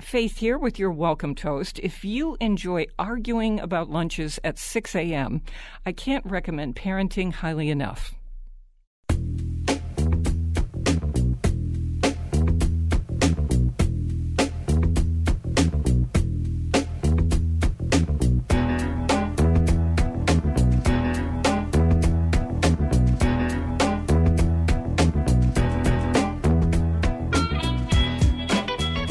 Faith 0.00 0.38
here 0.38 0.58
with 0.58 0.76
your 0.76 0.90
welcome 0.90 1.36
toast. 1.36 1.78
If 1.78 2.04
you 2.04 2.36
enjoy 2.40 2.86
arguing 2.98 3.60
about 3.60 3.88
lunches 3.88 4.40
at 4.42 4.58
6 4.58 4.94
a.m., 4.96 5.40
I 5.86 5.92
can't 5.92 6.26
recommend 6.26 6.74
parenting 6.74 7.32
highly 7.32 7.70
enough. 7.70 8.14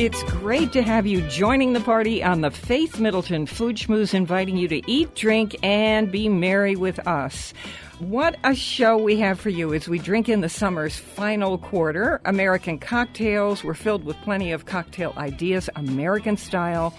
It's 0.04 0.22
great 0.24 0.74
to 0.74 0.82
have 0.82 1.08
you 1.08 1.22
joining 1.30 1.72
the 1.72 1.80
party 1.80 2.22
on 2.22 2.42
the 2.42 2.52
Faith 2.52 3.00
Middleton 3.00 3.46
Food 3.46 3.78
Schmooze, 3.78 4.14
inviting 4.14 4.58
you 4.58 4.68
to 4.68 4.82
eat, 4.92 5.16
drink, 5.16 5.56
and 5.64 6.12
be 6.12 6.28
merry 6.28 6.76
with 6.76 7.00
us. 7.08 7.54
What 8.00 8.36
a 8.44 8.54
show 8.54 8.98
we 8.98 9.16
have 9.22 9.40
for 9.40 9.50
you 9.50 9.74
as 9.74 9.88
we 9.88 10.00
drink 10.00 10.28
in 10.28 10.42
the 10.42 10.50
summer's 10.50 10.98
final 10.98 11.58
quarter. 11.58 12.20
American 12.26 12.80
cocktails. 12.80 13.64
We're 13.64 13.76
filled 13.76 14.04
with 14.04 14.18
plenty 14.24 14.52
of 14.52 14.66
cocktail 14.66 15.14
ideas, 15.16 15.70
American 15.78 16.36
style. 16.36 16.94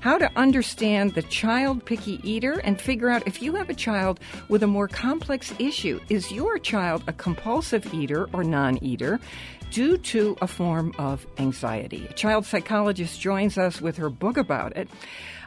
How 0.00 0.18
to 0.18 0.30
understand 0.36 1.14
the 1.14 1.22
child 1.22 1.86
picky 1.86 2.20
eater 2.28 2.58
and 2.58 2.78
figure 2.78 3.08
out 3.08 3.26
if 3.26 3.40
you 3.40 3.54
have 3.54 3.70
a 3.70 3.74
child 3.74 4.20
with 4.50 4.62
a 4.62 4.66
more 4.66 4.86
complex 4.86 5.54
issue. 5.58 5.98
Is 6.10 6.30
your 6.30 6.58
child 6.58 7.04
a 7.06 7.14
compulsive 7.14 7.94
eater 7.94 8.28
or 8.34 8.44
non 8.44 8.76
eater? 8.84 9.18
Due 9.70 9.96
to 9.96 10.36
a 10.42 10.46
form 10.46 10.92
of 10.98 11.26
anxiety. 11.38 12.06
A 12.10 12.14
child 12.14 12.44
psychologist 12.44 13.20
joins 13.20 13.56
us 13.56 13.80
with 13.80 13.96
her 13.96 14.10
book 14.10 14.36
about 14.36 14.76
it. 14.76 14.88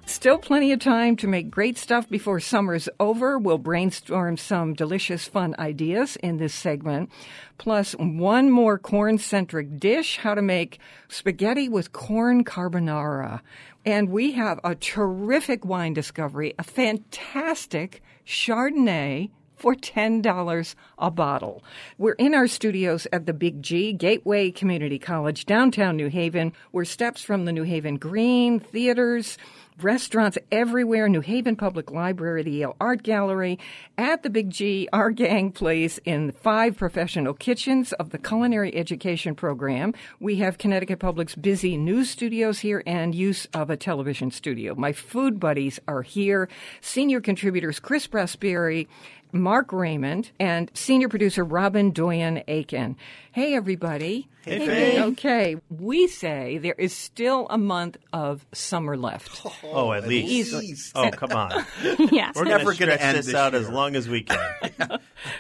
Still 0.05 0.38
plenty 0.38 0.73
of 0.73 0.79
time 0.79 1.16
to 1.17 1.27
make 1.27 1.49
great 1.49 1.77
stuff 1.77 2.09
before 2.09 2.41
summer's 2.41 2.89
over. 2.99 3.39
We'll 3.39 3.57
brainstorm 3.57 4.35
some 4.35 4.73
delicious, 4.73 5.25
fun 5.25 5.55
ideas 5.57 6.17
in 6.17 6.38
this 6.38 6.53
segment. 6.53 7.09
Plus, 7.57 7.94
one 7.94 8.49
more 8.49 8.77
corn 8.77 9.17
centric 9.17 9.79
dish 9.79 10.17
how 10.17 10.35
to 10.35 10.41
make 10.41 10.79
spaghetti 11.07 11.69
with 11.69 11.94
corn 11.94 12.44
carbonara. 12.44 13.39
And 13.85 14.09
we 14.09 14.33
have 14.33 14.59
a 14.63 14.75
terrific 14.75 15.63
wine 15.63 15.94
discovery, 15.94 16.53
a 16.59 16.63
fantastic 16.63 18.01
Chardonnay 18.25 19.29
for 19.55 19.75
$10 19.75 20.75
a 20.97 21.11
bottle. 21.11 21.63
We're 21.97 22.13
in 22.13 22.33
our 22.33 22.47
studios 22.47 23.07
at 23.11 23.25
the 23.25 23.33
Big 23.33 23.61
G, 23.61 23.93
Gateway 23.93 24.51
Community 24.51 24.99
College, 24.99 25.45
downtown 25.45 25.97
New 25.97 26.09
Haven. 26.09 26.53
We're 26.71 26.85
steps 26.85 27.23
from 27.23 27.45
the 27.45 27.51
New 27.51 27.63
Haven 27.63 27.97
Green, 27.97 28.59
theaters, 28.59 29.37
restaurants 29.81 30.37
everywhere, 30.51 31.09
New 31.09 31.21
Haven 31.21 31.55
Public 31.55 31.91
Library, 31.91 32.43
the 32.43 32.51
Yale 32.51 32.75
Art 32.79 33.03
Gallery, 33.03 33.59
at 33.97 34.23
the 34.23 34.29
Big 34.29 34.49
G, 34.49 34.87
our 34.93 35.11
gang 35.11 35.51
plays 35.51 35.99
in 36.05 36.31
five 36.31 36.77
professional 36.77 37.33
kitchens 37.33 37.93
of 37.93 38.11
the 38.11 38.17
Culinary 38.17 38.75
Education 38.75 39.35
Program. 39.35 39.93
We 40.19 40.38
have 40.38 40.57
Connecticut 40.57 40.99
Public's 40.99 41.35
busy 41.35 41.78
news 41.78 42.09
studios 42.09 42.59
here 42.59 42.83
and 42.85 43.16
use 43.16 43.47
of 43.53 43.69
a 43.69 43.78
television 43.78 44.31
studio. 44.31 44.75
My 44.75 44.94
food 44.94 45.39
buddies 45.39 45.79
are 45.88 46.01
here. 46.01 46.49
Senior 46.81 47.22
contributors 47.22 47.79
Chris 47.79 48.07
Prosperi 48.07 48.88
Mark 49.33 49.73
Raymond, 49.73 50.31
and 50.39 50.71
senior 50.73 51.09
producer 51.09 51.44
Robin 51.44 51.91
Doyen 51.91 52.44
Aiken. 52.47 52.95
Hey, 53.33 53.55
everybody. 53.55 54.27
Hey, 54.44 54.59
hey 54.59 55.01
Okay, 55.01 55.55
we 55.71 56.07
say 56.07 56.59
there 56.59 56.75
is 56.77 56.94
still 56.94 57.47
a 57.49 57.57
month 57.57 57.97
of 58.11 58.45
summer 58.53 58.95
left. 58.95 59.44
Oh, 59.63 59.91
at 59.91 60.07
least. 60.07 60.31
Easily. 60.31 60.75
Oh, 60.94 61.09
come 61.09 61.31
on. 61.31 61.66
yes. 62.11 62.35
We're 62.35 62.43
never 62.43 62.75
going 62.75 62.91
to 62.91 63.01
end 63.01 63.17
this, 63.17 63.33
out 63.33 63.55
as 63.55 63.67
long 63.67 63.95
as 63.95 64.07
we 64.07 64.22
can. 64.22 64.38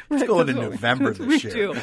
Let's 0.09 0.23
go 0.23 0.39
into 0.39 0.53
November 0.69 1.13
this 1.13 1.43
we 1.43 1.51
year. 1.51 1.73
Do. 1.73 1.81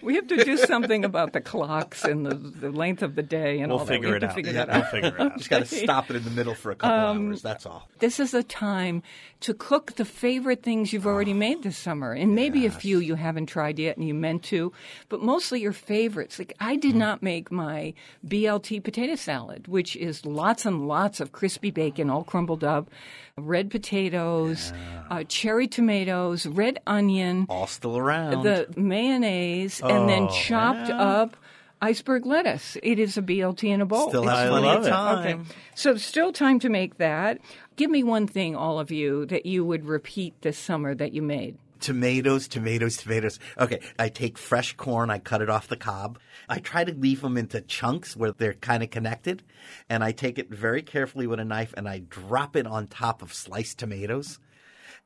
We 0.00 0.14
have 0.14 0.28
to 0.28 0.44
do 0.44 0.56
something 0.56 1.04
about 1.04 1.32
the 1.32 1.40
clocks 1.40 2.04
and 2.04 2.24
the, 2.24 2.34
the 2.34 2.70
length 2.70 3.02
of 3.02 3.16
the 3.16 3.22
day 3.22 3.58
and 3.58 3.72
we'll 3.72 3.80
all 3.80 3.86
figure 3.86 4.10
that. 4.12 4.22
It 4.22 4.24
out. 4.28 4.34
Figure 4.34 4.52
yeah, 4.52 4.64
that 4.66 4.70
out. 4.70 4.92
We'll 4.92 5.02
figure 5.02 5.18
it 5.18 5.20
out. 5.20 5.38
Just 5.38 5.50
got 5.50 5.58
to 5.60 5.66
stop 5.66 6.10
it 6.10 6.16
in 6.16 6.24
the 6.24 6.30
middle 6.30 6.54
for 6.54 6.70
a 6.70 6.76
couple 6.76 6.96
um, 6.96 7.28
hours. 7.28 7.42
That's 7.42 7.66
all. 7.66 7.88
This 7.98 8.20
is 8.20 8.32
a 8.32 8.44
time 8.44 9.02
to 9.40 9.54
cook 9.54 9.94
the 9.96 10.04
favorite 10.04 10.62
things 10.62 10.92
you've 10.92 11.06
already 11.06 11.32
oh, 11.32 11.36
made 11.36 11.62
this 11.62 11.76
summer, 11.76 12.12
and 12.12 12.34
maybe 12.34 12.60
yes. 12.60 12.76
a 12.76 12.78
few 12.78 12.98
you 12.98 13.14
haven't 13.14 13.46
tried 13.46 13.78
yet 13.78 13.96
and 13.96 14.06
you 14.06 14.14
meant 14.14 14.44
to, 14.44 14.72
but 15.08 15.22
mostly 15.48 15.62
your 15.62 15.72
favorites. 15.72 16.38
Like 16.38 16.52
I 16.60 16.76
did 16.76 16.94
mm. 16.94 16.98
not 16.98 17.22
make 17.22 17.50
my 17.50 17.94
BLT 18.26 18.84
potato 18.84 19.14
salad, 19.14 19.66
which 19.66 19.96
is 19.96 20.26
lots 20.26 20.66
and 20.66 20.86
lots 20.86 21.20
of 21.20 21.32
crispy 21.32 21.70
bacon 21.70 22.10
all 22.10 22.22
crumbled 22.22 22.62
up, 22.62 22.90
red 23.38 23.70
potatoes, 23.70 24.74
yeah. 24.74 25.04
uh, 25.10 25.24
cherry 25.24 25.66
tomatoes, 25.66 26.44
red 26.46 26.80
onion, 26.86 27.46
all 27.48 27.66
still 27.66 27.96
around, 27.96 28.42
the 28.42 28.66
mayonnaise, 28.76 29.80
oh, 29.82 29.88
and 29.88 30.06
then 30.06 30.28
chopped 30.28 30.90
yeah. 30.90 31.00
up 31.00 31.36
iceberg 31.80 32.26
lettuce. 32.26 32.76
It 32.82 32.98
is 32.98 33.16
a 33.16 33.22
BLT 33.22 33.70
in 33.70 33.80
a 33.80 33.86
bowl. 33.86 34.10
Still 34.10 34.26
has 34.26 34.50
plenty 34.50 34.68
of 34.68 34.86
time. 34.86 35.40
Okay. 35.40 35.50
So 35.74 35.96
still 35.96 36.30
time 36.30 36.58
to 36.60 36.68
make 36.68 36.98
that. 36.98 37.38
Give 37.76 37.90
me 37.90 38.02
one 38.02 38.26
thing, 38.26 38.54
all 38.54 38.78
of 38.80 38.90
you, 38.90 39.24
that 39.26 39.46
you 39.46 39.64
would 39.64 39.86
repeat 39.86 40.34
this 40.42 40.58
summer 40.58 40.94
that 40.94 41.14
you 41.14 41.22
made. 41.22 41.56
Tomatoes, 41.80 42.48
tomatoes, 42.48 42.96
tomatoes. 42.96 43.38
Okay, 43.58 43.80
I 43.98 44.08
take 44.08 44.38
fresh 44.38 44.76
corn, 44.76 45.10
I 45.10 45.18
cut 45.18 45.42
it 45.42 45.50
off 45.50 45.68
the 45.68 45.76
cob. 45.76 46.18
I 46.48 46.58
try 46.58 46.84
to 46.84 46.92
leave 46.92 47.20
them 47.20 47.36
into 47.36 47.60
chunks 47.60 48.16
where 48.16 48.32
they're 48.32 48.54
kind 48.54 48.82
of 48.82 48.90
connected, 48.90 49.42
and 49.88 50.02
I 50.02 50.12
take 50.12 50.38
it 50.38 50.50
very 50.50 50.82
carefully 50.82 51.26
with 51.26 51.40
a 51.40 51.44
knife 51.44 51.74
and 51.76 51.88
I 51.88 52.00
drop 52.08 52.56
it 52.56 52.66
on 52.66 52.86
top 52.86 53.22
of 53.22 53.34
sliced 53.34 53.78
tomatoes 53.78 54.38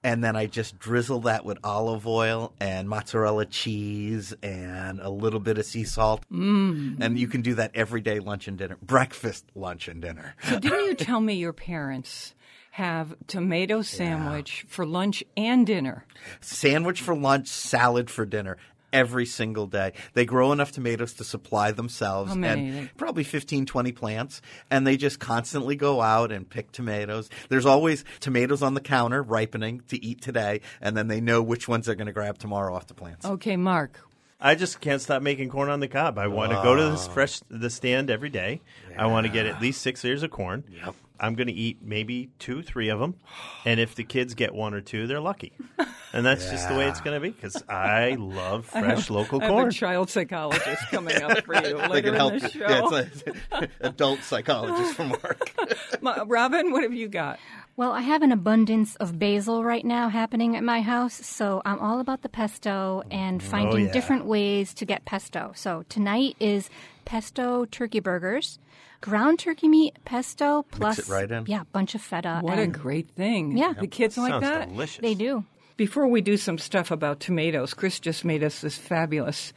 and 0.04 0.22
then 0.22 0.36
I 0.36 0.46
just 0.46 0.78
drizzle 0.78 1.20
that 1.20 1.44
with 1.44 1.58
olive 1.62 2.06
oil 2.06 2.52
and 2.60 2.88
mozzarella 2.88 3.46
cheese 3.46 4.34
and 4.42 5.00
a 5.00 5.08
little 5.08 5.40
bit 5.40 5.58
of 5.58 5.64
sea 5.64 5.84
salt. 5.84 6.24
Mm. 6.30 6.96
And 7.00 7.18
you 7.18 7.28
can 7.28 7.42
do 7.42 7.54
that 7.54 7.72
every 7.74 8.00
day, 8.00 8.18
lunch 8.18 8.48
and 8.48 8.58
dinner, 8.58 8.78
breakfast, 8.82 9.46
lunch 9.54 9.88
and 9.88 10.02
dinner. 10.02 10.34
So 10.48 10.58
didn't 10.58 10.84
you 10.84 10.94
tell 10.96 11.20
me 11.20 11.34
your 11.34 11.52
parents 11.52 12.34
have 12.72 13.14
tomato 13.26 13.82
sandwich 13.82 14.64
yeah. 14.64 14.70
for 14.72 14.86
lunch 14.86 15.22
and 15.36 15.66
dinner? 15.66 16.06
Sandwich 16.40 17.02
for 17.02 17.14
lunch, 17.14 17.48
salad 17.48 18.10
for 18.10 18.24
dinner 18.24 18.56
every 18.92 19.26
single 19.26 19.66
day. 19.66 19.92
They 20.14 20.24
grow 20.24 20.52
enough 20.52 20.72
tomatoes 20.72 21.14
to 21.14 21.24
supply 21.24 21.72
themselves 21.72 22.30
How 22.30 22.36
many? 22.36 22.70
and 22.70 22.96
probably 22.96 23.24
15, 23.24 23.66
20 23.66 23.92
plants. 23.92 24.42
And 24.70 24.86
they 24.86 24.96
just 24.96 25.18
constantly 25.18 25.76
go 25.76 26.00
out 26.00 26.32
and 26.32 26.48
pick 26.48 26.72
tomatoes. 26.72 27.28
There's 27.48 27.66
always 27.66 28.04
tomatoes 28.20 28.62
on 28.62 28.74
the 28.74 28.80
counter 28.80 29.22
ripening 29.22 29.82
to 29.88 30.02
eat 30.04 30.20
today. 30.20 30.60
And 30.80 30.96
then 30.96 31.08
they 31.08 31.20
know 31.20 31.42
which 31.42 31.68
ones 31.68 31.86
they're 31.86 31.94
going 31.94 32.06
to 32.06 32.12
grab 32.12 32.38
tomorrow 32.38 32.74
off 32.74 32.86
the 32.86 32.94
plants. 32.94 33.26
Okay, 33.26 33.56
Mark. 33.56 34.00
I 34.40 34.56
just 34.56 34.80
can't 34.80 35.00
stop 35.00 35.22
making 35.22 35.50
corn 35.50 35.68
on 35.68 35.80
the 35.80 35.88
cob. 35.88 36.18
I 36.18 36.26
want 36.26 36.50
to 36.50 36.60
go 36.62 36.74
to 36.74 36.90
this 36.90 37.06
fresh 37.06 37.40
the 37.48 37.70
stand 37.70 38.10
every 38.10 38.28
day. 38.28 38.60
Yeah. 38.90 39.04
I 39.04 39.06
want 39.06 39.26
to 39.26 39.32
get 39.32 39.46
at 39.46 39.60
least 39.60 39.82
six 39.82 40.04
ears 40.04 40.24
of 40.24 40.32
corn. 40.32 40.64
Yep. 40.68 40.96
I'm 41.22 41.34
going 41.36 41.46
to 41.46 41.52
eat 41.54 41.78
maybe 41.80 42.30
two, 42.38 42.62
three 42.62 42.88
of 42.88 42.98
them, 42.98 43.14
and 43.64 43.78
if 43.80 43.94
the 43.94 44.04
kids 44.04 44.34
get 44.34 44.52
one 44.54 44.74
or 44.74 44.80
two, 44.80 45.06
they're 45.06 45.20
lucky. 45.20 45.52
And 46.12 46.26
that's 46.26 46.44
yeah. 46.44 46.50
just 46.50 46.68
the 46.68 46.74
way 46.74 46.88
it's 46.88 47.00
going 47.00 47.14
to 47.14 47.20
be 47.20 47.30
because 47.30 47.62
I 47.70 48.16
love 48.18 48.66
fresh 48.66 48.84
I 48.84 48.88
have, 48.96 49.08
local 49.10 49.42
I 49.42 49.48
corn. 49.48 49.64
have 49.64 49.68
a 49.68 49.72
child 49.72 50.10
psychologist 50.10 50.82
coming 50.90 51.22
up 51.22 51.42
for 51.46 51.54
you 51.54 51.60
later 51.78 51.88
they 51.88 52.02
can 52.02 52.14
help 52.14 52.32
in 52.34 52.38
the 52.40 52.44
you. 52.48 52.50
show. 52.50 52.90
Yeah, 52.90 52.98
it's 53.06 53.22
an 53.52 53.68
adult 53.80 54.20
psychologist 54.22 54.94
from 54.94 55.10
work. 55.10 55.54
Robin, 56.26 56.70
what 56.72 56.82
have 56.82 56.92
you 56.92 57.08
got? 57.08 57.38
Well, 57.76 57.92
I 57.92 58.02
have 58.02 58.20
an 58.20 58.32
abundance 58.32 58.96
of 58.96 59.18
basil 59.18 59.64
right 59.64 59.84
now 59.84 60.10
happening 60.10 60.56
at 60.56 60.62
my 60.62 60.82
house, 60.82 61.14
so 61.14 61.62
I'm 61.64 61.78
all 61.78 62.00
about 62.00 62.20
the 62.20 62.28
pesto 62.28 63.02
and 63.10 63.40
Oh, 63.40 63.44
finding 63.46 63.86
yeah. 63.86 63.92
different 63.92 64.26
ways 64.26 64.74
to 64.74 64.84
get 64.84 65.06
pesto. 65.06 65.52
So 65.54 65.84
tonight 65.88 66.36
is 66.38 66.68
pesto 67.06 67.64
turkey 67.64 68.00
burgers, 68.00 68.58
ground 69.02 69.38
turkey 69.38 69.68
meat, 69.68 69.98
pesto 70.06 70.62
plus 70.70 70.98
it 70.98 71.08
right 71.08 71.30
in. 71.30 71.44
yeah, 71.46 71.60
a 71.60 71.66
bunch 71.66 71.94
of 71.94 72.00
feta. 72.00 72.38
What 72.40 72.58
a 72.58 72.66
great 72.66 73.10
thing. 73.10 73.58
Yeah. 73.58 73.74
The 73.78 73.86
kids 73.86 74.16
like 74.16 74.30
Sounds 74.30 74.42
that. 74.44 74.68
delicious. 74.70 75.02
they 75.02 75.14
do. 75.14 75.44
Before 75.76 76.06
we 76.06 76.20
do 76.22 76.36
some 76.38 76.56
stuff 76.56 76.90
about 76.90 77.20
tomatoes, 77.20 77.74
Chris 77.74 77.98
just 78.00 78.24
made 78.24 78.42
us 78.42 78.60
this 78.60 78.78
fabulous 78.78 79.52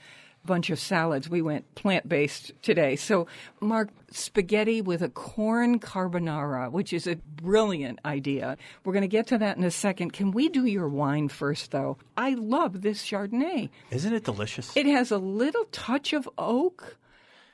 bunch 0.46 0.70
of 0.70 0.80
salads. 0.80 1.28
We 1.30 1.42
went 1.42 1.74
plant 1.76 2.08
based 2.08 2.52
today. 2.62 2.96
So, 2.96 3.28
Mark, 3.60 3.90
spaghetti 4.12 4.82
with 4.82 5.02
a 5.02 5.10
corn 5.10 5.80
carbonara, 5.80 6.72
which 6.72 6.94
is 6.94 7.08
a 7.08 7.16
brilliant 7.16 8.00
idea. 8.06 8.58
We're 8.84 8.94
going 8.94 9.02
to 9.02 9.08
get 9.08 9.28
to 9.28 9.38
that 9.40 9.58
in 9.58 9.64
a 9.64 9.72
second. 9.72 10.14
Can 10.14 10.32
we 10.32 10.50
do 10.50 10.66
your 10.66 10.88
wine 10.88 11.30
first, 11.30 11.72
though? 11.72 11.98
I 12.16 12.36
love 12.36 12.82
this 12.82 13.04
Chardonnay. 13.04 13.70
Isn't 13.92 14.14
it 14.14 14.24
delicious? 14.24 14.76
It 14.78 14.86
has 14.86 15.12
a 15.12 15.18
little 15.18 15.66
touch 15.72 16.14
of 16.14 16.30
oak 16.38 16.98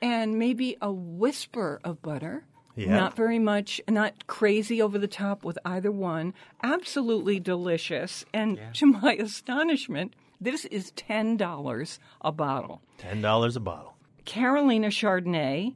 and 0.02 0.38
maybe 0.38 0.76
a 0.82 0.92
whisper 0.92 1.80
of 1.84 2.02
butter. 2.02 2.44
Yeah. 2.74 2.96
Not 2.96 3.16
very 3.16 3.38
much, 3.38 3.80
not 3.88 4.26
crazy 4.26 4.82
over 4.82 4.98
the 4.98 5.06
top 5.06 5.44
with 5.44 5.58
either 5.64 5.92
one. 5.92 6.34
Absolutely 6.62 7.38
delicious. 7.38 8.24
And 8.32 8.58
to 8.74 8.86
my 9.02 9.14
astonishment, 9.14 10.14
this 10.40 10.64
is 10.66 10.90
$10 10.92 11.98
a 12.22 12.32
bottle. 12.32 12.82
$10 12.98 13.56
a 13.56 13.60
bottle. 13.60 13.94
Carolina 14.24 14.88
Chardonnay, 14.88 15.74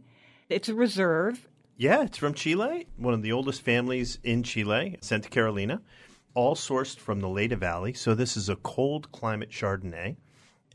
it's 0.48 0.68
a 0.68 0.74
reserve. 0.74 1.46
Yeah, 1.76 2.02
it's 2.04 2.18
from 2.18 2.32
Chile, 2.32 2.86
one 2.96 3.12
of 3.12 3.22
the 3.22 3.32
oldest 3.32 3.60
families 3.60 4.18
in 4.24 4.42
Chile, 4.42 4.96
Santa 5.02 5.28
Carolina, 5.28 5.82
all 6.34 6.54
sourced 6.54 6.96
from 6.96 7.20
the 7.20 7.28
Leyda 7.28 7.56
Valley. 7.56 7.92
So 7.92 8.14
this 8.14 8.36
is 8.36 8.48
a 8.48 8.56
cold 8.56 9.12
climate 9.12 9.50
Chardonnay. 9.50 10.16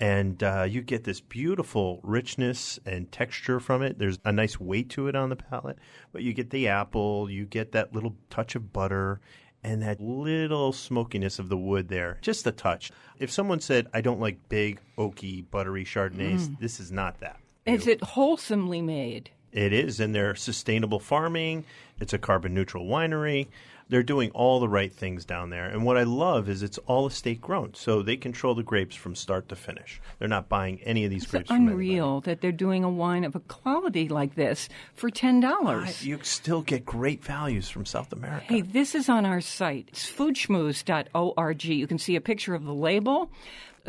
And 0.02 0.42
uh, 0.42 0.66
you 0.68 0.82
get 0.82 1.04
this 1.04 1.22
beautiful 1.22 2.00
richness 2.02 2.80
and 2.88 3.12
texture 3.12 3.60
from 3.60 3.84
it. 3.84 4.00
There's 4.00 4.18
a 4.26 4.32
nice 4.32 4.60
weight 4.60 4.90
to 4.90 5.08
it 5.08 5.16
on 5.16 5.30
the 5.30 5.36
palate, 5.36 5.78
but 6.12 6.24
you 6.24 6.34
get 6.34 6.50
the 6.50 6.70
apple, 6.70 7.30
you 7.30 7.46
get 7.46 7.72
that 7.74 7.94
little 7.94 8.16
touch 8.32 8.56
of 8.56 8.74
butter, 8.74 9.22
and 9.64 9.84
that 9.84 10.02
little 10.02 10.74
smokiness 10.74 11.38
of 11.38 11.50
the 11.50 11.58
wood 11.58 11.88
there. 11.88 12.18
Just 12.24 12.48
a 12.48 12.52
touch. 12.52 12.92
If 13.20 13.30
someone 13.30 13.60
said, 13.60 13.86
I 13.94 14.02
don't 14.02 14.20
like 14.20 14.50
big, 14.50 14.82
oaky, 14.98 15.46
buttery 15.52 15.86
Chardonnays, 15.86 16.60
this 16.60 16.80
is 16.80 16.92
not 16.92 17.20
that. 17.20 17.38
Is 17.68 17.86
it 17.86 18.02
wholesomely 18.02 18.82
made? 18.82 19.30
It 19.52 19.72
is, 19.72 20.00
and 20.00 20.16
they're 20.16 20.34
sustainable 20.34 21.00
farming. 21.00 21.66
It's 22.00 22.14
a 22.14 22.18
carbon 22.18 22.56
neutral 22.56 22.88
winery. 22.88 23.50
They're 23.92 24.04
doing 24.04 24.32
all 24.32 24.62
the 24.62 24.70
right 24.70 24.92
things 24.92 25.26
down 25.26 25.50
there. 25.50 25.66
And 25.66 25.84
what 25.84 25.98
I 25.98 26.04
love 26.04 26.48
is 26.48 26.64
it's 26.64 26.78
all 26.88 27.06
estate 27.08 27.42
grown. 27.42 27.74
So 27.74 28.02
they 28.02 28.16
control 28.16 28.56
the 28.56 28.64
grapes 28.64 28.96
from 28.96 29.16
start 29.16 29.50
to 29.50 29.56
finish. 29.58 30.00
They're 30.18 30.30
not 30.30 30.48
buying 30.48 30.82
any 30.84 31.04
of 31.04 31.12
these 31.12 31.24
It's 31.24 31.32
grapes 31.32 31.52
unreal 31.52 32.22
that 32.22 32.40
they're 32.40 32.54
doing 32.54 32.86
a 32.86 32.90
wine 32.90 33.26
of 33.26 33.36
a 33.36 33.42
quality 33.42 34.08
like 34.08 34.36
this 34.36 34.70
for 34.94 35.10
$10. 35.10 36.06
You 36.06 36.20
still 36.24 36.62
get 36.62 36.86
great 36.86 37.22
values 37.22 37.70
from 37.70 37.86
South 37.86 38.14
America. 38.14 38.46
Hey, 38.48 38.62
this 38.62 38.96
is 38.96 39.10
on 39.10 39.26
our 39.26 39.42
site. 39.42 39.90
It's 39.90 40.10
foodschmooze.org. 40.10 41.64
You 41.66 41.88
can 41.88 41.98
see 41.98 42.16
a 42.16 42.22
picture 42.22 42.56
of 42.56 42.64
the 42.64 42.74
label, 42.74 43.30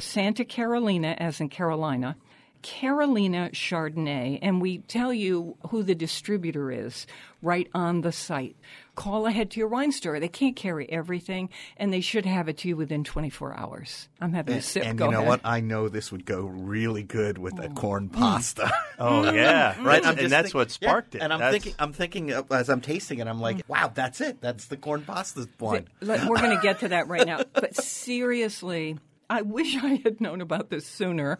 Santa 0.00 0.44
Carolina, 0.44 1.14
as 1.16 1.40
in 1.40 1.48
Carolina, 1.48 2.16
Carolina 2.62 3.50
Chardonnay, 3.52 4.38
and 4.40 4.62
we 4.62 4.78
tell 4.78 5.12
you 5.12 5.56
who 5.68 5.82
the 5.82 5.94
distributor 5.94 6.70
is 6.70 7.06
right 7.42 7.68
on 7.74 8.02
the 8.02 8.12
site. 8.12 8.56
Call 8.94 9.26
ahead 9.26 9.50
to 9.50 9.58
your 9.58 9.68
wine 9.68 9.90
store. 9.90 10.20
They 10.20 10.28
can't 10.28 10.54
carry 10.54 10.88
everything, 10.90 11.48
and 11.76 11.92
they 11.92 12.00
should 12.00 12.24
have 12.24 12.48
it 12.48 12.58
to 12.58 12.68
you 12.68 12.76
within 12.76 13.04
24 13.04 13.58
hours. 13.58 14.08
I'm 14.20 14.32
having 14.32 14.56
a 14.56 14.62
sip. 14.62 14.84
and 14.84 14.98
Go 14.98 15.06
you 15.06 15.10
know 15.12 15.18
ahead. 15.18 15.28
what? 15.28 15.40
I 15.44 15.60
know 15.60 15.88
this 15.88 16.12
would 16.12 16.24
go 16.24 16.42
really 16.42 17.02
good 17.02 17.38
with 17.38 17.58
a 17.58 17.68
mm. 17.68 17.74
corn 17.76 18.08
mm. 18.08 18.12
pasta. 18.12 18.70
Oh 18.98 19.32
yeah, 19.32 19.82
right? 19.82 20.00
Mm. 20.00 20.10
And, 20.10 20.20
I'm 20.20 20.28
that's 20.28 20.48
think- 20.48 20.54
what 20.54 20.78
yeah, 20.80 20.88
sparked 20.88 21.14
it. 21.16 21.22
And 21.22 21.32
I'm 21.32 21.40
That's- 21.40 21.54
thinking, 21.62 21.74
I'm 21.80 21.92
thinking 21.92 22.32
uh, 22.32 22.42
as 22.52 22.68
I'm 22.68 22.80
tasting 22.80 23.18
it, 23.18 23.26
I'm 23.26 23.40
like, 23.40 23.68
wow, 23.68 23.90
that's 23.92 24.20
it. 24.20 24.40
That's 24.40 24.66
the 24.66 24.76
corn 24.76 25.02
pasta 25.02 25.48
wine. 25.58 25.88
Let- 26.00 26.28
We're 26.28 26.36
going 26.36 26.56
to 26.56 26.62
get 26.62 26.80
to 26.80 26.88
that 26.88 27.08
right 27.08 27.26
now. 27.26 27.40
But 27.52 27.74
seriously, 27.74 28.98
I 29.28 29.42
wish 29.42 29.76
I 29.76 30.00
had 30.04 30.20
known 30.20 30.40
about 30.40 30.68
this 30.70 30.86
sooner. 30.86 31.38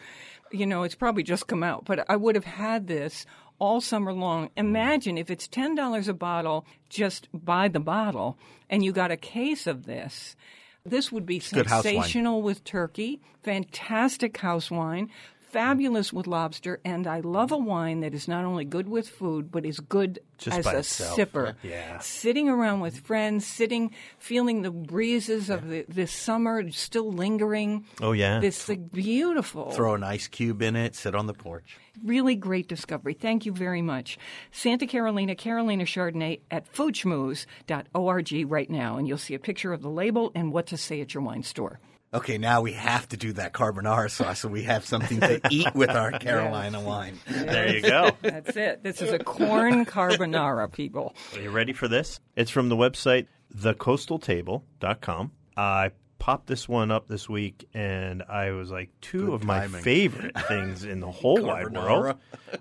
You 0.53 0.67
know, 0.67 0.83
it's 0.83 0.95
probably 0.95 1.23
just 1.23 1.47
come 1.47 1.63
out, 1.63 1.85
but 1.85 2.09
I 2.11 2.17
would 2.17 2.35
have 2.35 2.45
had 2.45 2.87
this 2.87 3.25
all 3.59 3.81
summer 3.81 4.13
long. 4.13 4.51
Imagine 4.57 5.17
if 5.17 5.31
it's 5.31 5.49
$10 5.49 6.09
a 6.09 6.13
bottle, 6.13 6.67
just 6.89 7.29
buy 7.33 7.69
the 7.69 7.81
bottle, 7.81 8.39
and 8.69 8.85
you 8.85 8.93
got 8.93 9.11
a 9.11 9.17
case 9.17 9.67
of 9.67 9.87
this. 9.87 10.37
This 10.85 11.13
would 11.13 11.25
be 11.25 11.39
sensational 11.39 12.43
with 12.43 12.65
turkey, 12.65 13.21
fantastic 13.43 14.37
house 14.37 14.71
wine, 14.71 15.11
fabulous 15.53 16.13
with 16.13 16.27
lobster, 16.27 16.81
and 16.85 17.07
I 17.07 17.21
love 17.21 17.53
a 17.53 17.59
wine 17.59 18.01
that 18.01 18.15
is 18.15 18.27
not 18.27 18.45
only 18.45 18.65
good 18.65 18.89
with 18.89 19.07
food, 19.09 19.53
but 19.53 19.67
is 19.67 19.79
good 19.81 20.19
Just 20.39 20.59
as 20.61 20.67
a 20.67 20.79
itself. 20.79 21.19
sipper. 21.19 21.55
Yeah. 21.63 21.99
Sitting 21.99 22.49
around 22.49 22.81
with 22.81 23.01
friends, 23.01 23.47
sitting, 23.47 23.93
feeling 24.19 24.63
the 24.63 24.71
breezes 24.71 25.51
of 25.51 25.69
the, 25.69 25.85
this 25.89 26.11
summer 26.11 26.71
still 26.71 27.13
lingering. 27.13 27.85
Oh 28.01 28.13
yeah. 28.13 28.41
This 28.41 28.67
like, 28.69 28.91
beautiful, 28.93 29.71
Throw 29.73 29.95
an 29.95 30.03
ice 30.03 30.27
cube 30.27 30.63
in 30.63 30.75
it. 30.75 30.95
Sit 30.97 31.15
on 31.15 31.27
the 31.27 31.35
porch. 31.35 31.77
really 32.03 32.35
great 32.35 32.67
discovery. 32.69 33.13
Thank 33.13 33.45
you 33.45 33.53
very 33.53 33.83
much. 33.83 34.19
Santa 34.51 34.87
Carolina, 34.87 35.35
Carolina 35.35 35.85
Chardonnay 35.85 36.41
at 36.51 36.73
foodschmooze.org 36.73 38.51
right 38.51 38.71
now, 38.71 38.97
and 38.97 39.07
you'll 39.07 39.19
see 39.19 39.35
a 39.35 39.39
picture 39.39 39.73
of 39.75 39.83
the 39.83 39.91
label 39.91 40.33
and 40.35 40.51
what 40.51 40.67
to 40.69 40.77
say 40.79 41.01
at 41.03 41.13
your 41.13 41.23
wine 41.23 41.43
store. 41.43 41.79
Okay, 42.15 42.37
now 42.37 42.61
we 42.61 42.73
have 42.73 43.09
to 43.09 43.17
do 43.17 43.33
that 43.35 43.55
carbonara 43.55 44.11
sauce 44.11 44.41
so 44.41 44.49
we 44.49 44.65
have 44.65 44.85
something 44.85 45.19
to 45.21 45.41
eat 45.51 45.75
with 45.75 45.91
our 45.91 46.11
Carolina 46.19 46.81
wine. 46.81 47.19
there 47.27 47.75
you 47.75 47.81
go. 47.81 48.11
That's 48.21 48.55
it. 48.55 48.83
This 48.83 49.01
is 49.01 49.13
a 49.13 49.19
corn 49.19 49.87
carbonara, 49.87 50.71
people. 50.71 51.15
Are 51.35 51.41
you 51.41 51.51
ready 51.51 51.73
for 51.73 51.89
this? 51.89 52.21
It's 52.37 52.51
from 52.51 52.69
the 52.69 52.77
website 52.77 53.29
thecoastaltable.com. 53.57 55.33
I 55.57 55.91
popped 56.19 56.47
this 56.47 56.69
one 56.69 56.91
up 56.91 57.09
this 57.09 57.29
week, 57.29 57.69
and 57.75 58.23
I 58.23 58.53
was 58.53 58.71
like, 58.71 58.91
two 59.01 59.27
Good 59.27 59.33
of 59.35 59.45
my 59.45 59.67
favorite 59.67 60.39
things 60.49 60.85
in 60.85 61.01
the 61.01 61.11
whole 61.11 61.43
wide 61.43 61.73
world 61.73 62.17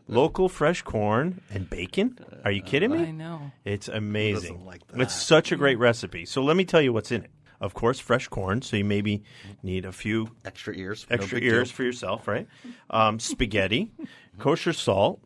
local 0.07 0.49
fresh 0.49 0.81
corn 0.81 1.41
and 1.51 1.69
bacon. 1.69 2.17
Are 2.43 2.51
you 2.51 2.61
kidding 2.61 2.91
me? 2.91 2.99
I 2.99 3.11
know. 3.11 3.51
It's 3.63 3.87
amazing. 3.87 4.65
like 4.65 4.85
that? 4.87 5.01
It's 5.01 5.13
such 5.13 5.51
a 5.51 5.55
great 5.57 5.77
recipe. 5.77 6.25
So 6.25 6.41
let 6.41 6.55
me 6.57 6.65
tell 6.65 6.81
you 6.81 6.91
what's 6.93 7.11
in 7.11 7.23
it. 7.25 7.31
Of 7.61 7.73
course, 7.75 7.99
fresh 7.99 8.27
corn. 8.27 8.61
So 8.63 8.75
you 8.75 8.83
maybe 8.83 9.23
need 9.63 9.85
a 9.85 9.91
few 9.91 10.31
Extra 10.43 10.75
ears. 10.75 11.05
no 11.09 11.13
extra 11.13 11.39
deal. 11.39 11.53
ears 11.53 11.71
for 11.71 11.83
yourself, 11.83 12.27
right? 12.27 12.47
Um, 12.89 13.19
spaghetti, 13.19 13.91
kosher 14.39 14.73
salt, 14.73 15.21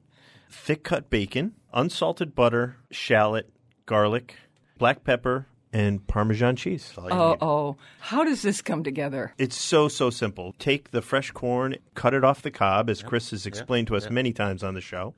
thick 0.51 0.83
cut 0.83 1.09
bacon, 1.09 1.53
unsalted 1.73 2.35
butter, 2.35 2.75
shallot, 2.91 3.49
garlic, 3.85 4.35
black 4.77 5.03
pepper, 5.05 5.47
and 5.71 6.05
Parmesan 6.07 6.55
cheese. 6.55 6.93
Oh, 6.97 7.35
oh. 7.41 7.77
How 7.99 8.23
does 8.23 8.41
this 8.43 8.61
come 8.61 8.81
together? 8.83 9.33
It's 9.38 9.59
so, 9.59 9.89
so 9.89 10.09
simple. 10.09 10.55
Take 10.57 10.91
the 10.91 11.01
fresh 11.01 11.31
corn, 11.31 11.75
cut 11.95 12.13
it 12.13 12.23
off 12.23 12.41
the 12.41 12.51
cob, 12.51 12.89
as 12.89 13.03
Chris 13.03 13.31
has 13.31 13.45
explained 13.45 13.88
to 13.88 13.95
us 13.97 14.09
many 14.09 14.31
times 14.31 14.63
on 14.63 14.73
the 14.73 14.79
show, 14.81 15.15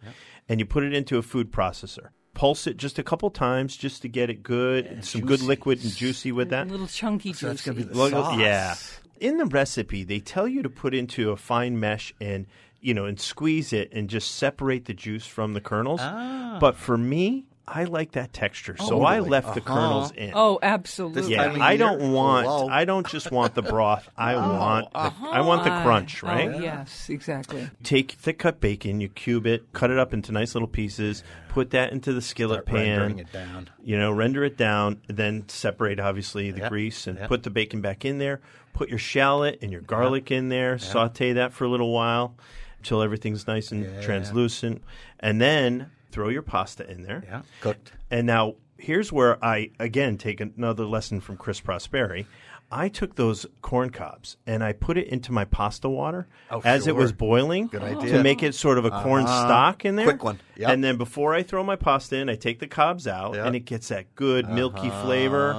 and 0.49 0.59
you 0.59 0.65
put 0.65 0.83
it 0.83 0.93
into 0.93 1.17
a 1.17 1.21
food 1.21 1.51
processor. 1.51 2.09
Pulse 2.37 2.67
it 2.67 2.77
just 2.77 2.99
a 2.99 3.03
couple 3.03 3.31
times 3.31 3.75
just 3.75 4.03
to 4.03 4.07
get 4.07 4.29
it 4.29 4.43
good, 4.43 5.03
some 5.03 5.21
good 5.21 5.41
liquid 5.41 5.83
and 5.83 5.91
juicy 5.95 6.31
with 6.31 6.51
that. 6.51 6.67
A 6.67 6.69
little 6.69 6.85
chunky 6.85 7.29
juicy. 7.31 7.47
that's 7.47 7.65
gonna 7.65 7.77
be 7.77 7.83
the 7.83 7.95
Look- 7.97 8.11
sauce. 8.11 8.37
Yeah. 8.39 8.75
In 9.19 9.37
the 9.37 9.45
recipe, 9.45 10.03
they 10.03 10.19
tell 10.19 10.47
you 10.47 10.61
to 10.61 10.69
put 10.69 10.93
into 10.93 11.31
a 11.31 11.35
fine 11.35 11.79
mesh 11.79 12.13
and 12.21 12.45
you 12.79 12.93
know 12.93 13.05
and 13.05 13.19
squeeze 13.19 13.73
it 13.73 13.91
and 13.91 14.07
just 14.07 14.35
separate 14.35 14.85
the 14.85 14.93
juice 14.93 15.25
from 15.25 15.53
the 15.53 15.61
kernels. 15.61 15.99
Ah. 16.03 16.59
But 16.61 16.75
for 16.75 16.95
me, 16.95 17.46
I 17.69 17.83
like 17.83 18.13
that 18.13 18.31
texture, 18.31 18.77
so 18.77 19.03
I 19.03 19.19
left 19.19 19.53
the 19.53 19.59
Uh-huh. 19.61 19.73
kernels 19.73 20.11
in. 20.11 20.31
Oh, 20.33 20.57
absolutely. 20.61 21.33
yeah, 21.33 21.43
time 21.47 21.55
of 21.57 21.61
I 21.61 21.71
year? 21.71 21.79
don't 21.79 22.13
want. 22.13 22.45
Hello. 22.47 22.69
I 22.69 22.85
don't 22.85 23.05
just 23.05 23.29
want 23.29 23.55
the 23.55 23.61
broth. 23.61 24.07
I 24.17 24.35
want. 24.37 24.91
The, 24.93 25.11
I 25.21 25.41
want 25.41 25.65
the 25.65 25.71
crunch, 25.71 26.23
Oh, 26.23 26.27
right? 26.27 26.49
yes, 26.49 27.09
exactly. 27.09 27.69
Take 27.83 28.13
thick 28.13 28.39
cut 28.39 28.61
bacon, 28.61 29.01
you 29.01 29.09
cube 29.09 29.45
it, 29.45 29.73
cut 29.73 29.91
it 29.91 29.99
up 29.99 30.13
into 30.13 30.31
nice 30.31 30.55
little 30.55 30.67
pieces, 30.69 31.23
put 31.49 31.71
that 31.71 31.91
into 31.91 32.13
the 32.13 32.21
skillet 32.21 32.63
Start 32.63 32.73
rendering 32.73 33.15
pan. 33.17 33.19
it 33.19 33.31
down. 33.33 33.69
You 33.83 33.97
know, 33.97 34.11
render 34.13 34.45
it 34.45 34.55
down, 34.55 35.01
then 35.07 35.43
separate 35.49 35.99
obviously 35.99 36.51
the 36.51 36.61
Yep. 36.61 36.69
grease 36.69 37.05
and 37.05 37.17
Yep. 37.19 37.27
put 37.27 37.43
the 37.43 37.49
bacon 37.49 37.81
back 37.81 38.05
in 38.05 38.17
there. 38.17 38.39
Put 38.71 38.87
your 38.87 38.99
shallot 38.99 39.59
and 39.61 39.71
your 39.73 39.81
garlic 39.81 40.31
in 40.31 40.47
there. 40.49 40.77
Saute 40.77 41.33
that 41.33 41.51
for 41.51 41.65
a 41.65 41.69
little 41.69 41.91
while 41.91 42.35
until 42.77 43.01
everything's 43.01 43.45
nice 43.45 43.71
and 43.73 43.83
Yeah. 43.83 44.01
translucent, 44.01 44.83
and 45.19 45.41
then 45.41 45.89
throw 46.11 46.29
your 46.29 46.41
pasta 46.41 46.89
in 46.89 47.03
there. 47.03 47.23
Yeah, 47.25 47.41
cooked. 47.61 47.91
And 48.11 48.25
now 48.27 48.55
here's 48.77 49.11
where 49.11 49.43
I 49.43 49.71
again 49.79 50.17
take 50.17 50.39
another 50.41 50.85
lesson 50.85 51.19
from 51.21 51.37
Chris 51.37 51.59
Prosperi. 51.61 52.25
I 52.69 52.89
took 52.89 53.15
those 53.15 53.45
corn 53.61 53.91
cobs 53.91 54.35
and 54.45 54.61
I 54.61 54.73
put 54.73 54.97
it 54.97 55.07
into 55.07 55.31
my 55.31 55.45
pasta 55.45 55.87
water 55.87 56.27
Oh, 56.51 56.61
as 56.65 56.85
it 56.85 56.97
was 56.97 57.13
boiling 57.13 57.67
Good 57.67 57.79
to 58.01 58.21
make 58.21 58.43
it 58.43 58.55
sort 58.55 58.77
of 58.77 58.83
a 58.83 58.91
corn 58.91 59.23
Uh-huh. 59.23 59.45
stock 59.45 59.85
in 59.85 59.95
there. 59.95 60.05
Quick 60.05 60.23
one. 60.25 60.39
Yep. 60.57 60.69
And 60.71 60.83
then 60.83 60.97
before 60.97 61.33
I 61.33 61.43
throw 61.43 61.63
my 61.63 61.77
pasta 61.77 62.17
in, 62.17 62.27
I 62.29 62.35
take 62.35 62.59
the 62.59 62.67
cobs 62.67 63.07
out 63.07 63.35
Yep. 63.35 63.45
and 63.45 63.55
it 63.55 63.61
gets 63.61 63.87
that 63.87 64.13
good 64.15 64.49
milky 64.49 64.89
Uh-huh. 64.89 65.01
flavor. 65.05 65.51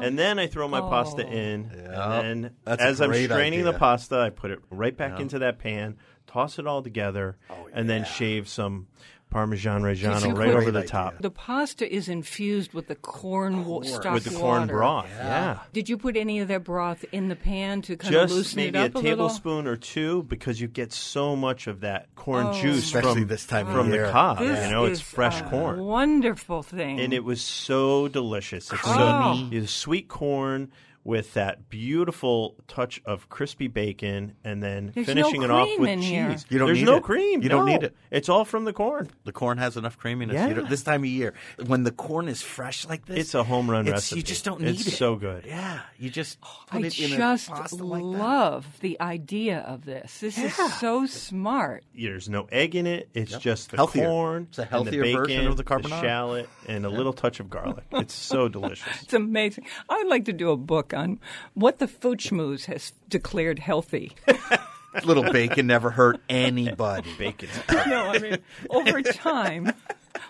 And 0.00 0.16
then 0.16 0.38
I 0.38 0.46
throw 0.46 0.68
my 0.68 0.80
pasta 0.80 1.26
in, 1.26 1.64
Yep. 1.74 1.88
and 1.98 2.44
then 2.44 2.50
That's 2.64 2.80
as 2.82 3.00
I'm 3.00 3.10
great 3.10 3.24
straining 3.30 3.64
the 3.64 3.72
pasta, 3.72 4.18
I 4.20 4.30
put 4.30 4.52
it 4.52 4.60
right 4.70 4.96
back 4.96 5.18
into 5.18 5.40
that 5.40 5.58
pan, 5.58 5.96
toss 6.28 6.60
it 6.60 6.68
all 6.68 6.82
together, 6.84 7.36
oh, 7.50 7.68
and 7.72 7.88
then 7.90 8.04
shave 8.04 8.48
some 8.48 8.86
Parmesan 9.34 9.82
Reggiano 9.82 10.32
right 10.38 10.50
over 10.50 10.70
the 10.70 10.78
Great 10.82 10.86
top 10.88 11.18
The 11.18 11.28
pasta 11.28 11.92
is 11.92 12.08
infused 12.08 12.72
with 12.72 12.86
the 12.86 12.94
corn 12.94 13.64
wa- 13.64 13.82
stock 13.82 14.14
with 14.14 14.22
the 14.22 14.30
corn 14.30 14.60
water. 14.60 14.72
broth. 14.74 15.08
Yeah. 15.10 15.58
Did 15.72 15.88
you 15.88 15.98
put 15.98 16.16
any 16.16 16.38
of 16.38 16.46
that 16.46 16.62
broth 16.62 17.04
in 17.10 17.26
the 17.28 17.34
pan 17.34 17.82
to 17.82 17.96
kind 17.96 18.14
of 18.14 18.20
Just 18.22 18.32
loosen 18.34 18.56
maybe 18.58 18.78
it 18.78 18.82
a 18.82 18.84
up 18.84 18.94
a, 18.94 18.98
little? 18.98 19.10
tablespoon 19.10 19.66
or 19.66 19.76
two 19.76 20.22
because 20.22 20.60
you 20.60 20.68
get 20.68 20.92
so 20.92 21.34
much 21.34 21.66
of 21.66 21.80
that 21.80 22.14
corn 22.14 22.46
Oh, 22.46 22.52
juice 22.62 22.84
Especially 22.84 23.22
from, 23.22 23.26
this 23.26 23.44
time 23.44 23.66
of 23.66 23.74
from 23.74 23.92
year. 23.92 24.06
the 24.06 24.12
cob. 24.12 24.38
This 24.38 24.66
you 24.66 24.70
know, 24.70 24.84
it's 24.84 25.00
fresh 25.00 25.40
a 25.40 25.44
corn. 25.50 25.80
Wonderful 25.84 26.62
thing. 26.62 27.00
and 27.00 27.12
it 27.12 27.24
was 27.24 27.42
so 27.42 28.06
delicious. 28.06 28.70
It's 28.72 28.82
Creamy. 28.82 29.48
so, 29.50 29.56
it's 29.56 29.72
sweet 29.72 30.06
corn 30.06 30.70
with 31.04 31.34
that 31.34 31.68
beautiful 31.68 32.54
touch 32.66 33.00
of 33.04 33.28
crispy 33.28 33.68
bacon, 33.68 34.34
and 34.42 34.62
then 34.62 34.90
There's 34.94 35.06
finishing 35.06 35.40
no 35.40 35.44
it 35.44 35.50
off 35.50 35.68
with 35.78 36.00
cheese. 36.00 36.08
here. 36.08 36.36
You 36.48 36.58
don't 36.58 36.68
There's 36.68 36.78
need 36.78 36.86
no 36.86 36.96
it. 36.96 37.02
cream. 37.02 37.42
You 37.42 37.50
don't 37.50 37.66
need 37.66 37.82
it. 37.82 37.94
It's 38.10 38.28
all 38.30 38.44
from 38.46 38.64
the 38.64 38.72
corn. 38.72 39.10
The 39.24 39.32
corn 39.32 39.58
has 39.58 39.76
enough 39.76 39.98
creaminess. 39.98 40.34
Yeah. 40.34 40.48
You 40.48 40.66
this 40.66 40.82
time 40.82 41.02
of 41.02 41.10
year, 41.10 41.34
when 41.66 41.82
the 41.82 41.92
corn 41.92 42.26
is 42.28 42.40
fresh 42.40 42.86
like 42.86 43.04
this, 43.04 43.18
It's 43.18 43.34
a 43.34 43.44
home 43.44 43.70
run 43.70 43.84
recipe. 43.86 44.20
You 44.20 44.22
just 44.24 44.44
don't 44.46 44.60
need 44.62 44.70
It's 44.70 44.80
it. 44.82 44.86
It's 44.88 44.96
so 44.96 45.16
good. 45.16 45.44
Yeah, 45.46 45.80
you 45.98 46.08
just 46.08 46.38
oh, 46.42 46.60
put 46.68 46.82
I 46.84 46.86
it 46.86 46.98
in 46.98 47.10
just 47.10 47.48
a 47.48 47.52
pasta 47.52 47.84
like 47.84 48.00
that. 48.00 48.06
love 48.06 48.66
the 48.80 48.98
idea 49.00 49.58
of 49.58 49.84
this. 49.84 50.20
This 50.20 50.38
is 50.38 50.54
so 50.80 51.04
smart. 51.04 51.84
There's 51.94 52.28
no 52.30 52.46
egg 52.50 52.74
in 52.76 52.86
it. 52.86 53.10
It's 53.12 53.36
just 53.36 53.70
the 53.72 53.76
Healthier. 53.76 54.06
corn, 54.06 54.46
It's 54.48 54.58
a 54.58 54.62
and 54.62 54.70
healthier 54.70 55.02
the 55.02 55.12
version 55.14 55.46
of 55.46 55.56
the 55.58 55.64
carbonara. 55.64 55.82
The 55.82 56.00
shallot, 56.00 56.48
and 56.66 56.86
a 56.86 56.88
little 56.88 57.12
touch 57.12 57.40
of 57.40 57.50
garlic. 57.50 57.84
It's 57.92 58.14
so 58.14 58.48
delicious. 58.48 59.02
It's 59.02 59.12
amazing. 59.12 59.66
I'd 59.90 60.06
like 60.06 60.24
to 60.26 60.32
do 60.32 60.50
a 60.50 60.56
book 60.56 60.93
on 60.94 61.20
what 61.54 61.78
the 61.78 61.88
Food 61.88 62.18
Schmooze 62.18 62.66
has 62.66 62.92
declared 63.08 63.58
healthy. 63.58 64.12
Little 65.04 65.30
bacon 65.32 65.66
never 65.66 65.90
hurt 65.90 66.20
anybody. 66.28 67.12
Bacon. 67.18 67.48
no, 67.72 68.10
I 68.10 68.18
mean, 68.20 68.38
over 68.70 69.02
time, 69.02 69.72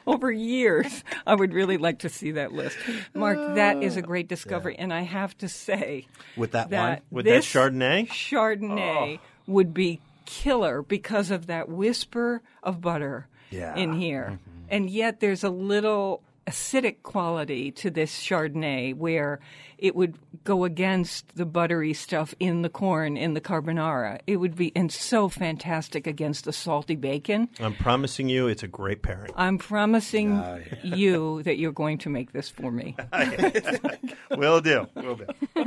over 0.06 0.32
years, 0.32 1.04
I 1.26 1.34
would 1.34 1.52
really 1.52 1.76
like 1.76 2.00
to 2.00 2.08
see 2.08 2.32
that 2.32 2.52
list. 2.52 2.78
Mark, 3.12 3.36
that 3.56 3.82
is 3.82 3.96
a 3.96 4.00
uh, 4.00 4.06
great 4.06 4.28
discovery. 4.28 4.76
And 4.78 4.92
I 4.92 5.02
have 5.02 5.36
to 5.38 5.48
say, 5.48 6.06
With 6.36 6.52
that 6.52 6.70
that 6.70 6.88
wine? 6.88 7.00
With 7.10 7.26
that 7.26 7.30
this 7.32 7.46
Chardonnay? 7.46 8.08
Chardonnay 8.08 9.18
oh. 9.18 9.22
would 9.46 9.74
be 9.74 10.00
killer 10.24 10.82
because 10.82 11.30
of 11.30 11.46
that 11.46 11.68
whisper 11.68 12.42
of 12.62 12.80
butter 12.80 13.28
Yeah. 13.50 13.76
in 13.76 13.92
here. 13.92 14.32
Mm-hmm. 14.32 14.66
And 14.70 14.90
yet 14.90 15.20
there's 15.20 15.44
a 15.44 15.50
little 15.50 16.22
acidic 16.46 17.02
quality 17.02 17.70
to 17.72 17.90
this 17.90 18.18
Chardonnay 18.18 18.94
where 18.94 19.40
it 19.78 19.96
would 19.96 20.16
go 20.44 20.64
against 20.64 21.36
the 21.36 21.44
buttery 21.44 21.92
stuff 21.92 22.34
in 22.38 22.62
the 22.62 22.68
corn 22.68 23.16
in 23.16 23.34
the 23.34 23.40
carbonara. 23.40 24.20
It 24.26 24.36
would 24.36 24.56
be 24.56 24.72
and 24.76 24.90
so 24.90 25.28
fantastic 25.28 26.06
against 26.06 26.44
the 26.44 26.52
salty 26.52 26.96
bacon. 26.96 27.48
I'm 27.60 27.74
promising 27.74 28.28
you, 28.28 28.46
it's 28.46 28.62
a 28.62 28.68
great 28.68 29.02
pairing. 29.02 29.32
I'm 29.36 29.58
promising 29.58 30.42
you 30.82 31.42
that 31.42 31.58
you're 31.58 31.72
going 31.72 31.98
to 31.98 32.10
make 32.10 32.32
this 32.32 32.48
for 32.48 32.70
me. 32.70 32.96
Will 34.30 34.60
do. 34.60 34.86
Will 34.94 35.16
do. 35.16 35.26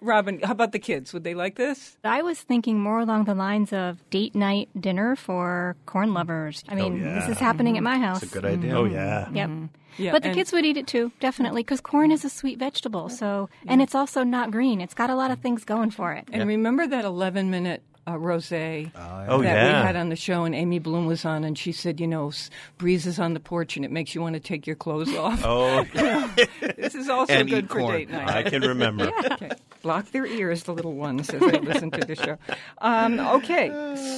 Robin, 0.00 0.40
how 0.40 0.52
about 0.52 0.72
the 0.72 0.78
kids? 0.78 1.12
Would 1.12 1.24
they 1.24 1.34
like 1.34 1.56
this? 1.56 1.96
I 2.04 2.22
was 2.22 2.40
thinking 2.40 2.80
more 2.80 3.00
along 3.00 3.24
the 3.24 3.34
lines 3.34 3.72
of 3.72 3.98
date 4.10 4.34
night 4.34 4.68
dinner 4.78 5.16
for 5.16 5.76
corn 5.86 6.14
lovers. 6.14 6.64
I 6.68 6.74
oh, 6.74 6.90
mean, 6.90 7.02
this 7.02 7.28
is 7.28 7.38
happening 7.38 7.76
at 7.76 7.82
my 7.82 7.98
house. 7.98 8.22
It's 8.22 8.32
a 8.32 8.34
good 8.34 8.44
idea. 8.44 8.76
Oh 8.76 8.84
yeah. 8.84 9.30
Yep. 9.30 9.48
Mm-hmm. 9.48 9.66
Yeah, 9.96 10.12
but 10.12 10.22
the 10.22 10.32
kids 10.32 10.52
would 10.52 10.64
eat 10.64 10.76
it 10.76 10.86
too, 10.86 11.10
definitely, 11.18 11.62
because 11.62 11.80
corn 11.80 12.12
is 12.12 12.24
a 12.24 12.30
sweet 12.30 12.56
vegetable. 12.56 13.08
So, 13.08 13.48
and 13.66 13.82
it's 13.82 13.96
also 13.96 14.22
not 14.22 14.52
green. 14.52 14.80
It's 14.80 14.94
got 14.94 15.10
a 15.10 15.16
lot 15.16 15.32
of 15.32 15.40
things 15.40 15.64
going 15.64 15.90
for 15.90 16.12
it. 16.12 16.28
And 16.32 16.46
remember 16.46 16.86
that 16.86 17.04
11 17.04 17.50
minute 17.50 17.82
uh, 18.08 18.14
rosé 18.16 18.90
Oh, 19.28 19.42
that 19.42 19.44
yeah. 19.44 19.66
we 19.80 19.86
had 19.86 19.96
on 19.96 20.08
the 20.08 20.16
show, 20.16 20.44
and 20.44 20.54
Amy 20.54 20.78
Bloom 20.78 21.06
was 21.06 21.24
on, 21.24 21.44
and 21.44 21.56
she 21.58 21.72
said, 21.72 22.00
you 22.00 22.06
know, 22.06 22.32
breezes 22.78 23.18
on 23.18 23.34
the 23.34 23.40
porch, 23.40 23.76
and 23.76 23.84
it 23.84 23.90
makes 23.90 24.14
you 24.14 24.22
want 24.22 24.34
to 24.34 24.40
take 24.40 24.66
your 24.66 24.76
clothes 24.76 25.14
off. 25.16 25.42
Oh, 25.44 25.84
This 26.76 26.94
is 26.94 27.08
also 27.08 27.32
And 27.32 27.48
good 27.50 27.68
for 27.68 27.80
corn. 27.80 27.92
date 27.98 28.10
night. 28.10 28.28
I 28.28 28.42
can 28.44 28.62
remember. 28.62 29.10
Okay. 29.32 29.50
Block 29.82 30.10
their 30.10 30.26
ears, 30.26 30.64
the 30.64 30.72
little 30.74 30.94
ones, 30.94 31.30
as 31.30 31.40
they 31.40 31.58
listen 31.60 31.90
to 31.92 32.00
the 32.04 32.16
show. 32.16 32.36
Um, 32.78 33.20
okay, 33.20 33.68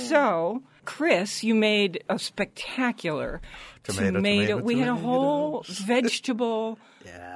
so 0.08 0.62
Chris, 0.86 1.44
you 1.44 1.54
made 1.54 2.02
a 2.08 2.18
spectacular 2.18 3.42
Tomato, 3.82 4.12
tomato, 4.12 4.46
tomato 4.46 4.64
We 4.64 4.78
had 4.78 4.88
a 4.88 4.94
whole 4.94 5.64
vegetable 5.68 6.78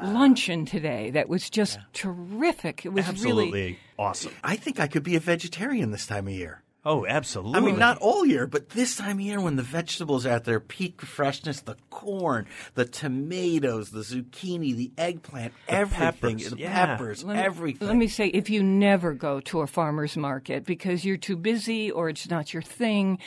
luncheon 0.02 0.66
today 0.66 1.10
that 1.10 1.28
was 1.28 1.48
just 1.48 1.78
terrific. 1.92 2.84
It 2.84 2.90
was 2.90 3.08
Absolutely 3.08 3.44
really 3.52 3.78
awesome. 3.98 4.32
I 4.42 4.56
think 4.56 4.80
I 4.80 4.86
could 4.86 5.02
be 5.02 5.16
a 5.16 5.20
vegetarian 5.20 5.90
this 5.90 6.06
time 6.06 6.26
of 6.26 6.34
year. 6.34 6.62
Oh, 6.86 7.06
absolutely. 7.06 7.58
I 7.58 7.60
mean, 7.60 7.78
not 7.78 7.96
all 8.02 8.26
year, 8.26 8.46
but 8.46 8.70
this 8.70 8.96
time 8.96 9.16
of 9.16 9.20
year 9.22 9.40
when 9.40 9.56
the 9.56 9.62
vegetables 9.62 10.26
are 10.26 10.30
at 10.30 10.44
their 10.44 10.60
peak 10.60 11.00
freshness, 11.00 11.62
the 11.62 11.76
corn, 11.88 12.46
the 12.74 12.84
tomatoes, 12.84 13.90
the 13.90 14.00
zucchini, 14.00 14.76
the 14.76 14.92
eggplant, 14.98 15.54
everything, 15.66 16.36
peppers, 16.36 16.50
the 16.50 16.58
yeah. 16.58 16.86
peppers, 16.86 17.24
Let 17.24 17.36
me- 17.36 17.42
everything. 17.42 17.88
Let 17.88 17.96
me 17.96 18.06
say, 18.06 18.26
if 18.26 18.50
you 18.50 18.62
never 18.62 19.14
go 19.14 19.40
to 19.40 19.60
a 19.60 19.66
farmer's 19.66 20.14
market 20.18 20.66
because 20.66 21.06
you're 21.06 21.16
too 21.16 21.36
busy 21.38 21.90
or 21.90 22.10
it's 22.10 22.28
not 22.28 22.52
your 22.52 22.62
thing, 22.62 23.18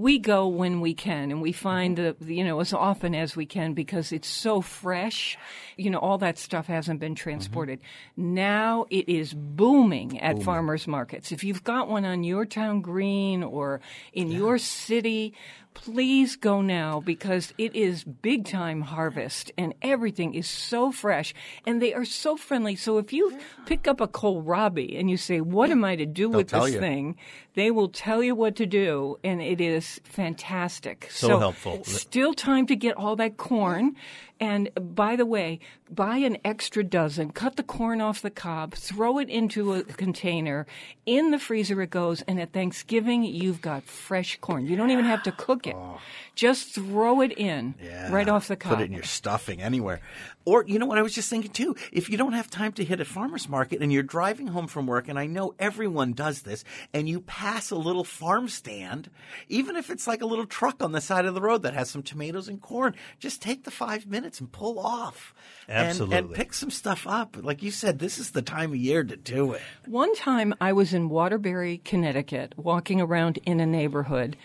we 0.00 0.18
go 0.18 0.48
when 0.48 0.80
we 0.80 0.94
can 0.94 1.30
and 1.30 1.42
we 1.42 1.52
find 1.52 1.98
the, 1.98 2.16
you 2.20 2.42
know, 2.42 2.60
as 2.60 2.72
often 2.72 3.14
as 3.14 3.36
we 3.36 3.44
can 3.44 3.74
because 3.74 4.12
it's 4.12 4.28
so 4.28 4.60
fresh. 4.62 5.36
You 5.76 5.90
know, 5.90 5.98
all 5.98 6.18
that 6.18 6.38
stuff 6.38 6.66
hasn't 6.66 7.00
been 7.00 7.14
transported. 7.14 7.80
Now 8.16 8.86
it 8.90 9.08
is 9.08 9.34
booming 9.34 10.18
at 10.20 10.42
farmers 10.42 10.86
markets. 10.86 11.32
If 11.32 11.44
you've 11.44 11.64
got 11.64 11.88
one 11.88 12.04
on 12.04 12.24
your 12.24 12.46
town 12.46 12.80
green 12.80 13.42
or 13.42 13.80
in 14.14 14.30
your 14.30 14.56
city, 14.56 15.34
please 15.74 16.36
go 16.36 16.60
now 16.60 17.00
because 17.00 17.54
it 17.56 17.74
is 17.74 18.04
big 18.04 18.44
time 18.44 18.82
harvest 18.82 19.52
and 19.56 19.74
everything 19.82 20.34
is 20.34 20.48
so 20.48 20.90
fresh 20.90 21.32
and 21.66 21.80
they 21.80 21.94
are 21.94 22.04
so 22.04 22.36
friendly. 22.36 22.76
So 22.76 22.98
if 22.98 23.12
you 23.12 23.38
pick 23.66 23.86
up 23.86 24.00
a 24.00 24.08
kohlrabi 24.08 24.98
and 24.98 25.10
you 25.10 25.16
say, 25.16 25.40
what 25.40 25.70
am 25.70 25.84
I 25.84 25.96
to 25.96 26.06
do 26.06 26.28
with 26.28 26.48
this 26.48 26.72
you. 26.72 26.80
thing? 26.80 27.16
They 27.54 27.70
will 27.70 27.88
tell 27.88 28.22
you 28.22 28.34
what 28.34 28.56
to 28.56 28.66
do 28.66 29.18
and 29.24 29.40
it 29.42 29.60
is 29.60 30.00
fantastic. 30.04 31.08
So 31.10 31.38
helpful. 31.38 31.84
Still 31.84 32.34
time 32.34 32.66
to 32.66 32.76
get 32.76 32.96
all 32.96 33.16
that 33.16 33.36
corn. 33.36 33.96
And 34.38 34.70
by 34.94 35.16
the 35.16 35.26
way, 35.26 35.60
buy 35.94 36.16
an 36.18 36.38
extra 36.44 36.82
dozen, 36.84 37.30
cut 37.30 37.56
the 37.56 37.62
corn 37.62 38.00
off 38.00 38.22
the 38.22 38.30
cob, 38.30 38.74
throw 38.74 39.18
it 39.18 39.28
into 39.28 39.74
a 39.74 39.82
container. 39.82 40.66
In 41.06 41.30
the 41.30 41.38
freezer 41.38 41.80
it 41.82 41.90
goes, 41.90 42.22
and 42.22 42.40
at 42.40 42.52
Thanksgiving, 42.52 43.24
you've 43.24 43.60
got 43.60 43.84
fresh 43.84 44.38
corn. 44.40 44.66
You 44.66 44.76
don't 44.76 44.90
even 44.90 45.04
have 45.04 45.22
to 45.24 45.32
cook 45.32 45.66
it. 45.66 45.74
Oh. 45.76 45.98
Just 46.34 46.74
throw 46.74 47.20
it 47.20 47.32
in 47.36 47.74
Yeah. 47.82 48.10
right 48.12 48.28
off 48.28 48.48
the 48.48 48.56
cob. 48.56 48.74
Put 48.76 48.82
it 48.82 48.86
in 48.86 48.92
your 48.92 49.02
stuffing 49.02 49.60
anywhere. 49.60 50.00
Or, 50.46 50.64
you 50.66 50.78
know 50.78 50.86
what 50.86 50.96
I 50.98 51.02
was 51.02 51.14
just 51.14 51.28
thinking 51.28 51.50
too? 51.50 51.76
If 51.92 52.08
you 52.08 52.16
don't 52.16 52.32
have 52.32 52.48
time 52.48 52.72
to 52.72 52.84
hit 52.84 53.00
a 53.00 53.04
farmer's 53.04 53.48
market 53.48 53.82
and 53.82 53.92
you're 53.92 54.02
driving 54.02 54.46
home 54.48 54.66
from 54.68 54.86
work, 54.86 55.08
and 55.08 55.18
I 55.18 55.26
know 55.26 55.54
everyone 55.58 56.12
does 56.14 56.42
this, 56.42 56.64
and 56.94 57.08
you 57.08 57.20
pass 57.20 57.70
a 57.70 57.76
little 57.76 58.04
farm 58.04 58.48
stand, 58.48 59.10
even 59.48 59.76
if 59.76 59.90
it's 59.90 60.06
like 60.06 60.22
a 60.22 60.26
little 60.26 60.46
truck 60.46 60.82
on 60.82 60.92
the 60.92 61.00
side 61.00 61.26
of 61.26 61.34
the 61.34 61.40
road 61.42 61.62
that 61.62 61.74
has 61.74 61.90
some 61.90 62.02
tomatoes 62.02 62.48
and 62.48 62.60
corn, 62.60 62.94
just 63.18 63.42
take 63.42 63.64
the 63.64 63.70
five 63.70 64.06
minutes 64.06 64.40
and 64.40 64.50
pull 64.50 64.78
off. 64.78 65.34
And- 65.68 65.79
And, 65.80 65.88
Absolutely. 65.90 66.36
pick 66.36 66.52
some 66.54 66.70
stuff 66.70 67.06
up. 67.06 67.36
Like 67.40 67.62
you 67.62 67.70
said, 67.70 67.98
this 67.98 68.18
is 68.18 68.30
the 68.30 68.42
time 68.42 68.70
of 68.70 68.76
year 68.76 69.02
to 69.02 69.16
do 69.16 69.52
it. 69.52 69.62
One 69.86 70.14
time 70.14 70.54
I 70.60 70.72
was 70.72 70.92
in 70.92 71.08
Waterbury, 71.08 71.78
Connecticut, 71.84 72.54
walking 72.56 73.00
around 73.00 73.38
in 73.44 73.60
a 73.60 73.66
neighborhood, 73.66 74.36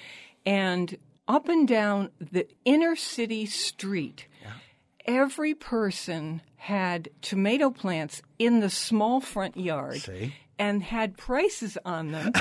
and 0.46 0.98
up 1.28 1.50
and 1.50 1.68
down 1.68 2.12
the 2.20 2.48
inner 2.66 2.96
city 2.96 3.46
street, 3.46 4.28
every 5.06 5.54
person 5.54 6.42
had 6.58 7.10
tomato 7.22 7.70
plants 7.70 8.22
in 8.40 8.60
the 8.60 8.70
small 8.70 9.22
front 9.22 9.56
yard 9.58 10.02
See? 10.02 10.34
and 10.58 10.82
had 10.82 11.18
prices 11.18 11.78
on 11.86 12.12
them. 12.12 12.34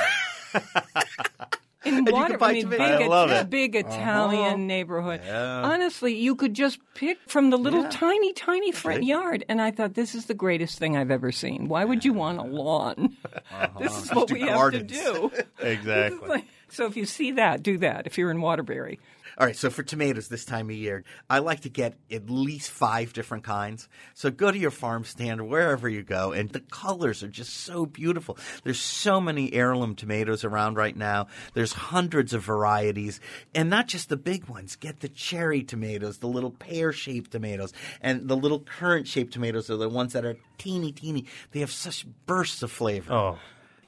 In 1.84 2.04
water, 2.06 2.38
I 2.42 2.52
mean, 2.52 2.68
big. 2.68 2.80
It- 2.80 3.50
big 3.50 3.76
Italian 3.76 4.66
neighborhood. 4.66 5.20
Honestly, 5.28 6.14
you 6.14 6.34
could 6.34 6.54
just 6.54 6.78
pick 6.94 7.18
from 7.26 7.50
the 7.50 7.58
little 7.58 7.86
tiny, 7.88 8.32
tiny 8.32 8.72
front 8.72 9.04
yard. 9.04 9.44
And 9.48 9.60
I 9.60 9.70
thought, 9.70 9.94
this 9.94 10.14
is 10.14 10.26
the 10.26 10.34
greatest 10.34 10.78
thing 10.78 10.96
I've 10.96 11.10
ever 11.10 11.32
seen. 11.32 11.68
Why 11.68 11.84
would 11.84 12.04
you 12.04 12.12
want 12.12 12.38
a 12.38 12.42
lawn? 12.44 13.16
this 13.80 14.04
is 14.04 14.10
what 14.12 14.30
we 14.30 14.40
have 14.42 14.72
to 14.72 14.82
do. 14.82 15.30
Exactly. 15.60 16.28
Like, 16.28 16.44
so 16.68 16.86
if 16.86 16.96
you 16.96 17.06
see 17.06 17.32
that, 17.32 17.62
do 17.62 17.78
that 17.78 18.06
if 18.06 18.18
you're 18.18 18.30
in 18.30 18.40
Waterbury. 18.40 18.98
All 19.36 19.46
right, 19.46 19.56
so 19.56 19.68
for 19.68 19.82
tomatoes 19.82 20.28
this 20.28 20.44
time 20.44 20.70
of 20.70 20.76
year, 20.76 21.02
I 21.28 21.40
like 21.40 21.60
to 21.60 21.68
get 21.68 21.98
at 22.10 22.30
least 22.30 22.70
five 22.70 23.12
different 23.12 23.42
kinds. 23.42 23.88
So 24.14 24.30
go 24.30 24.52
to 24.52 24.58
your 24.58 24.70
farm 24.70 25.04
stand 25.04 25.40
or 25.40 25.44
wherever 25.44 25.88
you 25.88 26.02
go, 26.02 26.32
and 26.32 26.50
the 26.50 26.60
colors 26.60 27.22
are 27.22 27.28
just 27.28 27.52
so 27.52 27.84
beautiful. 27.84 28.38
There's 28.62 28.80
so 28.80 29.20
many 29.20 29.52
heirloom 29.52 29.96
tomatoes 29.96 30.44
around 30.44 30.76
right 30.76 30.96
now. 30.96 31.26
There's 31.54 31.72
hundreds 31.72 32.32
of 32.32 32.44
varieties, 32.44 33.18
and 33.54 33.68
not 33.68 33.88
just 33.88 34.08
the 34.08 34.16
big 34.16 34.46
ones. 34.46 34.76
Get 34.76 35.00
the 35.00 35.08
cherry 35.08 35.64
tomatoes, 35.64 36.18
the 36.18 36.28
little 36.28 36.52
pear-shaped 36.52 37.32
tomatoes, 37.32 37.72
and 38.00 38.28
the 38.28 38.36
little 38.36 38.60
currant-shaped 38.60 39.32
tomatoes 39.32 39.68
are 39.68 39.76
the 39.76 39.88
ones 39.88 40.12
that 40.12 40.24
are 40.24 40.36
teeny, 40.58 40.92
teeny. 40.92 41.26
They 41.50 41.60
have 41.60 41.72
such 41.72 42.06
bursts 42.26 42.62
of 42.62 42.70
flavor. 42.70 43.12
Oh, 43.12 43.38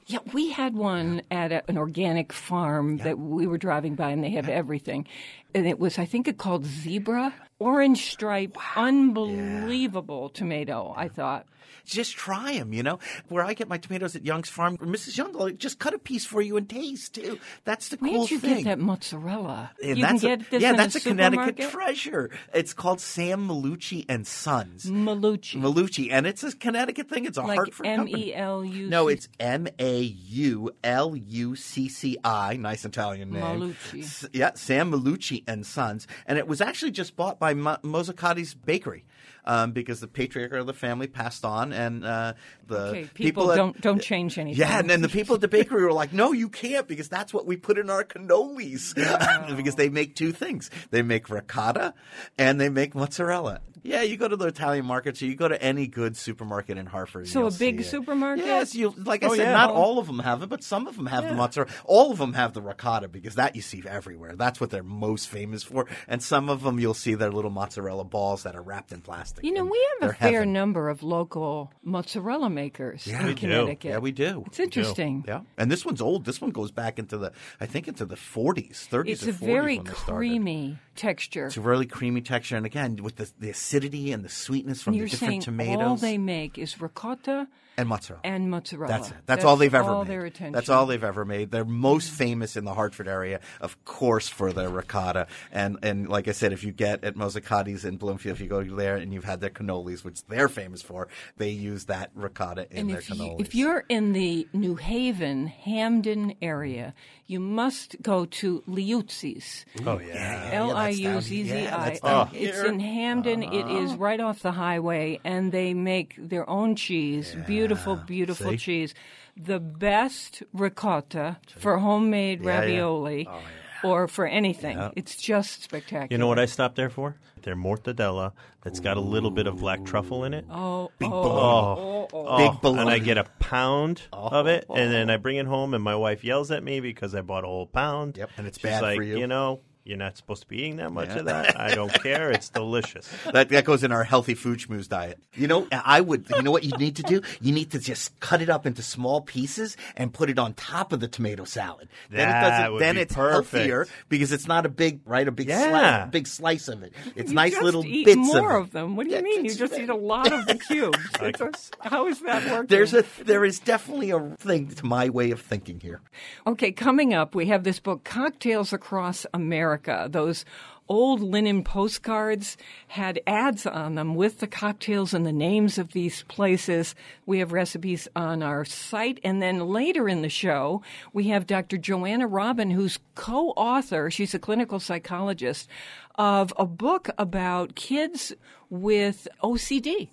Yeah, 0.09 0.19
we 0.31 0.51
had 0.51 0.73
one 0.73 1.21
at 1.29 1.51
a, 1.51 1.69
an 1.69 1.77
organic 1.77 2.31
farm 2.31 2.99
that 2.99 3.19
we 3.19 3.45
were 3.45 3.57
driving 3.57 3.95
by, 3.95 4.11
and 4.11 4.23
they 4.23 4.29
have 4.31 4.47
everything. 4.47 5.05
And 5.53 5.67
it 5.67 5.79
was, 5.79 5.99
I 5.99 6.05
think, 6.05 6.29
it 6.29 6.37
called 6.37 6.65
Zebra, 6.65 7.33
orange 7.59 8.09
stripe, 8.09 8.57
unbelievable 8.77 10.29
tomato. 10.29 10.93
I 10.95 11.09
thought. 11.09 11.45
Just 11.87 12.15
try 12.17 12.53
them, 12.57 12.73
you 12.73 12.83
know. 12.83 12.99
Where 13.29 13.43
I 13.43 13.53
get 13.53 13.69
my 13.69 13.77
tomatoes 13.77 14.15
at 14.15 14.25
Young's 14.25 14.49
Farm, 14.49 14.77
Mrs. 14.77 15.17
Young 15.17 15.31
will 15.33 15.51
just 15.51 15.79
cut 15.79 15.93
a 15.93 15.97
piece 15.99 16.25
for 16.25 16.41
you 16.41 16.57
and 16.57 16.67
taste 16.69 17.15
too. 17.15 17.39
That's 17.63 17.87
the 17.89 17.97
Where 17.97 18.11
cool 18.11 18.21
did 18.23 18.31
you 18.31 18.39
thing. 18.39 18.57
get 18.57 18.65
that 18.65 18.79
mozzarella? 18.79 19.71
And 19.81 19.97
you 19.97 20.05
can 20.05 20.15
a, 20.17 20.19
get 20.19 20.51
this 20.51 20.61
yeah, 20.61 20.73
that's 20.73 20.95
a, 20.95 20.99
Connecticut 20.99 21.69
treasure. 21.71 22.29
It's 22.53 22.73
called 22.73 22.99
Sam 22.99 23.47
Maulucci 23.47 24.05
and 24.09 24.27
Sons. 24.27 24.85
Maulucci. 24.85 25.55
Maulucci, 25.61 26.09
and 26.11 26.27
it's 26.27 26.43
a 26.43 26.55
Connecticut 26.55 27.09
thing. 27.09 27.25
It's 27.25 27.37
a 27.37 27.41
like 27.41 27.55
Hartford 27.57 27.87
M 27.87 27.99
company. 27.99 28.27
E 28.27 28.35
L 28.35 28.65
U. 28.65 28.89
No, 28.89 29.07
it's 29.07 29.29
M 29.39 29.67
A 29.79 30.01
U 30.01 30.71
L 30.83 31.15
U 31.15 31.55
C 31.55 31.87
C 31.87 32.17
I. 32.23 32.57
Nice 32.57 32.83
Italian 32.83 33.31
name. 33.31 33.43
Maulucci. 33.43 34.03
S- 34.03 34.27
yeah, 34.33 34.51
Sam 34.55 34.91
Maulucci 34.91 35.43
and 35.47 35.65
Sons, 35.65 36.05
and 36.25 36.37
it 36.37 36.47
was 36.47 36.59
actually 36.59 36.91
just 36.91 37.15
bought 37.15 37.39
by 37.39 37.53
Mo- 37.53 37.77
Mozzicato's 37.81 38.53
Bakery. 38.53 39.05
Um, 39.49 39.71
because 39.71 40.01
the 40.01 40.09
patriarch 40.09 40.51
of 40.51 40.67
the 40.67 40.73
family 40.73 41.07
passed 41.07 41.45
on, 41.45 41.71
and 41.71 42.03
uh, 42.03 42.33
the 42.67 42.87
Okay, 42.89 43.09
people 43.13 43.49
at- 43.53 43.55
don't- 43.55 43.79
don't 43.79 44.01
change 44.01 44.37
anything. 44.37 44.59
Yeah, 44.59 44.77
and 44.77 44.89
then 44.89 45.01
the 45.01 45.07
people 45.07 45.35
at 45.35 45.41
the 45.41 45.47
bakery 45.47 45.83
were 45.83 45.93
like, 45.93 46.11
"No, 46.11 46.33
you 46.33 46.49
can't, 46.49 46.85
because 46.85 47.07
that's 47.07 47.33
what 47.33 47.45
we 47.45 47.55
put 47.55 47.77
in 47.77 47.89
our 47.89 48.03
cannolis." 48.03 48.93
because 49.55 49.75
they 49.75 49.87
make 49.87 50.15
two 50.15 50.33
things: 50.33 50.69
they 50.91 51.01
make 51.01 51.29
ricotta 51.29 51.93
and 52.37 52.59
they 52.59 52.67
make 52.67 52.93
mozzarella. 52.93 53.61
Yeah, 53.87 54.01
you 54.01 54.17
go 54.17 54.27
to 54.27 54.35
the 54.35 54.47
Italian 54.47 54.85
markets, 54.85 55.21
or 55.21 55.27
you 55.27 55.35
go 55.35 55.47
to 55.47 55.61
any 55.63 55.87
good 55.87 56.17
supermarket 56.17 56.77
in 56.77 56.85
Hartford. 56.85 57.27
So 57.29 57.39
a 57.39 57.43
you'll 57.43 57.51
big 57.57 57.77
see 57.81 57.87
it. 57.87 57.89
supermarket? 57.89 58.45
Yes, 58.45 58.75
you 58.75 58.93
like 58.97 59.23
I 59.23 59.27
Oh, 59.27 59.35
said, 59.35 59.43
yeah. 59.43 59.53
not 59.53 59.71
all 59.71 59.97
of 59.97 60.07
them 60.07 60.19
have 60.19 60.43
it, 60.43 60.49
but 60.49 60.61
some 60.63 60.87
of 60.87 60.97
them 60.97 61.05
have 61.05 61.23
the 61.23 61.33
mozzarella. 61.33 61.71
All 61.85 62.11
of 62.11 62.17
them 62.17 62.33
have 62.33 62.53
the 62.53 62.61
ricotta 62.61 63.07
because 63.07 63.35
that 63.35 63.55
you 63.55 63.61
see 63.61 63.81
everywhere. 63.87 64.35
That's 64.35 64.59
what 64.59 64.71
they're 64.71 64.83
most 64.83 65.29
famous 65.29 65.63
for. 65.63 65.85
And 66.07 66.21
some 66.21 66.49
of 66.49 66.63
them 66.63 66.79
you'll 66.79 66.93
see 66.93 67.13
their 67.15 67.31
little 67.31 67.49
mozzarella 67.51 68.03
balls 68.03 68.43
that 68.43 68.55
are 68.55 68.61
wrapped 68.61 68.91
in 68.91 68.99
plastic. 69.01 69.45
You 69.45 69.53
know, 69.53 69.63
we 69.65 69.87
have 70.01 70.09
a 70.09 70.13
fair 70.13 70.31
heaven. 70.31 70.51
number 70.53 70.89
of 70.89 71.01
local 71.03 71.71
mozzarella 71.83 72.49
makers 72.49 73.07
Yeah, 73.07 73.21
in 73.21 73.27
we 73.27 73.33
do. 73.35 73.39
Connecticut. 73.39 73.89
Yeah, 73.91 73.97
we 73.99 74.11
do. 74.11 74.43
It's 74.47 74.59
interesting. 74.59 75.23
Yeah, 75.27 75.41
and 75.57 75.71
this 75.71 75.85
one's 75.85 76.01
old. 76.01 76.25
This 76.25 76.41
one 76.41 76.51
goes 76.51 76.71
back 76.71 76.99
into 76.99 77.17
the, 77.17 77.31
I 77.61 77.65
think, 77.65 77.87
into 77.87 78.05
the 78.05 78.15
40s, 78.15 78.87
30s, 78.89 79.07
It's 79.09 79.25
or 79.27 79.29
a 79.29 79.33
40s 79.33 79.37
very 79.45 79.75
when 79.77 79.85
they 79.85 79.91
started. 79.93 80.15
creamy 80.17 80.77
texture. 80.95 81.45
It's 81.47 81.57
a 81.57 81.61
really 81.61 81.85
creamy 81.85 82.21
texture, 82.21 82.57
and 82.57 82.65
again, 82.65 82.97
with 83.01 83.15
the, 83.15 83.31
the 83.39 83.49
acidity 83.77 84.11
and 84.11 84.23
the 84.25 84.29
sweetness 84.29 84.81
from 84.81 84.93
And 84.93 85.03
the 85.03 85.09
different 85.09 85.29
saying 85.31 85.41
tomatoes? 85.41 85.87
all 85.87 85.95
they 85.97 86.17
make 86.17 86.57
is 86.57 86.81
ricotta 86.81 87.47
and 87.77 87.87
mozzarella. 87.87 88.21
and 88.23 88.49
mozzarella. 88.49 88.91
That's 88.91 89.09
it. 89.11 89.17
That's, 89.25 89.45
all 89.45 89.55
they've 89.55 89.73
ever 89.73 89.89
all 89.89 90.03
made. 90.03 90.11
Their 90.11 90.25
attention. 90.25 90.53
That's 90.53 90.69
all 90.69 90.85
they've 90.87 91.03
ever 91.03 91.25
made. 91.25 91.51
They're 91.51 91.63
most 91.65 92.09
famous 92.09 92.57
in 92.57 92.65
the 92.65 92.73
Hartford 92.73 93.07
area, 93.07 93.39
of 93.61 93.83
course, 93.85 94.27
for 94.27 94.51
their 94.51 94.69
ricotta. 94.69 95.27
And 95.51 95.77
and 95.83 96.09
like 96.09 96.27
I 96.27 96.31
said, 96.31 96.53
if 96.53 96.63
you 96.63 96.71
get 96.71 97.03
at 97.03 97.15
Mozzicato's 97.15 97.85
in 97.85 97.97
Bloomfield, 97.97 98.35
if 98.37 98.41
you 98.41 98.47
go 98.47 98.63
there 98.63 98.95
and 98.95 99.13
you've 99.13 99.23
had 99.25 99.41
their 99.41 99.49
cannolis, 99.51 100.03
which 100.03 100.23
they're 100.27 100.49
famous 100.49 100.81
for, 100.81 101.07
they 101.37 101.49
use 101.51 101.85
that 101.85 102.09
ricotta 102.15 102.67
in 102.71 102.77
And 102.79 102.89
their 102.89 102.97
if, 102.99 103.09
you, 103.09 103.35
if 103.39 103.55
you're 103.55 103.85
in 103.89 104.13
the 104.13 104.47
New 104.53 104.75
Haven, 104.75 105.47
Hamden 105.47 106.33
area, 106.41 106.93
you 107.27 107.39
must 107.39 108.01
go 108.01 108.25
to 108.25 108.63
Liuzzi's. 108.67 109.65
Oh 109.85 109.99
yeah. 109.99 110.49
L 110.53 110.75
I 110.75 110.89
U 110.89 111.21
Z 111.21 111.43
Z 111.43 111.63
Yeah, 111.63 111.77
I. 111.77 111.89
that's 111.89 111.99
down 111.99 112.29
It's. 112.33 112.57
Uh-huh. 112.57 112.67
in 112.69 112.79
Hamden. 112.79 113.43
It 113.43 113.67
is 113.83 113.93
right 113.95 114.19
off 114.19 114.41
the 114.41 114.51
highway, 114.51 115.19
and 115.23 115.51
they 115.51 115.73
make 115.73 116.15
their 116.17 116.49
own 116.49 116.75
cheese. 116.75 117.35
beautiful, 117.45 117.66
Ah, 117.93 118.03
beautiful 118.05 118.51
See? 118.51 118.57
cheese. 118.57 118.93
The 119.35 119.59
best 119.59 120.43
ricotta 120.53 121.37
for 121.57 121.77
homemade 121.77 122.43
Yeah, 122.43 122.51
yeah. 122.51 122.59
ravioli. 122.59 123.27
Oh, 123.29 123.39
or 123.83 124.07
for 124.07 124.25
anything, 124.25 124.91
it's 124.95 125.15
just 125.15 125.63
spectacular. 125.63 126.07
You 126.09 126.17
know 126.17 126.27
what 126.27 126.39
I 126.39 126.45
stopped 126.45 126.75
there 126.75 126.89
for? 126.89 127.15
Their 127.43 127.55
mortadella 127.55 128.33
that's 128.61 128.79
got 128.79 128.97
a 128.97 129.01
little 129.01 129.31
bit 129.31 129.47
of 129.47 129.57
black 129.57 129.85
truffle 129.85 130.23
in 130.23 130.33
it. 130.33 130.45
Oh, 130.49 130.57
oh 130.57 130.91
Big 130.97 131.09
oh, 131.11 131.23
bologna. 131.23 131.81
oh, 131.81 132.07
oh. 132.13 132.37
Big 132.37 132.79
And. 132.79 132.89
I 132.89 132.99
get 132.99 133.17
a 133.17 133.25
pound 133.39 134.01
of 134.11 134.47
it, 134.47 134.65
and 134.73 134.91
then 134.91 135.09
I 135.09 135.15
oh. 135.15 135.17
bring 135.19 135.37
it 135.37 135.45
home, 135.45 135.73
and 135.73 135.83
my 135.83 135.95
wife 135.95 136.23
yells 136.23 136.51
at 136.51 136.63
me 136.63 136.79
because 136.79 137.13
I 137.13 137.21
bought 137.21 137.43
a 137.43 137.47
whole 137.47 137.67
pound. 137.67 138.17
Yep, 138.17 138.31
and 138.37 138.47
it's 138.47 138.57
She's 138.57 138.63
bad 138.63 138.95
for 138.95 139.03
you. 139.03 139.19
you. 139.19 139.27
know, 139.27 139.61
you're 139.87 139.97
not 139.97 140.17
supposed 140.17 140.41
to 140.43 140.47
be 140.47 140.57
eating 140.57 140.77
that 140.77 140.91
much 140.91 141.09
of 141.09 141.25
that. 141.25 141.59
I 141.59 141.73
don't 141.73 141.93
care. 142.03 142.29
It's 142.31 142.49
delicious. 142.49 143.09
That, 143.31 143.49
that 143.49 143.65
goes 143.65 143.83
in 143.83 143.91
our 143.91 144.03
healthy 144.03 144.33
food 144.35 144.59
schmooze 144.59 144.87
diet. 144.87 145.19
You 145.33 145.47
know, 145.47 145.67
I 145.71 146.01
would. 146.01 146.27
You 146.35 146.41
know 146.43 146.51
what 146.51 146.63
you 146.63 146.71
need 146.77 146.97
to 146.97 147.03
do? 147.03 147.21
You 147.41 147.53
need 147.53 147.71
to 147.71 147.79
just 147.79 148.19
cut 148.19 148.41
it 148.41 148.49
up 148.49 148.65
into 148.65 148.81
small 148.83 149.21
pieces 149.21 149.77
and 149.95 150.13
put 150.13 150.29
it 150.29 150.37
on 150.37 150.53
top 150.53 150.91
of 150.93 150.99
the 150.99 151.07
tomato 151.07 151.45
salad. 151.45 151.87
Then 152.09 152.27
That 152.27 152.43
it 152.43 152.49
doesn't. 152.49 152.73
would 152.73 152.81
Then 152.81 152.95
be 152.95 153.01
it's 153.01 153.15
perfect. 153.15 153.51
healthier 153.53 153.87
because 154.09 154.31
it's 154.31 154.47
not 154.47 154.65
a 154.65 154.69
big 154.69 154.99
right, 155.05 155.27
a 155.27 155.31
big 155.31 155.47
Yeah. 155.47 155.69
slice, 156.03 156.11
big 156.11 156.27
slice 156.27 156.67
of 156.67 156.83
it. 156.83 156.93
It's 157.15 157.29
You 157.29 157.35
nice 157.35 157.51
just 157.53 157.63
little 157.63 157.85
eat 157.85 158.05
bits 158.05 158.17
more 158.17 158.57
of, 158.57 158.65
of, 158.65 158.71
them. 158.71 158.95
What 158.95 159.05
do 159.05 159.09
you 159.11 159.15
Yeah, 159.17 159.21
mean? 159.21 159.45
You 159.45 159.55
just 159.55 159.73
eat 159.77 159.89
a 159.89 159.95
lot 159.95 160.31
of 160.31 160.45
the 160.45 160.55
cubes. 160.67 160.97
It's 161.21 161.39
a- 161.41 161.87
how 161.87 162.07
is 162.07 162.19
that 162.21 162.43
working? 162.51 162.67
There's 162.67 162.93
a 162.93 163.05
there 163.23 163.45
is 163.45 163.59
definitely 163.59 164.09
a 164.11 164.19
thing 164.37 164.67
to 164.69 164.85
my 164.85 165.09
way 165.09 165.31
of 165.31 165.39
thinking 165.41 165.79
here. 165.79 166.01
Okay, 166.45 166.71
coming 166.71 167.13
up, 167.13 167.35
we 167.35 167.45
have 167.47 167.63
this 167.63 167.79
book, 167.79 168.03
Cocktails 168.03 168.73
Across 168.73 169.25
America. 169.33 169.76
Those 169.85 170.45
old 170.89 171.21
linen 171.21 171.63
postcards 171.63 172.57
had 172.87 173.19
ads 173.27 173.65
on 173.65 173.95
them 173.95 174.15
with 174.15 174.39
the 174.39 174.47
cocktails 174.47 175.13
and 175.13 175.25
the 175.25 175.31
names 175.31 175.77
of 175.77 175.91
these 175.91 176.23
places. 176.23 176.95
We 177.25 177.39
have 177.39 177.51
recipes 177.51 178.07
on 178.15 178.41
our 178.41 178.65
site. 178.65 179.19
And 179.23 179.41
then 179.41 179.67
later 179.67 180.07
in 180.07 180.21
the 180.21 180.29
show, 180.29 180.81
we 181.13 181.25
have 181.25 181.47
Dr. 181.47 181.77
Joanna 181.77 182.27
Robin, 182.27 182.71
who's 182.71 182.99
co 183.15 183.49
author, 183.51 184.09
she's 184.09 184.33
a 184.33 184.39
clinical 184.39 184.79
psychologist, 184.79 185.69
of 186.15 186.53
a 186.57 186.65
book 186.65 187.09
about 187.17 187.75
kids 187.75 188.33
with 188.69 189.27
OCD 189.43 190.09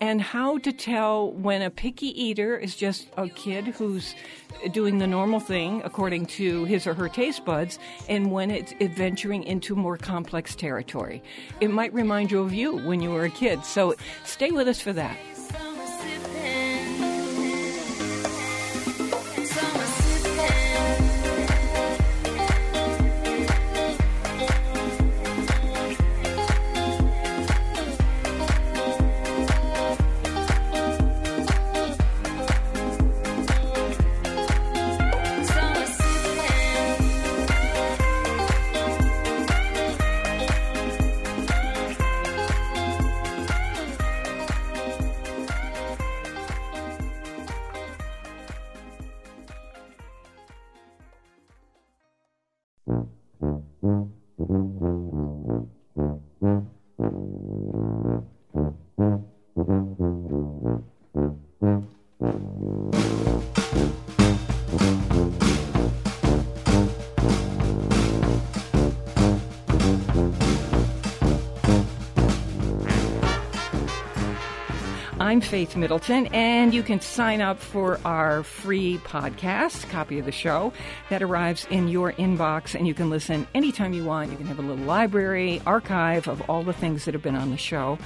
and 0.00 0.20
how 0.20 0.58
to 0.58 0.72
tell 0.72 1.32
when 1.32 1.62
a 1.62 1.70
picky 1.70 2.08
eater 2.20 2.56
is 2.56 2.76
just 2.76 3.08
a 3.16 3.28
kid 3.28 3.66
who's 3.66 4.14
doing 4.72 4.98
the 4.98 5.06
normal 5.06 5.40
thing 5.40 5.82
according 5.84 6.26
to 6.26 6.64
his 6.64 6.86
or 6.86 6.94
her 6.94 7.08
taste 7.08 7.44
buds 7.44 7.78
and 8.08 8.30
when 8.30 8.50
it's 8.50 8.72
adventuring 8.80 9.44
into 9.44 9.74
more 9.74 9.96
complex 9.96 10.54
territory. 10.54 11.22
It 11.60 11.70
might 11.70 11.92
remind 11.94 12.30
you 12.30 12.40
of 12.40 12.52
you 12.52 12.76
when 12.78 13.00
you 13.00 13.10
were 13.10 13.24
a 13.24 13.30
kid. 13.30 13.64
So 13.64 13.94
stay 14.24 14.50
with 14.50 14.68
us 14.68 14.80
for 14.80 14.92
that. 14.92 15.16
I'm 75.34 75.40
Faith 75.40 75.74
Middleton, 75.74 76.28
and 76.28 76.72
you 76.72 76.84
can 76.84 77.00
sign 77.00 77.40
up 77.40 77.58
for 77.58 77.98
our 78.04 78.44
free 78.44 78.98
podcast, 78.98 79.90
copy 79.90 80.20
of 80.20 80.26
the 80.26 80.30
show, 80.30 80.72
that 81.10 81.24
arrives 81.24 81.66
in 81.70 81.88
your 81.88 82.12
inbox, 82.12 82.76
and 82.76 82.86
you 82.86 82.94
can 82.94 83.10
listen 83.10 83.44
anytime 83.52 83.92
you 83.92 84.04
want. 84.04 84.30
You 84.30 84.36
can 84.36 84.46
have 84.46 84.60
a 84.60 84.62
little 84.62 84.84
library, 84.84 85.60
archive 85.66 86.28
of 86.28 86.48
all 86.48 86.62
the 86.62 86.72
things 86.72 87.04
that 87.04 87.14
have 87.14 87.22
been 87.24 87.34
on 87.34 87.50
the 87.50 87.56
show. 87.56 87.98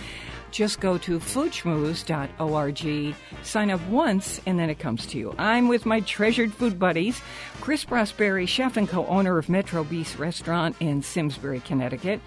Just 0.53 0.81
go 0.81 0.97
to 0.97 1.19
foodschmooze.org, 1.19 3.14
sign 3.43 3.71
up 3.71 3.87
once, 3.88 4.41
and 4.47 4.59
then 4.59 4.71
it 4.71 4.79
comes 4.79 5.05
to 5.09 5.19
you. 5.19 5.35
I'm 5.37 5.69
with 5.69 5.85
my 5.85 6.01
treasured 6.01 6.55
food 6.55 6.79
buddies, 6.79 7.21
Chris 7.61 7.85
Prosperi, 7.85 8.49
chef 8.49 8.79
and 8.79 8.88
co-owner 8.88 9.37
of 9.37 9.51
Metro 9.51 9.85
Bis 9.85 10.17
Restaurant 10.17 10.75
in 10.81 11.03
Simsbury, 11.03 11.61
Connecticut. 11.61 12.23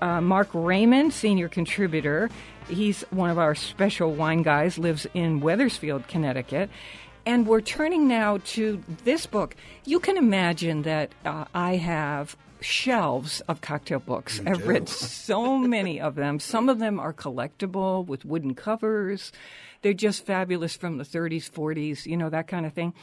Uh, 0.00 0.20
Mark 0.20 0.50
Raymond, 0.52 1.12
senior 1.12 1.48
contributor. 1.48 2.30
He's 2.68 3.02
one 3.10 3.30
of 3.30 3.38
our 3.38 3.54
special 3.54 4.12
wine 4.12 4.42
guys, 4.42 4.78
lives 4.78 5.06
in 5.14 5.40
Wethersfield, 5.40 6.08
Connecticut. 6.08 6.68
And 7.24 7.46
we're 7.46 7.60
turning 7.60 8.08
now 8.08 8.38
to 8.38 8.82
this 9.04 9.26
book. 9.26 9.56
You 9.84 10.00
can 10.00 10.16
imagine 10.16 10.82
that 10.82 11.12
uh, 11.24 11.44
I 11.54 11.76
have 11.76 12.36
shelves 12.60 13.40
of 13.42 13.60
cocktail 13.60 13.98
books. 13.98 14.40
I've 14.46 14.66
read 14.66 14.88
so 14.88 15.58
many 15.58 16.00
of 16.00 16.14
them. 16.14 16.40
Some 16.40 16.68
of 16.68 16.78
them 16.78 16.98
are 16.98 17.12
collectible 17.12 18.06
with 18.06 18.24
wooden 18.24 18.54
covers. 18.54 19.32
They're 19.82 19.92
just 19.92 20.26
fabulous 20.26 20.76
from 20.76 20.98
the 20.98 21.04
30s, 21.04 21.50
40s, 21.50 22.06
you 22.06 22.16
know, 22.16 22.30
that 22.30 22.48
kind 22.48 22.66
of 22.66 22.72
thing. 22.72 22.94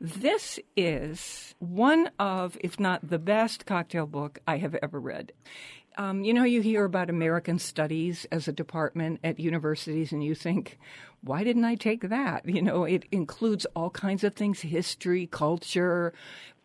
This 0.00 0.60
is 0.76 1.54
one 1.58 2.10
of, 2.18 2.56
if 2.60 2.78
not 2.78 3.08
the 3.08 3.18
best 3.18 3.66
cocktail 3.66 4.06
book 4.06 4.38
I 4.46 4.58
have 4.58 4.76
ever 4.76 5.00
read. 5.00 5.32
Um, 5.98 6.22
you 6.22 6.32
know, 6.32 6.44
you 6.44 6.60
hear 6.60 6.84
about 6.84 7.10
American 7.10 7.58
studies 7.58 8.24
as 8.30 8.46
a 8.46 8.52
department 8.52 9.18
at 9.24 9.40
universities, 9.40 10.12
and 10.12 10.22
you 10.22 10.36
think, 10.36 10.78
why 11.22 11.42
didn't 11.42 11.64
I 11.64 11.74
take 11.74 12.08
that? 12.08 12.48
You 12.48 12.62
know, 12.62 12.84
it 12.84 13.04
includes 13.10 13.66
all 13.74 13.90
kinds 13.90 14.22
of 14.22 14.34
things 14.34 14.60
history, 14.60 15.26
culture, 15.26 16.14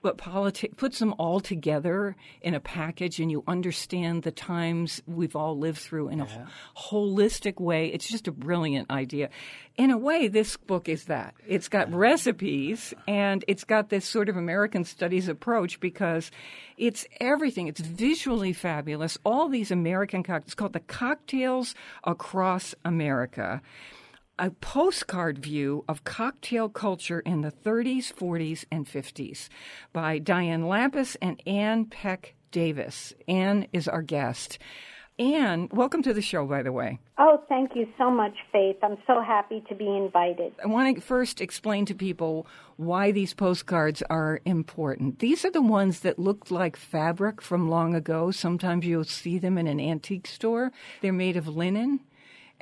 but 0.03 0.17
politics 0.17 0.73
puts 0.77 0.99
them 0.99 1.15
all 1.17 1.39
together 1.39 2.15
in 2.41 2.53
a 2.53 2.59
package, 2.59 3.19
and 3.19 3.31
you 3.31 3.43
understand 3.47 4.21
the 4.21 4.31
times 4.31 5.01
we've 5.07 5.35
all 5.35 5.57
lived 5.57 5.79
through 5.79 6.09
in 6.09 6.19
a 6.19 6.47
holistic 6.77 7.59
way. 7.59 7.87
It's 7.87 8.07
just 8.07 8.27
a 8.27 8.31
brilliant 8.31 8.91
idea. 8.91 9.29
In 9.77 9.89
a 9.89 9.97
way, 9.97 10.27
this 10.27 10.57
book 10.57 10.87
is 10.87 11.05
that. 11.05 11.33
It's 11.47 11.69
got 11.69 11.91
recipes 11.91 12.93
and 13.07 13.43
it's 13.47 13.63
got 13.63 13.89
this 13.89 14.05
sort 14.05 14.29
of 14.29 14.37
American 14.37 14.83
studies 14.83 15.27
approach 15.27 15.79
because 15.79 16.29
it's 16.77 17.07
everything. 17.19 17.67
It's 17.67 17.81
visually 17.81 18.53
fabulous. 18.53 19.17
All 19.25 19.49
these 19.49 19.71
American 19.71 20.21
cocktails, 20.21 20.45
it's 20.45 20.55
called 20.55 20.73
the 20.73 20.79
Cocktails 20.81 21.73
Across 22.03 22.75
America 22.85 23.61
a 24.39 24.49
postcard 24.49 25.37
view 25.37 25.85
of 25.87 26.03
cocktail 26.03 26.67
culture 26.67 27.19
in 27.19 27.41
the 27.41 27.51
30s, 27.51 28.11
40s, 28.11 28.65
and 28.71 28.87
50s 28.87 29.47
by 29.91 30.17
Diane 30.17 30.67
Lapis 30.67 31.15
and 31.21 31.41
Anne 31.45 31.85
Peck 31.85 32.33
Davis. 32.51 33.13
Anne 33.27 33.67
is 33.71 33.87
our 33.87 34.01
guest. 34.01 34.57
Anne, 35.19 35.69
welcome 35.71 36.01
to 36.01 36.11
the 36.11 36.23
show, 36.23 36.47
by 36.47 36.63
the 36.63 36.71
way. 36.71 36.97
Oh, 37.19 37.43
thank 37.47 37.75
you 37.75 37.87
so 37.99 38.09
much, 38.09 38.33
Faith. 38.51 38.77
I'm 38.81 38.97
so 39.05 39.21
happy 39.21 39.63
to 39.69 39.75
be 39.75 39.85
invited. 39.85 40.53
I 40.63 40.65
want 40.65 40.95
to 40.95 41.01
first 41.01 41.39
explain 41.39 41.85
to 41.85 41.93
people 41.93 42.47
why 42.77 43.11
these 43.11 43.35
postcards 43.35 44.01
are 44.09 44.41
important. 44.45 45.19
These 45.19 45.45
are 45.45 45.51
the 45.51 45.61
ones 45.61 45.99
that 45.99 46.17
look 46.17 46.49
like 46.49 46.75
fabric 46.75 47.43
from 47.43 47.69
long 47.69 47.93
ago. 47.93 48.31
Sometimes 48.31 48.87
you'll 48.87 49.03
see 49.03 49.37
them 49.37 49.59
in 49.59 49.67
an 49.67 49.79
antique 49.79 50.25
store. 50.25 50.71
They're 51.01 51.13
made 51.13 51.37
of 51.37 51.47
linen 51.47 51.99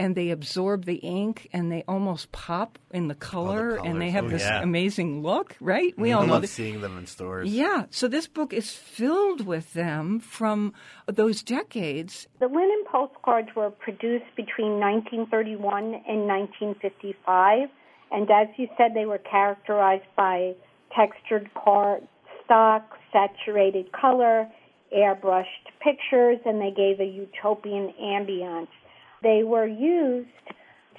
and 0.02 0.16
they 0.16 0.32
absorb 0.32 0.86
the 0.86 0.96
ink 0.96 1.48
and 1.54 1.72
they 1.72 1.84
almost 1.88 2.32
pop 2.32 2.80
in 2.90 3.08
the 3.08 3.14
color 3.14 3.76
and 3.86 4.02
they 4.02 4.10
have 4.10 4.26
Oh, 4.26 4.30
this 4.30 4.42
yeah. 4.42 4.64
amazing 4.64 5.22
look, 5.22 5.56
right? 5.60 5.94
We 5.98 6.12
all 6.12 6.24
I 6.24 6.26
know 6.26 6.34
love 6.34 6.48
seeing 6.50 6.82
them 6.82 6.98
in 6.98 7.06
stores. 7.06 7.52
Yeah, 7.52 7.86
so 7.92 8.08
this 8.08 8.28
book 8.28 8.52
is 8.52 8.72
filled 8.72 9.46
with 9.46 9.74
them 9.74 10.20
from 10.20 10.74
those 11.06 11.44
decades. 11.44 12.28
The 12.40 12.48
linen 12.48 12.84
postcards 12.92 13.50
were 13.56 13.70
produced 13.70 14.32
between 14.36 14.80
1931 14.80 15.84
and 16.08 16.28
1955, 16.28 17.70
and 18.12 18.30
as 18.32 18.48
you 18.58 18.68
said, 18.78 18.92
they 18.96 19.06
were 19.06 19.20
characterized 19.20 20.10
by 20.18 20.54
textured 20.96 21.50
cardstock, 21.56 22.84
saturated 23.14 23.92
color, 23.92 24.48
airbrushed 24.96 25.68
pictures, 25.80 26.40
and 26.46 26.60
they 26.60 26.72
gave 26.76 27.00
a 27.00 27.06
utopian 27.06 27.94
ambiance. 28.02 28.68
They 29.24 29.44
were 29.44 29.68
used 29.68 30.30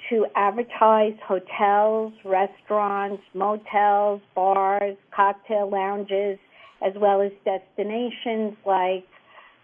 to 0.09 0.25
advertise 0.35 1.13
hotels, 1.25 2.13
restaurants, 2.23 3.23
motels, 3.33 4.21
bars, 4.35 4.97
cocktail 5.15 5.69
lounges, 5.69 6.39
as 6.85 6.93
well 6.95 7.21
as 7.21 7.31
destinations 7.45 8.55
like 8.65 9.05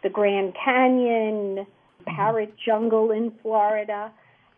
the 0.04 0.10
Grand 0.10 0.54
Canyon, 0.64 1.66
Parrot 2.06 2.54
Jungle 2.66 3.12
in 3.12 3.34
Florida. 3.42 4.12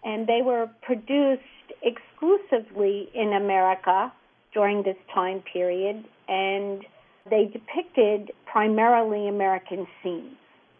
And 0.03 0.27
they 0.27 0.41
were 0.43 0.69
produced 0.81 1.41
exclusively 1.83 3.09
in 3.13 3.33
America 3.33 4.11
during 4.53 4.83
this 4.83 4.97
time 5.13 5.43
period, 5.51 6.03
and 6.27 6.83
they 7.29 7.45
depicted 7.45 8.31
primarily 8.45 9.27
American 9.27 9.87
scenes. 10.01 10.35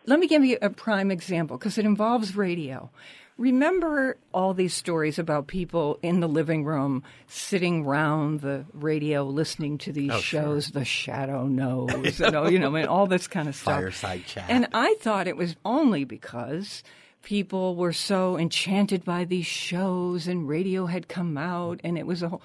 Let 0.06 0.20
me 0.20 0.28
give 0.28 0.44
you 0.44 0.58
a 0.62 0.70
prime 0.70 1.12
example 1.12 1.58
because 1.58 1.78
it 1.78 1.86
involves 1.86 2.36
radio. 2.36 2.90
Remember 3.38 4.18
all 4.34 4.54
these 4.54 4.74
stories 4.74 5.18
about 5.18 5.48
people 5.48 5.98
in 6.02 6.20
the 6.20 6.28
living 6.28 6.64
room 6.64 7.04
sitting 7.28 7.86
round 7.86 8.42
the 8.42 8.66
radio 8.74 9.24
listening 9.24 9.78
to 9.80 9.92
these 9.92 10.12
oh, 10.12 10.20
shows, 10.20 10.72
The 10.72 10.86
Shadow 10.86 11.48
Knows, 11.48 12.20
and 12.22 12.36
all, 12.36 12.52
you 12.52 12.60
know, 12.60 12.76
and 12.76 12.88
all 12.88 13.08
this 13.08 13.28
kind 13.28 13.48
of 13.48 13.56
stuff. 13.56 13.76
Fireside 13.76 14.26
chat. 14.26 14.46
And 14.48 14.68
I 14.74 14.96
thought 15.00 15.28
it 15.28 15.38
was 15.38 15.56
only 15.66 16.04
because 16.04 16.84
people 17.24 17.76
were 17.76 17.94
so 17.94 18.38
enchanted 18.38 19.06
by 19.06 19.26
these 19.26 19.46
shows 19.46 20.28
and 20.28 20.48
radio 20.48 20.86
had 20.86 21.08
come 21.08 21.38
out 21.38 21.80
and 21.84 21.98
it 21.98 22.06
was 22.06 22.22
a 22.22 22.30
whole. 22.30 22.42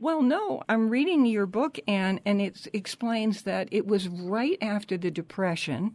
Well, 0.00 0.22
no, 0.22 0.62
I'm 0.66 0.88
reading 0.88 1.26
your 1.26 1.44
book, 1.44 1.78
Anne, 1.86 2.20
and 2.24 2.40
it 2.40 2.66
explains 2.72 3.42
that 3.42 3.68
it 3.70 3.86
was 3.86 4.08
right 4.08 4.56
after 4.62 4.96
the 4.96 5.10
Depression. 5.10 5.94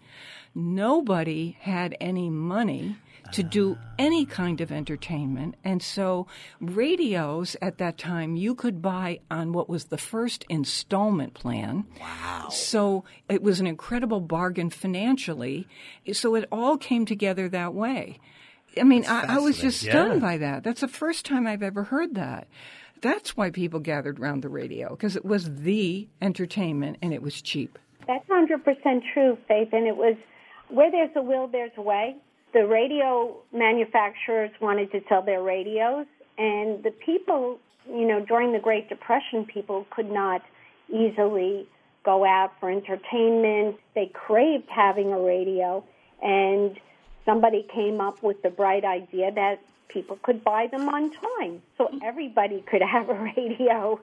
Nobody 0.56 1.58
had 1.60 1.98
any 2.00 2.30
money 2.30 2.96
to 3.34 3.44
do 3.44 3.78
any 3.98 4.26
kind 4.26 4.62
of 4.62 4.72
entertainment. 4.72 5.56
And 5.64 5.82
so, 5.82 6.28
radios 6.62 7.56
at 7.62 7.78
that 7.80 7.98
time 7.98 8.36
you 8.36 8.56
could 8.56 8.82
buy 8.82 9.20
on 9.30 9.52
what 9.52 9.68
was 9.68 9.86
the 9.86 9.98
first 9.98 10.46
installment 10.50 11.34
plan. 11.34 11.86
Wow. 12.00 12.48
So, 12.50 13.04
it 13.28 13.42
was 13.42 13.60
an 13.60 13.68
incredible 13.68 14.22
bargain 14.22 14.70
financially. 14.70 15.68
So, 16.14 16.36
it 16.36 16.48
all 16.52 16.78
came 16.78 17.06
together 17.06 17.50
that 17.50 17.74
way. 17.74 18.20
I 18.80 18.84
mean, 18.84 19.06
I, 19.06 19.36
I 19.36 19.38
was 19.40 19.58
just 19.58 19.84
fascinating. 19.86 20.08
stunned 20.08 20.22
by 20.22 20.38
that. 20.38 20.64
That's 20.64 20.82
the 20.82 20.88
first 20.88 21.26
time 21.26 21.48
I've 21.48 21.64
ever 21.64 21.84
heard 21.84 22.16
that. 22.16 22.48
That's 23.02 23.38
why 23.38 23.50
people 23.50 23.80
gathered 23.80 24.20
around 24.20 24.42
the 24.42 24.50
radio, 24.50 24.90
because 24.90 25.16
it 25.16 25.26
was 25.26 25.54
the 25.56 26.08
entertainment 26.22 26.98
and 27.02 27.14
it 27.14 27.22
was 27.22 27.42
cheap. 27.42 27.78
That's 28.08 28.28
100% 28.28 29.02
true, 29.14 29.38
Faith. 29.48 29.70
And 29.72 29.88
it 29.88 29.96
was 29.96 30.16
where 30.70 30.92
there's 30.92 31.16
a 31.16 31.22
will, 31.22 31.48
there's 31.48 31.72
a 31.78 31.82
way. 31.82 32.16
The 32.54 32.66
radio 32.66 33.36
manufacturers 33.54 34.52
wanted 34.62 34.92
to 34.92 35.02
sell 35.10 35.22
their 35.22 35.42
radios, 35.42 36.06
and 36.38 36.84
the 36.84 36.92
people, 36.92 37.60
you 37.88 38.08
know, 38.08 38.24
during 38.26 38.54
the 38.54 38.60
Great 38.60 38.90
Depression, 38.90 39.46
people 39.46 39.86
could 39.90 40.12
not 40.12 40.42
easily 40.90 41.68
go 42.04 42.24
out 42.24 42.52
for 42.60 42.70
entertainment. 42.70 43.78
They 43.94 44.08
craved 44.14 44.70
having 44.70 45.12
a 45.12 45.20
radio, 45.20 45.84
and 46.22 46.80
somebody 47.26 47.66
came 47.74 48.00
up 48.00 48.22
with 48.24 48.42
the 48.42 48.50
bright 48.50 48.86
idea 48.86 49.32
that 49.32 49.60
people 49.90 50.18
could 50.22 50.44
buy 50.44 50.68
them 50.68 50.88
on 50.88 51.12
time. 51.12 51.62
So 51.78 51.90
everybody 52.04 52.64
could 52.70 52.82
have 52.82 53.10
a 53.10 53.14
radio. 53.38 54.00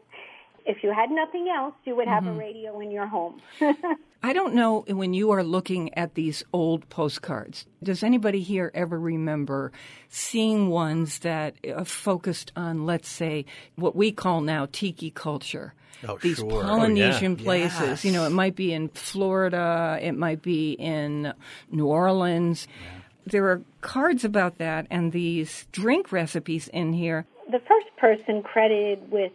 If 0.64 0.82
you 0.84 0.92
had 0.92 1.10
nothing 1.10 1.48
else, 1.48 1.74
you 1.84 1.96
would 1.96 2.08
have 2.08 2.26
a 2.26 2.32
radio 2.32 2.78
in 2.80 2.90
your 2.90 3.06
home. 3.06 3.40
I 4.22 4.32
don't 4.32 4.54
know 4.54 4.84
when 4.88 5.12
you 5.14 5.32
are 5.32 5.42
looking 5.42 5.92
at 5.94 6.14
these 6.14 6.44
old 6.52 6.88
postcards, 6.88 7.66
does 7.82 8.04
anybody 8.04 8.40
here 8.40 8.70
ever 8.72 8.98
remember 8.98 9.72
seeing 10.08 10.68
ones 10.68 11.18
that 11.20 11.56
uh, 11.68 11.82
focused 11.84 12.52
on, 12.54 12.86
let's 12.86 13.08
say, 13.08 13.44
what 13.74 13.96
we 13.96 14.12
call 14.12 14.40
now 14.40 14.68
tiki 14.70 15.10
culture? 15.10 15.74
Oh, 16.08 16.18
these 16.18 16.36
sure. 16.38 16.62
Polynesian 16.62 17.32
Oh, 17.32 17.36
yeah. 17.38 17.44
places. 17.44 18.04
You 18.04 18.12
know, 18.12 18.24
it 18.24 18.30
might 18.30 18.54
be 18.56 18.72
in 18.72 18.88
Florida, 18.88 19.98
it 20.00 20.12
might 20.12 20.42
be 20.42 20.72
in 20.72 21.32
New 21.70 21.86
Orleans. 21.86 22.68
There 23.26 23.46
are 23.46 23.62
cards 23.80 24.24
about 24.24 24.58
that 24.58 24.86
and 24.90 25.12
these 25.12 25.66
drink 25.72 26.10
recipes 26.12 26.68
in 26.68 26.92
here. 26.92 27.24
the 27.50 27.60
first 27.60 27.88
person 27.98 28.42
credited 28.42 29.10
with 29.12 29.30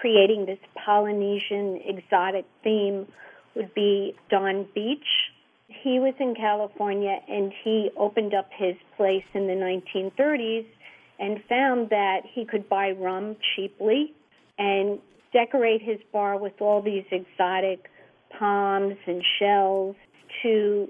creating 0.00 0.46
this 0.46 0.58
Polynesian 0.74 1.80
exotic 1.84 2.46
theme 2.64 3.06
would 3.54 3.74
be 3.74 4.14
Donn 4.30 4.66
Beach. 4.74 5.06
He 5.68 5.98
was 5.98 6.14
in 6.18 6.34
California 6.34 7.18
and 7.28 7.52
he 7.62 7.90
opened 7.96 8.32
up 8.32 8.48
his 8.50 8.76
place 8.96 9.24
in 9.34 9.46
the 9.46 9.52
1930s 9.52 10.66
and 11.18 11.42
found 11.48 11.90
that 11.90 12.22
he 12.32 12.46
could 12.46 12.68
buy 12.68 12.92
rum 12.92 13.36
cheaply 13.54 14.14
and 14.58 14.98
decorate 15.32 15.82
his 15.82 15.98
bar 16.12 16.38
with 16.38 16.54
all 16.60 16.80
these 16.80 17.04
exotic 17.10 17.90
palms 18.38 18.96
and 19.06 19.22
shells 19.38 19.96
to 20.42 20.88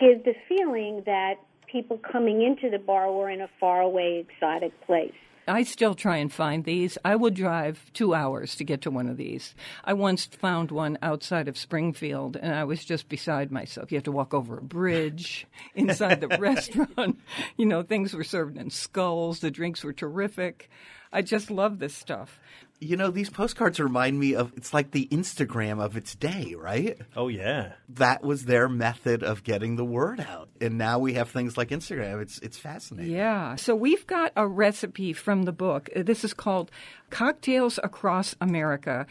give 0.00 0.24
the 0.24 0.34
feeling 0.48 1.02
that 1.04 1.34
people 1.70 1.98
coming 1.98 2.42
into 2.42 2.70
the 2.70 2.82
bar 2.82 3.12
were 3.12 3.28
in 3.28 3.42
a 3.42 3.48
faraway 3.60 4.24
exotic 4.26 4.72
place. 4.86 5.12
I 5.48 5.62
still 5.62 5.94
try 5.94 6.16
and 6.16 6.32
find 6.32 6.64
these. 6.64 6.98
I 7.04 7.16
will 7.16 7.30
drive 7.30 7.90
two 7.92 8.14
hours 8.14 8.56
to 8.56 8.64
get 8.64 8.82
to 8.82 8.90
one 8.90 9.08
of 9.08 9.16
these. 9.16 9.54
I 9.84 9.92
once 9.92 10.26
found 10.26 10.70
one 10.70 10.98
outside 11.02 11.46
of 11.46 11.56
Springfield, 11.56 12.36
and 12.36 12.52
I 12.52 12.64
was 12.64 12.84
just 12.84 13.08
beside 13.08 13.52
myself. 13.52 13.92
You 13.92 13.96
have 13.96 14.04
to 14.04 14.12
walk 14.12 14.34
over 14.34 14.58
a 14.58 14.62
bridge 14.62 15.46
inside 15.74 16.20
the 16.20 16.28
restaurant. 16.28 17.18
You 17.56 17.66
know, 17.66 17.82
things 17.82 18.12
were 18.12 18.24
served 18.24 18.56
in 18.56 18.70
skulls. 18.70 19.40
The 19.40 19.50
drinks 19.50 19.82
were 19.82 19.92
terrific. 19.92 20.68
I 21.16 21.22
just 21.22 21.50
love 21.50 21.78
this 21.78 21.94
stuff. 21.94 22.38
You 22.78 22.98
know, 22.98 23.10
these 23.10 23.30
postcards 23.30 23.80
remind 23.80 24.20
me 24.20 24.34
of 24.34 24.52
it's 24.54 24.74
like 24.74 24.90
the 24.90 25.08
Instagram 25.10 25.82
of 25.82 25.96
its 25.96 26.14
day, 26.14 26.54
right? 26.58 26.98
Oh 27.16 27.28
yeah. 27.28 27.72
That 27.88 28.22
was 28.22 28.44
their 28.44 28.68
method 28.68 29.22
of 29.22 29.42
getting 29.42 29.76
the 29.76 29.84
word 29.84 30.20
out. 30.20 30.50
And 30.60 30.76
now 30.76 30.98
we 30.98 31.14
have 31.14 31.30
things 31.30 31.56
like 31.56 31.70
Instagram. 31.70 32.20
It's 32.20 32.38
it's 32.40 32.58
fascinating. 32.58 33.12
Yeah. 33.14 33.56
So 33.56 33.74
we've 33.74 34.06
got 34.06 34.32
a 34.36 34.46
recipe 34.46 35.14
from 35.14 35.44
the 35.44 35.52
book. 35.52 35.88
Uh, 35.96 36.02
This 36.02 36.22
is 36.22 36.34
called 36.34 36.70
Cocktails 37.08 37.78
Across 37.82 38.36
America. 38.42 39.06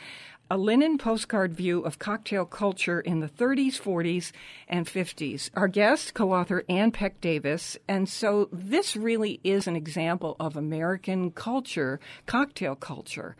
A 0.51 0.59
linen 0.59 0.99
postcard 0.99 1.55
view 1.55 1.81
of 1.81 1.97
cocktail 1.97 2.45
culture 2.45 3.01
in 3.01 3.19
the 3.19 3.27
30s, 3.27 3.81
40s, 3.81 4.31
and 4.67 4.85
50s. 4.85 5.49
Our 5.55 5.67
guest, 5.67 6.13
co 6.13 6.33
author 6.33 6.63
Anne 6.69 6.91
Peck 6.91 7.19
Davis. 7.19 7.79
And 7.87 8.07
so 8.07 8.47
this 8.51 8.95
really 8.95 9.39
is 9.43 9.65
an 9.65 9.75
example 9.75 10.35
of 10.39 10.55
American 10.55 11.31
culture, 11.31 11.99
cocktail 12.27 12.75
culture. 12.75 13.35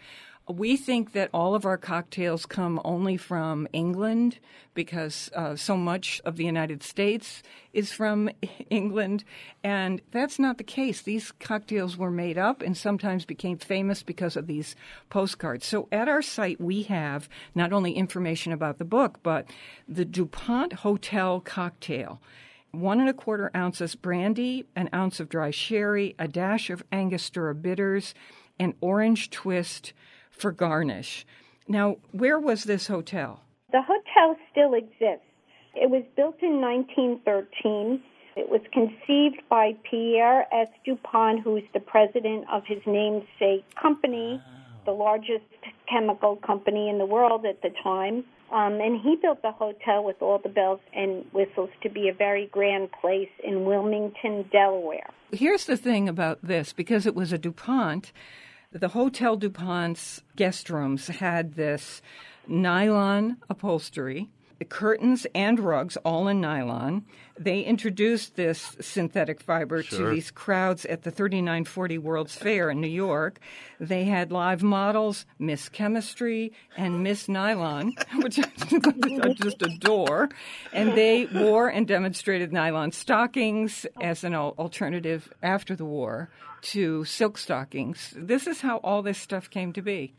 We 0.47 0.77
think 0.77 1.13
that 1.13 1.31
all 1.33 1.55
of 1.55 1.65
our 1.65 1.77
cocktails 1.77 2.45
come 2.45 2.79
only 2.85 3.17
from 3.17 3.67
England 3.73 4.37
because 4.75 5.31
uh, 5.33 5.55
so 5.55 5.75
much 5.75 6.21
of 6.23 6.35
the 6.35 6.45
United 6.45 6.83
States 6.83 7.41
is 7.73 7.91
from 7.91 8.29
England, 8.69 9.23
and 9.63 10.03
that's 10.11 10.37
not 10.37 10.59
the 10.59 10.63
case. 10.63 11.01
These 11.01 11.31
cocktails 11.39 11.97
were 11.97 12.11
made 12.11 12.37
up 12.37 12.61
and 12.61 12.77
sometimes 12.77 13.25
became 13.25 13.57
famous 13.57 14.03
because 14.03 14.35
of 14.35 14.45
these 14.45 14.75
postcards. 15.09 15.65
So 15.65 15.87
at 15.91 16.07
our 16.07 16.21
site, 16.21 16.61
we 16.61 16.83
have 16.83 17.27
not 17.55 17.73
only 17.73 17.93
information 17.93 18.51
about 18.51 18.77
the 18.77 18.85
book, 18.85 19.21
but 19.23 19.49
the 19.87 20.05
DuPont 20.05 20.73
Hotel 20.73 21.39
cocktail 21.39 22.21
one 22.71 22.99
and 22.99 23.07
a 23.07 23.13
quarter 23.13 23.49
ounces 23.55 23.95
brandy, 23.95 24.65
an 24.75 24.89
ounce 24.93 25.21
of 25.21 25.29
dry 25.29 25.49
sherry, 25.49 26.13
a 26.19 26.27
dash 26.27 26.69
of 26.69 26.83
Angostura 26.91 27.55
bitters, 27.55 28.13
an 28.59 28.73
orange 28.81 29.29
twist 29.29 29.93
for 30.37 30.51
garnish. 30.51 31.25
Now, 31.67 31.97
where 32.11 32.39
was 32.39 32.63
this 32.63 32.87
hotel? 32.87 33.41
The 33.71 33.81
hotel 33.81 34.37
still 34.51 34.73
exists. 34.73 35.25
It 35.73 35.89
was 35.89 36.03
built 36.15 36.41
in 36.41 36.61
1913. 36.61 38.01
It 38.35 38.49
was 38.49 38.61
conceived 38.71 39.41
by 39.49 39.75
Pierre 39.89 40.45
S. 40.53 40.67
DuPont, 40.85 41.41
who's 41.41 41.63
the 41.73 41.79
president 41.79 42.45
of 42.51 42.63
his 42.65 42.79
namesake 42.85 43.65
company, 43.81 44.41
the 44.85 44.91
largest 44.91 45.45
chemical 45.89 46.35
company 46.37 46.89
in 46.89 46.97
the 46.97 47.05
world 47.05 47.45
at 47.45 47.61
the 47.61 47.71
time. 47.83 48.23
Um, 48.51 48.79
and 48.79 49.01
he 49.01 49.15
built 49.15 49.41
the 49.41 49.51
hotel 49.51 50.03
with 50.03 50.21
all 50.21 50.37
the 50.37 50.49
bells 50.49 50.79
and 50.93 51.25
whistles 51.33 51.69
to 51.81 51.89
be 51.89 52.09
a 52.09 52.13
very 52.13 52.47
grand 52.47 52.89
place 53.01 53.29
in 53.43 53.65
Wilmington, 53.65 54.45
Delaware. 54.51 55.09
Here's 55.31 55.65
the 55.65 55.77
thing 55.77 56.07
about 56.07 56.39
this 56.43 56.71
because 56.71 57.05
it 57.05 57.15
was 57.15 57.33
a 57.33 57.37
DuPont, 57.37 58.11
the 58.79 58.89
Hotel 58.89 59.37
DuPont's 59.37 60.21
guest 60.35 60.69
rooms 60.69 61.07
had 61.07 61.55
this 61.55 62.01
nylon 62.45 63.37
upholstery, 63.49 64.29
the 64.59 64.65
curtains 64.65 65.25
and 65.33 65.61
rugs, 65.61 65.95
all 65.97 66.27
in 66.27 66.41
nylon. 66.41 67.05
They 67.39 67.61
introduced 67.61 68.35
this 68.35 68.75
synthetic 68.81 69.39
fiber 69.39 69.81
to 69.81 70.09
these 70.09 70.29
crowds 70.29 70.85
at 70.85 71.03
the 71.03 71.11
3940 71.11 71.97
World's 71.99 72.35
Fair 72.35 72.69
in 72.69 72.81
New 72.81 72.87
York. 72.87 73.39
They 73.79 74.03
had 74.03 74.31
live 74.31 74.61
models, 74.61 75.25
Miss 75.39 75.69
Chemistry 75.69 76.51
and 76.75 77.01
Miss 77.01 77.29
Nylon, 77.29 77.93
which 78.15 78.39
I 78.39 79.33
just 79.41 79.61
adore. 79.61 80.29
And 80.73 80.97
they 80.97 81.27
wore 81.27 81.69
and 81.69 81.87
demonstrated 81.87 82.51
nylon 82.51 82.91
stockings 82.91 83.85
as 84.01 84.25
an 84.25 84.35
alternative 84.35 85.31
after 85.41 85.77
the 85.77 85.85
war 85.85 86.29
to 86.65 87.05
silk 87.05 87.37
stockings. 87.37 88.13
This 88.15 88.47
is 88.47 88.61
how 88.61 88.77
all 88.77 89.01
this 89.01 89.19
stuff 89.19 89.49
came 89.49 89.71
to 89.73 89.81
be. 89.81 90.13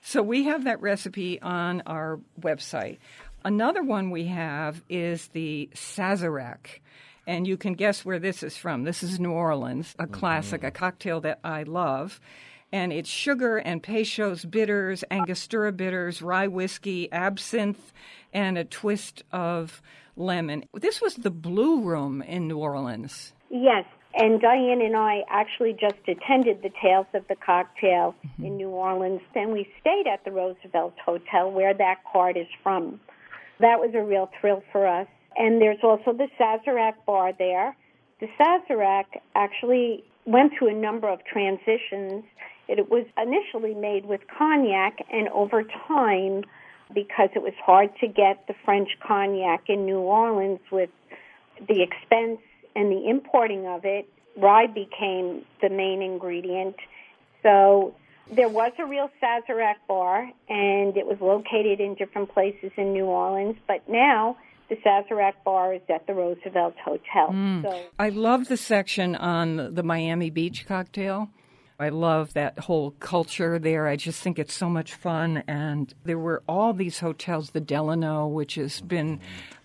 So 0.00 0.22
we 0.22 0.44
have 0.44 0.64
that 0.64 0.80
recipe 0.80 1.40
on 1.40 1.82
our 1.86 2.20
website. 2.40 2.98
Another 3.44 3.82
one 3.82 4.10
we 4.10 4.26
have 4.26 4.82
is 4.88 5.28
the 5.28 5.70
Sazerac. 5.74 6.80
And 7.26 7.46
you 7.46 7.56
can 7.56 7.74
guess 7.74 8.04
where 8.04 8.18
this 8.18 8.42
is 8.42 8.56
from. 8.56 8.84
This 8.84 9.02
is 9.02 9.18
New 9.18 9.32
Orleans, 9.32 9.94
a 9.98 10.04
mm-hmm. 10.04 10.12
classic, 10.12 10.64
a 10.64 10.70
cocktail 10.70 11.20
that 11.22 11.40
I 11.42 11.64
love. 11.64 12.20
And 12.72 12.92
it's 12.92 13.08
sugar 13.08 13.56
and 13.56 13.82
Peychaud's 13.82 14.44
bitters, 14.44 15.04
Angostura 15.10 15.72
bitters, 15.72 16.20
rye 16.20 16.48
whiskey, 16.48 17.10
absinthe, 17.12 17.92
and 18.32 18.58
a 18.58 18.64
twist 18.64 19.22
of 19.32 19.80
lemon. 20.16 20.64
This 20.74 21.00
was 21.00 21.14
the 21.14 21.30
Blue 21.30 21.82
Room 21.82 22.22
in 22.22 22.48
New 22.48 22.58
Orleans. 22.58 23.32
Yes, 23.50 23.84
and 24.16 24.40
Diane 24.40 24.80
and 24.80 24.96
I 24.96 25.24
actually 25.28 25.74
just 25.74 25.96
attended 26.08 26.62
the 26.62 26.70
Tales 26.82 27.06
of 27.12 27.28
the 27.28 27.36
Cocktail 27.36 28.14
mm-hmm. 28.26 28.44
in 28.44 28.56
New 28.56 28.70
Orleans, 28.70 29.20
and 29.34 29.52
we 29.52 29.68
stayed 29.80 30.06
at 30.06 30.24
the 30.24 30.32
Roosevelt 30.32 30.94
Hotel 31.04 31.50
where 31.50 31.74
that 31.74 31.98
card 32.10 32.36
is 32.36 32.46
from. 32.62 32.98
That 33.60 33.78
was 33.78 33.90
a 33.94 34.02
real 34.02 34.30
thrill 34.40 34.62
for 34.72 34.86
us. 34.86 35.06
And 35.36 35.60
there's 35.60 35.78
also 35.82 36.12
the 36.12 36.28
Sazerac 36.40 36.94
bar 37.06 37.32
there. 37.38 37.76
The 38.20 38.28
Sazerac 38.40 39.04
actually 39.34 40.02
went 40.24 40.52
through 40.58 40.68
a 40.68 40.74
number 40.74 41.08
of 41.08 41.20
transitions. 41.24 42.24
It 42.68 42.90
was 42.90 43.04
initially 43.18 43.74
made 43.74 44.06
with 44.06 44.22
cognac, 44.38 44.98
and 45.12 45.28
over 45.28 45.62
time, 45.86 46.44
because 46.94 47.28
it 47.34 47.42
was 47.42 47.52
hard 47.62 47.90
to 48.00 48.08
get 48.08 48.46
the 48.48 48.54
French 48.64 48.88
cognac 49.06 49.64
in 49.68 49.84
New 49.84 49.98
Orleans 49.98 50.60
with 50.72 50.90
the 51.68 51.82
expense 51.82 52.40
and 52.76 52.92
the 52.92 53.08
importing 53.08 53.66
of 53.66 53.84
it, 53.84 54.08
rye 54.36 54.66
became 54.66 55.44
the 55.62 55.70
main 55.70 56.02
ingredient. 56.02 56.76
So 57.42 57.94
there 58.30 58.48
was 58.48 58.72
a 58.78 58.86
real 58.86 59.10
Sazerac 59.22 59.76
bar, 59.88 60.30
and 60.48 60.96
it 60.96 61.06
was 61.06 61.18
located 61.20 61.80
in 61.80 61.94
different 61.94 62.32
places 62.32 62.72
in 62.76 62.92
New 62.92 63.06
Orleans. 63.06 63.56
But 63.66 63.88
now 63.88 64.36
the 64.68 64.76
Sazerac 64.76 65.34
bar 65.44 65.74
is 65.74 65.82
at 65.88 66.06
the 66.06 66.14
Roosevelt 66.14 66.74
Hotel. 66.84 67.28
Mm. 67.30 67.62
So 67.62 67.82
I 67.98 68.10
love 68.10 68.48
the 68.48 68.56
section 68.56 69.16
on 69.16 69.74
the 69.74 69.82
Miami 69.82 70.30
Beach 70.30 70.66
cocktail. 70.66 71.30
I 71.78 71.90
love 71.90 72.32
that 72.32 72.58
whole 72.60 72.92
culture 72.92 73.58
there. 73.58 73.86
I 73.86 73.96
just 73.96 74.22
think 74.22 74.38
it's 74.38 74.54
so 74.54 74.70
much 74.70 74.94
fun. 74.94 75.44
And 75.46 75.92
there 76.04 76.18
were 76.18 76.42
all 76.48 76.72
these 76.72 77.00
hotels, 77.00 77.50
the 77.50 77.60
Delano, 77.60 78.26
which 78.26 78.54
has 78.54 78.80
been 78.80 79.20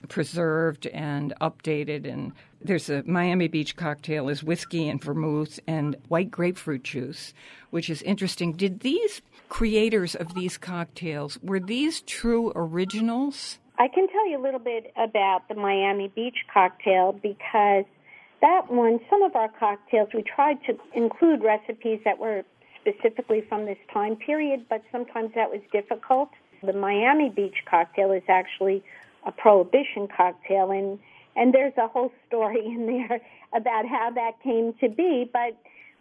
preserved 0.09 0.87
and 0.87 1.33
updated. 1.39 2.11
And 2.11 2.33
there's 2.63 2.89
a 2.89 3.03
Miami 3.03 3.47
Beach 3.47 3.75
cocktail 3.75 4.29
is 4.29 4.43
whiskey 4.43 4.87
and 4.87 5.03
vermouth 5.03 5.59
and 5.67 5.95
white 6.07 6.31
grapefruit 6.31 6.83
juice, 6.83 7.33
which 7.69 7.89
is 7.89 8.01
interesting. 8.01 8.53
Did 8.53 8.81
these 8.81 9.21
creators 9.49 10.15
of 10.15 10.33
these 10.33 10.57
cocktails 10.57 11.39
were 11.41 11.59
these 11.59 12.01
true 12.01 12.51
originals? 12.55 13.59
I 13.77 13.87
can 13.87 14.07
tell 14.07 14.29
you 14.29 14.39
a 14.39 14.43
little 14.43 14.59
bit 14.59 14.93
about 14.95 15.47
the 15.47 15.55
Miami 15.55 16.07
Beach 16.09 16.37
cocktail 16.53 17.13
because 17.13 17.85
that 18.41 18.71
one, 18.71 18.99
some 19.09 19.21
of 19.23 19.35
our 19.35 19.49
cocktails, 19.49 20.09
we 20.13 20.23
tried 20.23 20.63
to 20.65 20.77
include 20.93 21.43
recipes 21.43 21.99
that 22.05 22.19
were 22.19 22.43
specifically 22.79 23.41
from 23.41 23.65
this 23.65 23.77
time 23.93 24.15
period, 24.15 24.65
but 24.69 24.83
sometimes 24.91 25.31
that 25.35 25.49
was 25.51 25.61
difficult. 25.71 26.29
The 26.63 26.73
Miami 26.73 27.29
Beach 27.29 27.63
cocktail 27.69 28.11
is 28.11 28.23
actually 28.27 28.83
a 29.25 29.31
prohibition 29.31 30.07
cocktail, 30.07 30.71
and 30.71 30.99
and 31.35 31.53
there's 31.53 31.73
a 31.77 31.87
whole 31.87 32.11
story 32.27 32.59
in 32.65 32.85
there 32.85 33.21
about 33.53 33.85
how 33.85 34.11
that 34.15 34.41
came 34.43 34.73
to 34.81 34.89
be, 34.89 35.29
but 35.31 35.57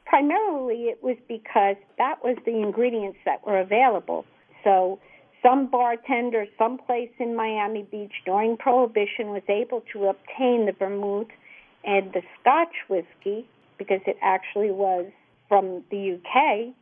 primarily 0.07 0.85
it 0.85 1.03
was 1.03 1.17
because 1.29 1.77
that 1.99 2.23
was 2.25 2.37
the 2.45 2.57
ingredients 2.57 3.19
that 3.25 3.47
were 3.47 3.59
available. 3.59 4.25
So 4.65 4.99
some 5.43 5.67
bartender 5.69 6.47
someplace 6.59 7.11
in 7.19 7.35
Miami 7.35 7.83
Beach 7.83 8.13
during 8.27 8.57
Prohibition 8.57 9.31
was 9.31 9.43
able 9.49 9.83
to 9.93 10.07
obtain 10.07 10.67
the 10.67 10.73
vermouth 10.79 11.29
and 11.85 12.13
the 12.13 12.23
Scotch 12.41 12.75
whiskey 12.89 13.47
because 13.79 14.01
it 14.07 14.19
actually 14.21 14.71
was 14.71 15.07
from 15.49 15.83
the 15.91 16.13
UK, 16.15 16.75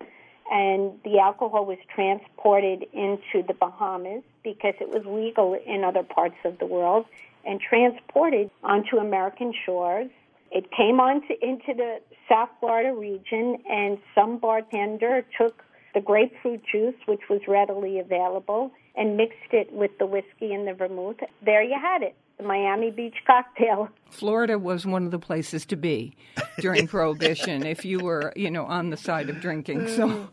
and 0.51 0.93
the 1.05 1.19
alcohol 1.21 1.65
was 1.65 1.79
transported 1.95 2.85
into 2.93 3.47
the 3.47 3.55
Bahamas 3.55 4.23
because 4.43 4.75
it 4.81 4.89
was 4.89 5.05
legal 5.07 5.55
in 5.55 5.85
other 5.85 6.03
parts 6.03 6.37
of 6.45 6.59
the 6.59 6.67
world 6.67 7.07
and 7.49 7.61
transported 7.61 8.51
onto 8.63 8.99
American 8.99 9.53
shores. 9.65 10.11
It 10.53 10.71
came 10.71 11.01
onto 11.01 11.35
into 11.43 11.75
the 11.75 11.99
South 12.29 12.51
Florida 12.61 12.95
region, 12.95 13.57
and 13.69 13.99
some 14.15 14.39
bartender 14.39 15.25
took 15.41 15.65
the 15.95 16.01
grapefruit 16.01 16.63
juice, 16.71 16.95
which 17.07 17.23
was 17.31 17.41
readily 17.49 17.99
available, 17.99 18.71
and 18.95 19.17
mixed 19.17 19.53
it 19.53 19.73
with 19.73 19.91
the 19.99 20.07
whiskey 20.07 20.53
and 20.53 20.69
the 20.69 20.75
vermouth. 20.75 21.17
There 21.43 21.63
you 21.63 21.79
had 21.81 22.03
it, 22.03 22.15
the 22.37 22.45
Miami 22.45 22.91
Beach 22.91 23.17
cocktail. 23.27 23.89
Florida 24.11 24.59
was 24.59 24.85
one 24.85 25.05
of 25.05 25.11
the 25.11 25.19
places 25.19 25.65
to 25.67 25.77
be 25.77 26.15
during 26.61 26.87
Prohibition 26.89 27.65
if 27.65 27.85
you 27.85 28.01
were, 28.01 28.33
you 28.37 28.51
know, 28.51 28.67
on 28.67 28.91
the 28.91 28.97
side 28.97 29.31
of 29.31 29.41
drinking. 29.41 29.89
So 29.89 30.29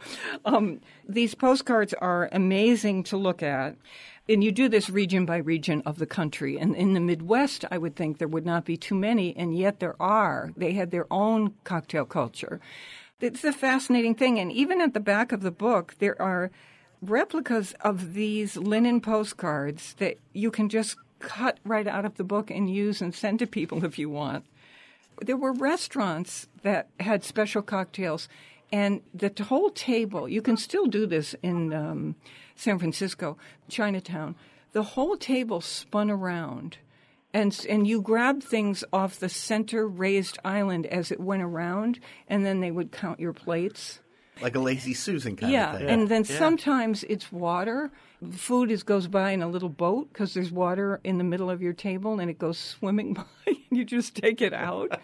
um, 0.46 0.82
these 1.08 1.34
postcards 1.34 1.94
are 1.94 2.30
amazing 2.32 3.04
to 3.06 3.18
look 3.18 3.42
at. 3.42 3.76
And 4.28 4.44
you 4.44 4.52
do 4.52 4.68
this 4.68 4.90
region 4.90 5.26
by 5.26 5.38
region 5.38 5.84
of 5.86 6.00
the 6.00 6.08
country. 6.08 6.58
And 6.58 6.76
in 6.76 6.94
the 6.94 7.00
Midwest, 7.00 7.64
I 7.70 7.78
would 7.78 7.96
think 7.96 8.18
there 8.18 8.28
would 8.28 8.46
not 8.46 8.66
be 8.66 8.76
too 8.76 8.96
many, 8.96 9.36
and 9.38 9.56
yet 9.56 9.80
there 9.80 9.96
are. 10.02 10.52
They 10.58 10.74
had 10.74 10.90
their 10.90 11.06
own 11.12 11.54
cocktail 11.64 12.06
culture. 12.06 12.60
It's 13.22 13.44
a 13.44 13.54
fascinating 13.54 14.16
thing. 14.16 14.40
And 14.40 14.52
even 14.52 14.82
at 14.82 14.94
the 14.94 15.00
back 15.00 15.32
of 15.32 15.42
the 15.42 15.52
book, 15.52 15.96
there 16.00 16.20
are 16.20 16.52
replicas 17.02 17.74
of 17.82 18.14
these 18.14 18.58
linen 18.58 19.00
postcards 19.00 19.94
that 19.96 20.18
you 20.34 20.50
can 20.50 20.70
just 20.70 20.98
cut 21.20 21.60
right 21.64 21.88
out 21.88 22.06
of 22.06 22.16
the 22.16 22.24
book 22.24 22.50
and 22.50 22.70
use 22.70 23.02
and 23.02 23.14
send 23.14 23.40
to 23.40 23.48
people 23.48 23.86
if 23.86 24.00
you 24.00 24.10
want. 24.10 24.46
There 25.22 25.38
were 25.38 25.54
restaurants 25.54 26.48
that 26.64 26.90
had 27.00 27.24
special 27.24 27.62
cocktails, 27.62 28.28
and 28.72 29.02
the 29.14 29.32
whole 29.44 29.70
table, 29.70 30.28
you 30.28 30.42
can 30.42 30.58
still 30.58 30.88
do 30.88 31.06
this 31.06 31.36
in 31.42 31.72
um, 31.74 32.16
San 32.56 32.80
Francisco, 32.80 33.38
Chinatown. 33.70 34.36
The 34.72 34.84
whole 34.84 35.18
table 35.18 35.62
spun 35.62 36.10
around 36.10 36.78
and 37.36 37.66
and 37.70 37.86
you 37.86 38.02
grabbed 38.02 38.44
things 38.44 38.84
off 38.94 39.20
the 39.20 39.28
center 39.28 39.86
raised 39.86 40.40
island 40.46 40.86
as 40.86 41.12
it 41.12 41.20
went 41.20 41.44
around, 41.44 42.00
and 42.30 42.46
then 42.46 42.62
they 42.62 42.72
would 42.72 42.94
count 42.94 43.20
your 43.20 43.34
plates. 43.34 44.00
Like 44.42 44.56
a 44.56 44.60
lazy 44.60 44.94
Susan 44.94 45.36
kind 45.36 45.52
yeah, 45.52 45.72
of 45.72 45.78
thing. 45.78 45.88
Yeah. 45.88 45.94
And 45.94 46.10
then 46.10 46.24
sometimes 46.24 47.04
it's 47.06 47.32
water. 47.32 47.92
Food 48.32 48.72
is 48.72 48.84
goes 48.84 49.08
by 49.08 49.32
in 49.32 49.42
a 49.42 49.50
little 49.50 49.70
boat 49.70 50.12
because 50.12 50.34
there's 50.34 50.52
water 50.52 51.00
in 51.04 51.18
the 51.18 51.24
middle 51.26 51.50
of 51.50 51.62
your 51.62 51.74
table, 51.74 52.20
and 52.22 52.30
it 52.30 52.40
goes 52.40 52.58
swimming 52.58 53.14
by. 53.16 53.26
and 53.48 53.58
You 53.70 53.84
just 53.84 54.16
take 54.16 54.42
it 54.42 54.54
out. 54.54 55.00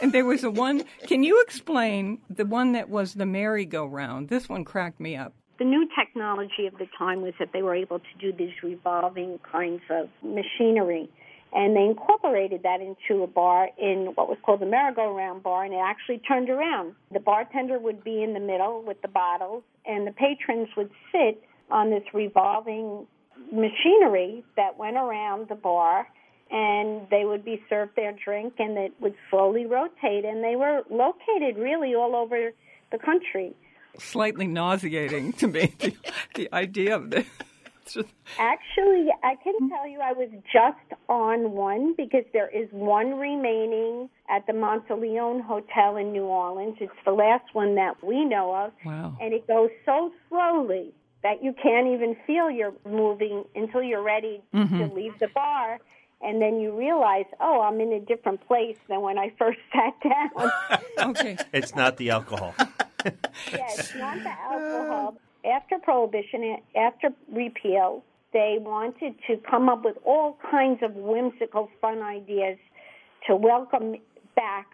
and 0.00 0.12
there 0.12 0.24
was 0.24 0.44
a 0.44 0.50
one. 0.50 0.84
Can 1.06 1.24
you 1.24 1.42
explain 1.42 2.20
the 2.30 2.46
one 2.46 2.72
that 2.72 2.88
was 2.88 3.14
the 3.14 3.26
merry-go-round? 3.26 4.28
This 4.28 4.48
one 4.48 4.64
cracked 4.64 5.00
me 5.00 5.16
up. 5.16 5.34
The 5.62 5.68
new 5.68 5.86
technology 5.96 6.66
of 6.66 6.76
the 6.76 6.88
time 6.98 7.22
was 7.22 7.34
that 7.38 7.50
they 7.52 7.62
were 7.62 7.76
able 7.76 8.00
to 8.00 8.14
do 8.18 8.32
these 8.36 8.50
revolving 8.64 9.38
kinds 9.48 9.82
of 9.90 10.08
machinery. 10.20 11.08
And 11.52 11.76
they 11.76 11.84
incorporated 11.84 12.64
that 12.64 12.80
into 12.80 13.22
a 13.22 13.28
bar 13.28 13.68
in 13.78 14.10
what 14.16 14.28
was 14.28 14.38
called 14.44 14.58
the 14.58 14.66
merry-go-round 14.66 15.44
bar, 15.44 15.64
and 15.64 15.72
it 15.72 15.76
actually 15.80 16.18
turned 16.18 16.50
around. 16.50 16.96
The 17.12 17.20
bartender 17.20 17.78
would 17.78 18.02
be 18.02 18.24
in 18.24 18.34
the 18.34 18.40
middle 18.40 18.82
with 18.84 19.00
the 19.02 19.08
bottles, 19.08 19.62
and 19.86 20.04
the 20.04 20.10
patrons 20.10 20.66
would 20.76 20.90
sit 21.12 21.40
on 21.70 21.90
this 21.90 22.02
revolving 22.12 23.06
machinery 23.52 24.42
that 24.56 24.76
went 24.76 24.96
around 24.96 25.48
the 25.48 25.54
bar, 25.54 26.08
and 26.50 27.06
they 27.08 27.24
would 27.24 27.44
be 27.44 27.62
served 27.70 27.94
their 27.94 28.16
drink, 28.24 28.54
and 28.58 28.76
it 28.76 28.94
would 29.00 29.14
slowly 29.30 29.64
rotate. 29.64 30.24
And 30.24 30.42
they 30.42 30.56
were 30.56 30.82
located 30.90 31.56
really 31.56 31.94
all 31.94 32.16
over 32.16 32.50
the 32.90 32.98
country. 32.98 33.54
Slightly 33.98 34.46
nauseating 34.46 35.32
to 35.34 35.48
me. 35.48 35.74
The, 35.78 35.94
the 36.34 36.54
idea 36.54 36.96
of 36.96 37.10
this. 37.10 37.26
Just- 37.84 38.08
Actually, 38.38 39.08
I 39.22 39.34
can 39.42 39.68
tell 39.68 39.86
you 39.86 40.00
I 40.00 40.12
was 40.12 40.28
just 40.52 41.00
on 41.08 41.52
one 41.52 41.94
because 41.96 42.24
there 42.32 42.48
is 42.48 42.68
one 42.70 43.18
remaining 43.18 44.08
at 44.30 44.46
the 44.46 44.52
Monteleone 44.52 45.42
Hotel 45.42 45.96
in 45.96 46.12
New 46.12 46.24
Orleans. 46.24 46.76
It's 46.80 46.92
the 47.04 47.12
last 47.12 47.54
one 47.54 47.74
that 47.74 48.02
we 48.02 48.24
know 48.24 48.54
of. 48.54 48.72
Wow. 48.84 49.16
And 49.20 49.34
it 49.34 49.46
goes 49.46 49.70
so 49.84 50.12
slowly 50.28 50.94
that 51.22 51.42
you 51.42 51.54
can't 51.60 51.88
even 51.88 52.16
feel 52.26 52.50
you're 52.50 52.74
moving 52.88 53.44
until 53.54 53.82
you're 53.82 54.02
ready 54.02 54.42
mm-hmm. 54.54 54.78
to 54.78 54.94
leave 54.94 55.18
the 55.18 55.28
bar. 55.28 55.78
And 56.20 56.40
then 56.40 56.60
you 56.60 56.76
realize, 56.76 57.24
oh, 57.40 57.62
I'm 57.62 57.80
in 57.80 57.92
a 57.92 58.00
different 58.00 58.46
place 58.46 58.76
than 58.88 59.00
when 59.00 59.18
I 59.18 59.32
first 59.38 59.58
sat 59.72 59.94
down. 60.02 60.50
okay. 61.10 61.36
It's 61.52 61.74
not 61.74 61.96
the 61.96 62.10
alcohol. 62.10 62.54
Yes, 63.52 63.94
not 63.96 64.18
the 64.22 64.30
alcohol. 64.30 65.16
Uh. 65.16 65.48
After 65.48 65.78
prohibition, 65.78 66.56
after 66.76 67.08
repeal, 67.32 68.04
they 68.32 68.58
wanted 68.60 69.14
to 69.26 69.36
come 69.50 69.68
up 69.68 69.84
with 69.84 69.96
all 70.04 70.38
kinds 70.50 70.80
of 70.82 70.94
whimsical, 70.94 71.68
fun 71.80 72.00
ideas 72.00 72.58
to 73.26 73.34
welcome 73.34 73.96
back 74.36 74.66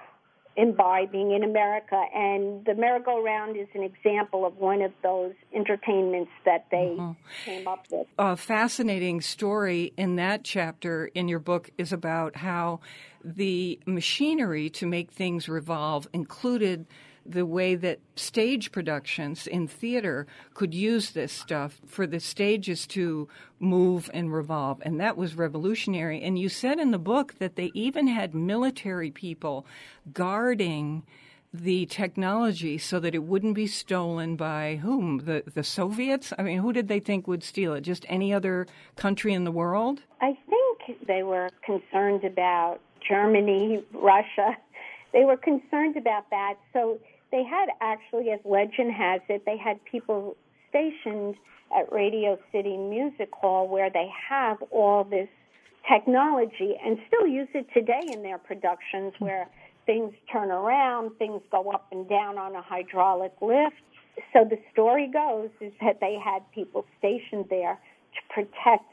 imbibing 0.58 1.30
in 1.30 1.44
America. 1.44 2.02
And 2.12 2.64
the 2.64 2.74
merry-go-round 2.74 3.56
is 3.56 3.68
an 3.74 3.84
example 3.84 4.44
of 4.44 4.56
one 4.56 4.82
of 4.82 4.90
those 5.02 5.32
entertainments 5.54 6.32
that 6.44 6.66
they 6.70 6.96
mm-hmm. 6.98 7.12
came 7.44 7.68
up 7.68 7.86
with. 7.90 8.08
a 8.18 8.36
fascinating 8.36 9.20
story 9.20 9.92
in 9.96 10.16
that 10.16 10.42
chapter 10.42 11.06
in 11.14 11.28
your 11.28 11.38
book 11.38 11.70
is 11.78 11.92
about 11.92 12.36
how 12.36 12.80
the 13.24 13.78
machinery 13.86 14.68
to 14.70 14.86
make 14.86 15.12
things 15.12 15.48
revolve 15.48 16.08
included 16.12 16.86
the 17.28 17.46
way 17.46 17.74
that 17.74 18.00
stage 18.16 18.72
productions 18.72 19.46
in 19.46 19.68
theater 19.68 20.26
could 20.54 20.74
use 20.74 21.10
this 21.10 21.32
stuff 21.32 21.80
for 21.86 22.06
the 22.06 22.20
stages 22.20 22.86
to 22.86 23.28
move 23.58 24.10
and 24.14 24.32
revolve. 24.32 24.80
And 24.82 25.00
that 25.00 25.16
was 25.16 25.36
revolutionary. 25.36 26.22
And 26.22 26.38
you 26.38 26.48
said 26.48 26.78
in 26.78 26.90
the 26.90 26.98
book 26.98 27.38
that 27.38 27.56
they 27.56 27.70
even 27.74 28.08
had 28.08 28.34
military 28.34 29.10
people 29.10 29.66
guarding 30.12 31.04
the 31.52 31.86
technology 31.86 32.76
so 32.76 33.00
that 33.00 33.14
it 33.14 33.22
wouldn't 33.22 33.54
be 33.54 33.66
stolen 33.66 34.36
by 34.36 34.76
whom? 34.76 35.18
The 35.24 35.42
the 35.54 35.64
Soviets? 35.64 36.32
I 36.38 36.42
mean, 36.42 36.58
who 36.58 36.72
did 36.72 36.88
they 36.88 37.00
think 37.00 37.26
would 37.26 37.42
steal 37.42 37.74
it? 37.74 37.80
Just 37.82 38.04
any 38.08 38.34
other 38.34 38.66
country 38.96 39.32
in 39.32 39.44
the 39.44 39.52
world? 39.52 40.02
I 40.20 40.36
think 40.48 41.06
they 41.06 41.22
were 41.22 41.48
concerned 41.64 42.24
about 42.24 42.80
Germany, 43.06 43.82
Russia. 43.92 44.56
They 45.12 45.24
were 45.24 45.38
concerned 45.38 45.96
about 45.96 46.28
that. 46.30 46.54
So 46.72 46.98
they 47.30 47.44
had 47.44 47.68
actually, 47.80 48.30
as 48.30 48.40
legend 48.44 48.92
has 48.92 49.20
it, 49.28 49.44
they 49.44 49.56
had 49.56 49.84
people 49.84 50.36
stationed 50.70 51.34
at 51.76 51.92
Radio 51.92 52.38
City 52.52 52.76
Music 52.76 53.30
Hall 53.32 53.68
where 53.68 53.90
they 53.90 54.08
have 54.28 54.58
all 54.70 55.04
this 55.04 55.28
technology 55.90 56.74
and 56.84 56.98
still 57.06 57.26
use 57.26 57.48
it 57.54 57.66
today 57.72 58.00
in 58.12 58.22
their 58.22 58.38
productions 58.38 59.12
hmm. 59.18 59.24
where 59.24 59.48
things 59.86 60.12
turn 60.30 60.50
around, 60.50 61.16
things 61.18 61.40
go 61.50 61.70
up 61.70 61.86
and 61.92 62.08
down 62.08 62.38
on 62.38 62.54
a 62.54 62.62
hydraulic 62.62 63.32
lift. 63.40 63.76
So 64.32 64.44
the 64.44 64.58
story 64.72 65.10
goes 65.10 65.48
is 65.60 65.72
that 65.80 66.00
they 66.00 66.18
had 66.22 66.42
people 66.52 66.84
stationed 66.98 67.46
there 67.48 67.78
to 68.14 68.34
protect 68.34 68.92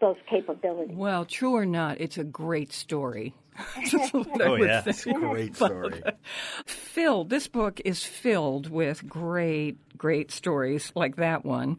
those 0.00 0.16
capabilities. 0.30 0.96
Well, 0.96 1.24
true 1.24 1.56
or 1.56 1.66
not, 1.66 2.00
it's 2.00 2.18
a 2.18 2.24
great 2.24 2.72
story. 2.72 3.34
That's 3.76 4.10
Oh, 4.14 4.54
yeah. 4.56 4.82
It's 4.86 5.06
a 5.06 5.12
great 5.12 5.56
story. 5.56 6.02
filled 6.66 7.30
this 7.30 7.48
book 7.48 7.80
is 7.84 8.04
filled 8.04 8.70
with 8.70 9.06
great 9.08 9.76
great 9.96 10.30
stories 10.30 10.92
like 10.94 11.16
that 11.16 11.44
one 11.44 11.76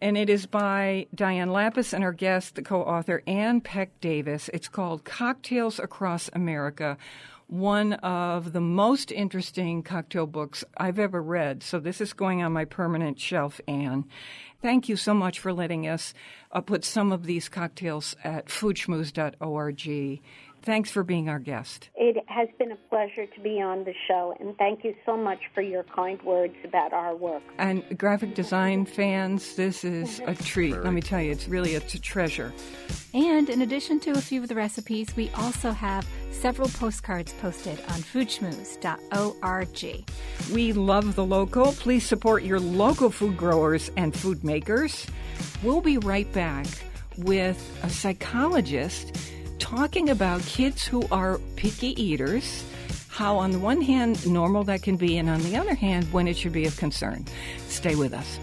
and 0.00 0.16
it 0.16 0.28
is 0.28 0.46
by 0.46 1.06
diane 1.14 1.50
lapis 1.50 1.92
and 1.92 2.02
our 2.02 2.12
guest 2.12 2.56
the 2.56 2.62
co-author 2.62 3.22
anne 3.26 3.60
peck 3.60 4.00
davis 4.00 4.50
it's 4.52 4.68
called 4.68 5.04
cocktails 5.04 5.78
across 5.78 6.30
america 6.32 6.96
one 7.46 7.94
of 7.94 8.52
the 8.52 8.60
most 8.60 9.10
interesting 9.10 9.82
cocktail 9.82 10.26
books 10.26 10.62
I've 10.76 11.00
ever 11.00 11.20
read. 11.20 11.64
So, 11.64 11.80
this 11.80 12.00
is 12.00 12.12
going 12.12 12.44
on 12.44 12.52
my 12.52 12.64
permanent 12.64 13.18
shelf, 13.18 13.60
Anne. 13.66 14.04
Thank 14.62 14.88
you 14.88 14.94
so 14.94 15.14
much 15.14 15.40
for 15.40 15.52
letting 15.52 15.88
us 15.88 16.14
uh, 16.52 16.60
put 16.60 16.84
some 16.84 17.10
of 17.10 17.24
these 17.24 17.48
cocktails 17.48 18.14
at 18.22 18.46
foodschmooze.org. 18.46 20.20
Thanks 20.62 20.90
for 20.90 21.02
being 21.02 21.28
our 21.28 21.38
guest. 21.38 21.88
It 21.94 22.22
has 22.26 22.48
been 22.58 22.72
a 22.72 22.76
pleasure 22.90 23.26
to 23.26 23.40
be 23.40 23.62
on 23.62 23.84
the 23.84 23.94
show, 24.06 24.34
and 24.38 24.56
thank 24.58 24.84
you 24.84 24.94
so 25.06 25.16
much 25.16 25.38
for 25.54 25.62
your 25.62 25.84
kind 25.84 26.20
words 26.22 26.54
about 26.64 26.92
our 26.92 27.16
work. 27.16 27.42
And 27.58 27.98
graphic 27.98 28.34
design 28.34 28.84
fans, 28.84 29.56
this 29.56 29.84
is 29.84 30.20
a 30.26 30.34
treat. 30.44 30.76
Let 30.76 30.92
me 30.92 31.00
tell 31.00 31.20
you, 31.20 31.32
it's 31.32 31.48
really 31.48 31.76
a, 31.76 31.80
t- 31.80 31.98
treasure. 31.98 32.52
And 33.14 33.48
in 33.48 33.62
addition 33.62 34.00
to 34.00 34.12
a 34.12 34.20
few 34.20 34.42
of 34.42 34.48
the 34.48 34.54
recipes, 34.54 35.16
we 35.16 35.30
also 35.30 35.70
have 35.70 36.06
several 36.30 36.68
postcards 36.68 37.32
posted 37.34 37.78
on 37.88 38.00
foodschmooze.org. 38.00 40.04
We 40.52 40.72
love 40.72 41.16
the 41.16 41.24
local. 41.24 41.72
Please 41.72 42.04
support 42.04 42.42
your 42.42 42.60
local 42.60 43.10
food 43.10 43.36
growers 43.36 43.90
and 43.96 44.14
food 44.14 44.44
makers. 44.44 45.06
We'll 45.62 45.80
be 45.80 45.98
right 45.98 46.30
back 46.32 46.66
with 47.16 47.80
a 47.82 47.90
psychologist 47.90 49.16
talking 49.60 50.10
about 50.10 50.40
kids 50.42 50.84
who 50.84 51.04
are 51.12 51.38
picky 51.54 51.88
eaters, 52.02 52.64
how, 53.08 53.36
on 53.36 53.52
the 53.52 53.58
one 53.58 53.80
hand, 53.80 54.26
normal 54.26 54.64
that 54.64 54.82
can 54.82 54.96
be, 54.96 55.18
and 55.18 55.28
on 55.28 55.40
the 55.42 55.56
other 55.56 55.74
hand, 55.74 56.12
when 56.12 56.26
it 56.26 56.36
should 56.36 56.52
be 56.52 56.64
of 56.66 56.76
concern. 56.76 57.24
Stay 57.68 57.94
with 57.94 58.12
us. 58.12 58.40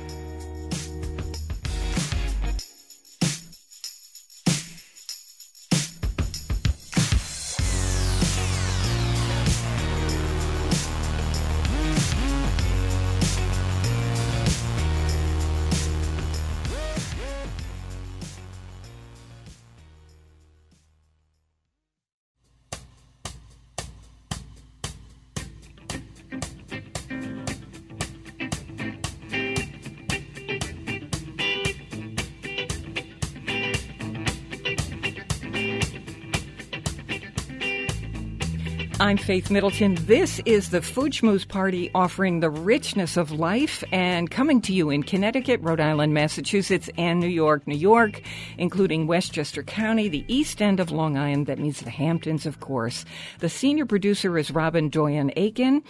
I'm 39.08 39.16
Faith 39.16 39.50
Middleton. 39.50 39.96
This 40.02 40.42
is 40.46 40.72
the 40.72 40.82
Food 40.82 41.14
Schmooze 41.14 41.48
Party 41.48 41.90
offering 41.96 42.42
the 42.42 42.50
richness 42.50 43.16
of 43.16 43.32
life 43.32 43.82
and 43.94 44.30
coming 44.30 44.60
to 44.64 44.74
you 44.74 44.90
in 44.90 45.02
Connecticut, 45.02 45.62
Rhode 45.62 45.80
Island, 45.80 46.14
Massachusetts, 46.14 46.90
and 46.98 47.22
New 47.22 47.30
York, 47.30 47.66
New 47.66 47.78
York, 47.78 48.22
including 48.58 49.08
Westchester 49.08 49.64
County, 49.64 50.10
the 50.10 50.26
east 50.28 50.62
end 50.62 50.82
of 50.82 50.92
Long 50.92 51.18
Island, 51.18 51.48
that 51.48 51.58
means 51.58 51.80
the 51.80 51.90
Hamptons, 51.90 52.46
of 52.46 52.60
course. 52.60 53.06
The 53.40 53.48
senior 53.48 53.86
producer 53.86 54.38
is 54.38 54.52
Robin 54.52 54.90
Doyen 54.90 55.32
Aiken. 55.38 55.84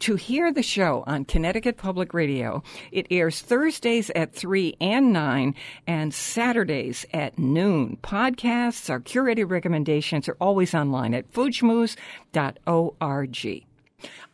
To 0.00 0.16
hear 0.16 0.52
the 0.52 0.62
show 0.62 1.04
on 1.06 1.24
Connecticut 1.24 1.78
Public 1.78 2.12
Radio, 2.12 2.62
it 2.92 3.06
airs 3.10 3.40
Thursdays 3.40 4.10
at 4.14 4.34
3 4.34 4.76
and 4.80 5.12
9 5.12 5.54
and 5.86 6.12
Saturdays 6.12 7.06
at 7.14 7.38
noon. 7.38 7.96
Podcasts, 8.02 8.90
our 8.90 9.00
curated 9.00 9.50
recommendations 9.50 10.28
are 10.28 10.36
always 10.40 10.74
online 10.74 11.14
at 11.14 11.32
foodschmooze.org. 11.32 13.64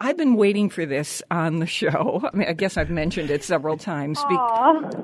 I've 0.00 0.16
been 0.16 0.34
waiting 0.34 0.70
for 0.70 0.86
this 0.86 1.22
on 1.30 1.61
the 1.61 1.66
show. 1.66 2.22
I 2.32 2.36
mean, 2.36 2.48
I 2.48 2.52
guess 2.54 2.76
I've 2.76 2.90
mentioned 2.90 3.30
it 3.30 3.44
several 3.44 3.76
times. 3.76 4.18
Be- 4.24 4.36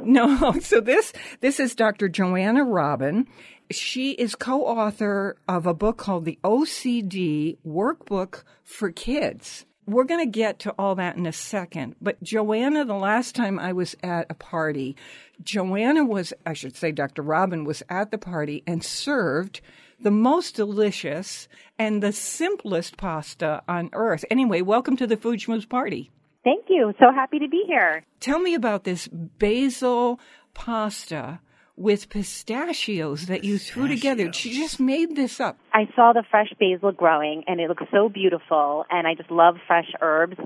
no, 0.02 0.52
so 0.61 0.80
this 0.80 1.12
this 1.40 1.61
is 1.61 1.74
Dr. 1.74 2.09
Joanna 2.09 2.64
Robin. 2.64 3.26
She 3.70 4.12
is 4.12 4.34
co-author 4.34 5.36
of 5.48 5.66
a 5.66 5.74
book 5.74 5.98
called 5.98 6.24
The 6.24 6.38
OCD 6.44 7.59
Workbook 7.66 8.42
for 8.64 8.90
Kids. 8.90 9.65
We're 9.87 10.05
going 10.05 10.24
to 10.24 10.30
get 10.30 10.59
to 10.61 10.74
all 10.78 10.97
that 10.97 11.16
in 11.16 11.26
a 11.26 11.32
second. 11.32 11.95
But 12.01 12.20
Joanna, 12.20 12.84
the 12.84 12.95
last 12.95 13.37
time 13.37 13.59
I 13.59 13.72
was 13.72 13.95
at 14.03 14.26
a 14.28 14.34
party, 14.34 14.97
Joanna 15.43 16.05
was, 16.05 16.32
I 16.45 16.55
should 16.55 16.76
say, 16.76 16.91
Dr. 16.91 17.22
Robin 17.22 17.64
was 17.64 17.84
at 17.89 18.11
the 18.11 18.18
party 18.18 18.64
and 18.66 18.82
served 18.82 19.61
the 20.01 20.11
most 20.11 20.57
delicious 20.57 21.49
and 21.78 22.03
the 22.03 22.12
simplest 22.12 22.97
pasta 22.97 23.62
on 23.68 23.91
earth. 23.93 24.24
Anyway, 24.28 24.61
welcome 24.61 24.97
to 24.97 25.07
the 25.07 25.16
Food 25.16 25.39
Schmooze 25.39 25.68
party. 25.68 26.11
Thank 26.43 26.66
you. 26.68 26.93
So 26.99 27.12
happy 27.14 27.39
to 27.39 27.49
be 27.49 27.62
here. 27.66 28.05
Tell 28.18 28.41
me 28.41 28.55
about 28.55 28.84
this 28.84 29.09
basil 29.09 30.18
pasta 30.53 31.41
with 31.76 32.08
pistachios 32.08 33.26
that 33.26 33.44
you 33.44 33.58
threw 33.58 33.86
together. 33.86 34.32
She 34.32 34.54
just 34.54 34.80
made 34.80 35.14
this 35.14 35.40
up. 35.40 35.58
I 35.72 35.88
saw 35.94 36.12
the 36.12 36.24
fresh 36.30 36.52
basil 36.58 36.92
growing 36.92 37.44
and 37.46 37.60
it 37.60 37.68
looked 37.68 37.84
so 37.92 38.08
beautiful 38.08 38.84
and 38.90 39.06
I 39.06 39.14
just 39.14 39.30
love 39.30 39.56
fresh 39.66 39.90
herbs. 40.00 40.36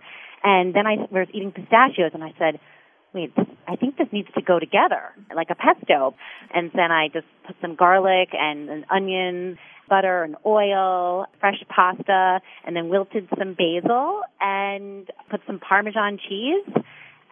And 0.43 0.75
then 0.75 0.87
I 0.87 0.97
was 1.11 1.29
eating 1.33 1.53
pistachios 1.53 2.11
and 2.15 2.25
I 2.25 2.33
said, 2.39 2.59
wait, 3.13 3.35
this, 3.37 3.47
I 3.69 3.77
think 3.77 3.97
this 3.97 4.09
needs 4.13 4.29
to 4.35 4.43
go 4.43 4.59
together 4.59 5.03
like 5.35 5.49
a 5.51 5.55
pesto. 5.55 6.15
And 6.53 6.71
then 6.75 6.91
I 6.91 7.09
just 7.13 7.27
put 7.47 7.57
some 7.61 7.77
garlic 7.77 8.31
and, 8.33 8.69
and 8.69 8.85
onions, 8.91 9.59
butter 9.89 10.25
and 10.25 10.37
oil, 10.47 11.27
fresh 11.41 11.63
pasta, 11.69 12.41
and 12.65 12.75
then 12.75 12.89
wilted 12.89 13.29
some 13.39 13.55
basil 13.55 14.23
and 14.41 15.09
put 15.31 15.41
some 15.47 15.59
Parmesan 15.59 16.19
cheese 16.19 16.83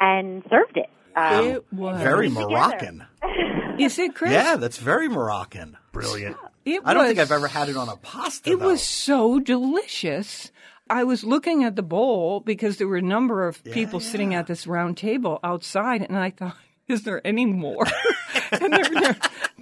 and 0.00 0.42
served 0.50 0.76
it. 0.76 0.90
Um, 1.18 1.46
it 1.46 1.72
was 1.72 2.00
Very. 2.00 2.28
Moroccan. 2.28 3.04
Is 3.78 3.98
it 3.98 4.14
Chris? 4.14 4.32
Yeah, 4.32 4.56
that's 4.56 4.78
very 4.78 5.08
Moroccan. 5.08 5.76
Brilliant. 5.92 6.36
It 6.64 6.82
I 6.84 6.94
don't 6.94 7.06
think 7.06 7.18
I've 7.18 7.30
ever 7.32 7.46
had 7.48 7.68
it 7.68 7.76
on 7.76 7.88
a 7.88 7.96
pasta. 7.96 8.50
It 8.52 8.58
though. 8.58 8.66
was 8.68 8.82
so 8.82 9.38
delicious. 9.38 10.50
I 10.90 11.04
was 11.04 11.22
looking 11.22 11.64
at 11.64 11.76
the 11.76 11.82
bowl 11.82 12.40
because 12.40 12.78
there 12.78 12.88
were 12.88 12.96
a 12.96 13.02
number 13.02 13.46
of 13.46 13.62
people 13.64 14.00
sitting 14.00 14.34
at 14.34 14.46
this 14.46 14.66
round 14.66 14.96
table 14.96 15.38
outside, 15.44 16.02
and 16.02 16.16
I 16.16 16.30
thought, 16.30 16.56
is 16.88 17.02
there 17.02 17.20
any 17.26 17.46
more? 17.46 17.86
and 18.52 18.72
there, 18.72 18.84
there- 18.84 19.16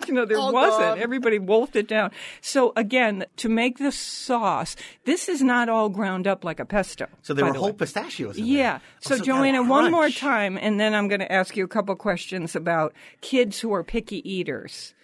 you 0.06 0.14
know, 0.14 0.24
there 0.24 0.38
All 0.38 0.52
wasn't. 0.52 0.80
gone. 0.82 0.98
Everybody 1.00 1.38
wolfed 1.40 1.74
it 1.74 1.88
down. 1.88 2.12
So 2.40 2.72
again, 2.76 3.24
to 3.38 3.48
make 3.48 3.78
the 3.78 3.90
sauce, 3.90 4.76
this 5.04 5.28
is 5.28 5.42
not 5.42 5.68
all 5.68 5.88
ground 5.88 6.28
up 6.28 6.44
like 6.44 6.60
a 6.60 6.64
pesto. 6.64 7.06
So 7.22 7.34
there 7.34 7.44
were 7.44 7.52
the 7.52 7.58
whole 7.58 7.68
way. 7.70 7.74
pistachios. 7.74 8.36
In 8.38 8.46
Yeah. 8.46 8.72
There. 8.78 8.80
So, 9.00 9.14
Also 9.14 9.24
Joanna, 9.24 9.62
one 9.64 9.90
more 9.90 10.08
time, 10.10 10.56
and 10.60 10.78
then 10.78 10.94
I'm 10.94 11.08
going 11.08 11.20
to 11.20 11.32
ask 11.32 11.56
you 11.56 11.64
a 11.64 11.68
couple 11.68 11.96
questions 11.96 12.54
about 12.54 12.92
kids 13.20 13.58
who 13.58 13.72
are 13.74 13.82
picky 13.82 14.18
eaters, 14.30 14.94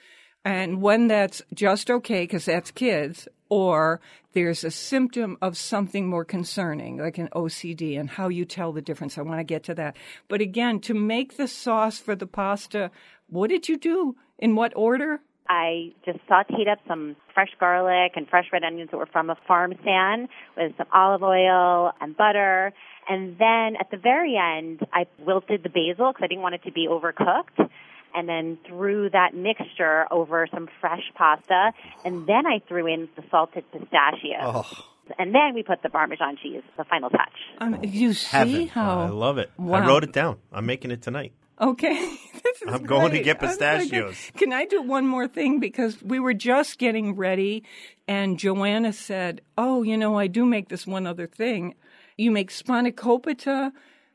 and 0.44 0.80
when 0.80 1.08
that's 1.08 1.42
just 1.52 1.90
okay 1.90 2.22
because 2.22 2.44
that's 2.44 2.70
kids, 2.70 3.26
or 3.52 4.00
there's 4.32 4.64
a 4.64 4.70
symptom 4.70 5.36
of 5.42 5.58
something 5.58 6.08
more 6.08 6.24
concerning, 6.24 6.96
like 6.96 7.18
an 7.18 7.28
OCD, 7.34 8.00
and 8.00 8.08
how 8.08 8.28
you 8.28 8.46
tell 8.46 8.72
the 8.72 8.80
difference. 8.80 9.18
I 9.18 9.20
want 9.20 9.40
to 9.40 9.44
get 9.44 9.62
to 9.64 9.74
that. 9.74 9.94
But 10.26 10.40
again, 10.40 10.80
to 10.80 10.94
make 10.94 11.36
the 11.36 11.46
sauce 11.46 11.98
for 11.98 12.16
the 12.16 12.26
pasta, 12.26 12.90
what 13.28 13.50
did 13.50 13.68
you 13.68 13.76
do? 13.76 14.16
In 14.38 14.54
what 14.54 14.72
order? 14.74 15.20
I 15.50 15.92
just 16.06 16.20
sauteed 16.30 16.66
up 16.66 16.78
some 16.88 17.14
fresh 17.34 17.50
garlic 17.60 18.12
and 18.16 18.26
fresh 18.26 18.46
red 18.54 18.64
onions 18.64 18.90
that 18.90 18.96
were 18.96 19.04
from 19.12 19.28
a 19.28 19.36
farm 19.46 19.74
stand 19.82 20.30
with 20.56 20.72
some 20.78 20.86
olive 20.90 21.22
oil 21.22 21.92
and 22.00 22.16
butter. 22.16 22.72
And 23.06 23.36
then 23.38 23.76
at 23.78 23.90
the 23.90 23.98
very 23.98 24.34
end, 24.34 24.80
I 24.94 25.04
wilted 25.18 25.62
the 25.62 25.68
basil 25.68 26.10
because 26.10 26.22
I 26.22 26.26
didn't 26.28 26.42
want 26.42 26.54
it 26.54 26.62
to 26.64 26.72
be 26.72 26.88
overcooked. 26.88 27.68
And 28.14 28.28
then 28.28 28.58
threw 28.66 29.08
that 29.10 29.34
mixture 29.34 30.06
over 30.10 30.46
some 30.52 30.68
fresh 30.80 31.02
pasta. 31.14 31.72
And 32.04 32.26
then 32.26 32.46
I 32.46 32.60
threw 32.68 32.86
in 32.86 33.08
the 33.16 33.22
salted 33.30 33.64
pistachios. 33.72 34.40
Oh, 34.42 34.70
And 35.18 35.34
then 35.34 35.54
we 35.54 35.62
put 35.62 35.82
the 35.82 35.88
Parmesan 35.88 36.36
cheese, 36.42 36.62
the 36.76 36.84
final 36.84 37.10
touch. 37.10 37.32
Um, 37.58 37.78
you 37.82 38.12
see 38.12 38.36
Heaven. 38.36 38.68
how 38.68 39.00
I 39.00 39.08
love 39.08 39.38
it. 39.38 39.50
Wow. 39.56 39.82
I 39.82 39.86
wrote 39.86 40.04
it 40.04 40.12
down. 40.12 40.38
I'm 40.52 40.66
making 40.66 40.90
it 40.90 41.02
tonight. 41.02 41.32
Okay. 41.60 42.16
This 42.42 42.62
is 42.62 42.74
I'm 42.74 42.82
going 42.82 43.12
to 43.12 43.18
great. 43.18 43.24
get 43.24 43.40
I'm 43.42 43.48
pistachios. 43.48 44.30
Can 44.36 44.52
I 44.52 44.64
do 44.66 44.82
one 44.82 45.06
more 45.06 45.28
thing? 45.28 45.60
Because 45.60 46.02
we 46.02 46.18
were 46.18 46.34
just 46.34 46.76
getting 46.78 47.14
ready, 47.14 47.62
and 48.08 48.36
Joanna 48.36 48.92
said, 48.92 49.42
Oh, 49.56 49.82
you 49.84 49.96
know, 49.96 50.18
I 50.18 50.26
do 50.26 50.44
make 50.44 50.68
this 50.68 50.84
one 50.86 51.06
other 51.06 51.28
thing. 51.28 51.76
You 52.18 52.32
make 52.32 52.50
spanakopita 52.50 53.70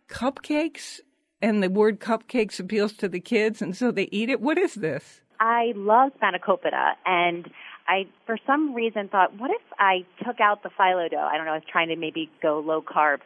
cupcakes, 0.09 0.99
and 1.41 1.61
the 1.61 1.69
word 1.69 1.99
cupcakes 1.99 2.59
appeals 2.59 2.93
to 2.93 3.07
the 3.07 3.19
kids, 3.19 3.61
and 3.61 3.75
so 3.75 3.91
they 3.91 4.09
eat 4.11 4.29
it. 4.29 4.41
What 4.41 4.57
is 4.57 4.75
this? 4.75 5.21
I 5.39 5.73
love 5.75 6.11
spanakopita, 6.21 6.93
and 7.05 7.49
I, 7.87 8.07
for 8.25 8.37
some 8.45 8.73
reason, 8.73 9.07
thought, 9.07 9.37
what 9.39 9.51
if 9.51 9.61
I 9.79 10.05
took 10.25 10.39
out 10.39 10.63
the 10.63 10.69
phyllo 10.69 11.09
dough? 11.09 11.17
I 11.31 11.37
don't 11.37 11.45
know. 11.45 11.51
I 11.53 11.55
was 11.55 11.63
trying 11.71 11.89
to 11.89 11.95
maybe 11.95 12.29
go 12.41 12.59
low 12.59 12.81
carb, 12.81 13.19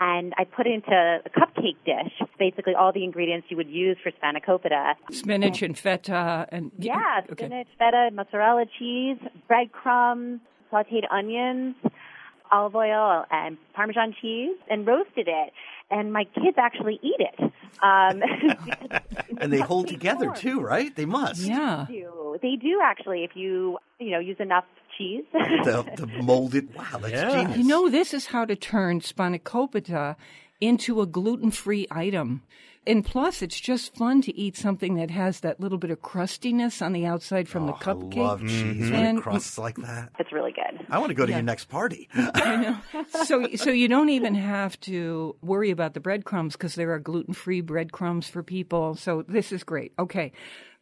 and 0.00 0.32
I 0.38 0.44
put 0.44 0.66
it 0.66 0.74
into 0.74 0.92
a 0.92 1.28
cupcake 1.30 1.76
dish. 1.84 2.12
Basically, 2.38 2.74
all 2.74 2.92
the 2.92 3.02
ingredients 3.02 3.48
you 3.50 3.56
would 3.56 3.68
use 3.68 3.96
for 4.02 4.12
spanakopita. 4.12 4.94
Spinach 5.10 5.60
and 5.62 5.76
feta 5.76 6.46
and 6.50 6.70
Yeah, 6.78 7.22
okay. 7.32 7.46
spinach, 7.46 7.68
feta, 7.78 8.10
mozzarella 8.12 8.66
cheese, 8.78 9.18
breadcrumbs, 9.48 10.40
sautéed 10.72 11.10
onions, 11.10 11.74
olive 12.52 12.76
oil, 12.76 13.24
and 13.30 13.58
Parmesan 13.74 14.14
cheese, 14.20 14.56
and 14.70 14.86
roasted 14.86 15.26
it. 15.28 15.52
And 15.90 16.12
my 16.12 16.24
kids 16.24 16.56
actually 16.58 16.98
eat 17.02 17.20
it. 17.20 17.52
Um, 17.82 18.22
and 19.40 19.52
they 19.52 19.60
hold 19.60 19.86
They 19.88 19.92
together 19.92 20.26
form. 20.26 20.36
too, 20.36 20.60
right? 20.60 20.94
They 20.94 21.04
must. 21.06 21.40
Yeah. 21.42 21.86
do. 21.88 22.36
They 22.42 22.56
do 22.56 22.80
actually 22.82 23.24
if 23.24 23.30
you 23.34 23.78
you 23.98 24.10
know 24.10 24.18
use 24.18 24.36
enough 24.40 24.64
cheese. 24.98 25.24
The, 25.32 25.84
the 25.96 26.06
molded. 26.22 26.74
Wow, 26.74 26.84
that's 27.00 27.12
Yeah. 27.12 27.30
genius. 27.30 27.58
You 27.58 27.64
know, 27.64 27.88
this 27.88 28.12
is 28.14 28.26
how 28.26 28.44
to 28.44 28.56
turn 28.56 29.00
spanakopita 29.00 30.16
into 30.60 31.00
a 31.00 31.06
gluten-free 31.06 31.86
item. 31.90 32.42
And 32.86 33.04
plus, 33.04 33.42
it's 33.42 33.58
just 33.58 33.94
fun 33.96 34.22
to 34.22 34.36
eat 34.36 34.56
something 34.56 34.94
that 34.94 35.10
has 35.10 35.40
that 35.40 35.58
little 35.60 35.78
bit 35.78 35.90
of 35.90 36.02
crustiness 36.02 36.80
on 36.80 36.92
the 36.92 37.04
outside 37.04 37.48
from 37.48 37.66
the 37.66 37.72
Oh, 37.72 37.76
cupcake. 37.76 38.16
I 38.18 38.20
love 38.20 38.40
cheese 38.42 38.52
when 38.52 38.76
mm-hmm. 38.76 38.94
And- 38.94 39.18
it 39.18 39.22
crusts 39.22 39.58
like 39.58 39.76
that. 39.78 40.10
it's 40.18 40.32
really 40.32 40.52
good. 40.52 40.86
I 40.88 40.98
want 40.98 41.10
to 41.10 41.14
go 41.14 41.26
to 41.26 41.32
Yeah. 41.32 41.38
your 41.38 41.44
next 41.44 41.64
party. 41.64 42.08
I 42.14 42.56
know. 42.92 43.04
So, 43.24 43.48
so 43.56 43.70
you 43.70 43.88
don't 43.88 44.10
even 44.10 44.34
have 44.36 44.78
to 44.82 45.34
worry 45.42 45.70
about 45.70 45.94
the 45.94 46.00
breadcrumbs 46.00 46.52
because 46.52 46.74
there 46.76 46.92
are 46.92 46.98
gluten-free 47.00 47.62
breadcrumbs 47.62 48.28
for 48.28 48.42
people. 48.42 48.94
So 48.94 49.22
this 49.26 49.50
is 49.52 49.64
great. 49.64 49.92
Okay, 49.98 50.32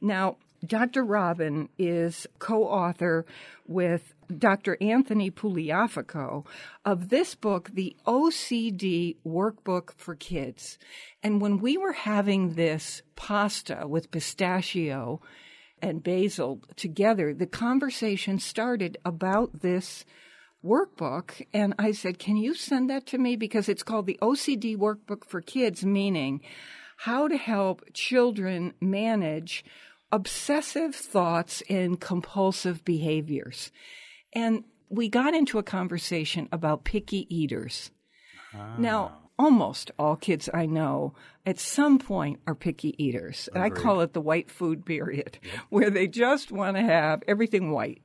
now 0.01 0.37
Dr. 0.67 1.05
Robin 1.05 1.69
is 1.79 2.27
co-author 2.39 3.27
with 3.67 4.15
Dr. 4.37 4.77
Anthony 4.81 5.31
Puliafico 5.31 6.47
of 6.85 7.09
this 7.09 7.35
book, 7.35 7.71
The 7.73 7.97
OCD 8.07 9.17
Workbook 9.27 9.91
for 9.97 10.15
Kids. 10.15 10.79
And 11.23 11.41
when 11.41 11.59
we 11.59 11.77
were 11.77 11.93
having 11.93 12.55
this 12.55 13.03
pasta 13.17 13.87
with 13.87 14.11
pistachio 14.11 15.21
and 15.83 16.03
basil 16.03 16.61
together, 16.77 17.35
the 17.35 17.47
conversation 17.47 18.39
started 18.39 18.97
about 19.05 19.61
this 19.61 20.05
workbook. 20.65 21.47
And 21.53 21.75
I 21.79 21.93
said, 21.93 22.19
Can 22.19 22.37
you 22.37 22.55
send 22.55 22.89
that 22.91 23.07
to 23.07 23.19
me? 23.19 23.37
Because 23.37 23.69
it's 23.69 23.83
called 23.83 24.07
the 24.07 24.19
OCD 24.23 24.77
Workbook 24.77 25.25
for 25.25 25.41
Kids, 25.41 25.85
meaning 25.85 26.41
how 26.99 27.29
to 27.29 27.37
help 27.37 27.83
children 27.93 28.73
manage 28.81 29.65
obsessive 30.15 30.95
thoughts 30.95 31.61
and 31.69 32.01
compulsive 32.01 32.85
behaviors. 32.85 33.73
And 34.33 34.63
we 34.89 35.09
got 35.09 35.35
into 35.35 35.59
a 35.59 35.65
conversation 35.65 36.49
about 36.53 36.85
picky 36.85 37.27
eaters. 37.35 37.91
Ah. 38.55 38.77
Now, 38.79 39.19
almost 39.37 39.91
all 39.99 40.15
kids 40.15 40.49
I 40.55 40.67
know 40.67 41.15
at 41.45 41.59
some 41.59 41.99
point 41.99 42.39
are 42.47 42.55
picky 42.55 42.95
eaters. 43.03 43.49
And 43.53 43.65
I 43.65 43.71
call 43.71 44.03
it 44.03 44.13
the 44.13 44.21
white 44.21 44.53
food 44.53 44.87
period, 44.87 45.39
where 45.69 45.91
they 45.91 46.07
just 46.07 46.53
want 46.53 46.77
to 46.77 46.83
have 46.85 47.25
everything 47.27 47.73
white. 47.73 48.01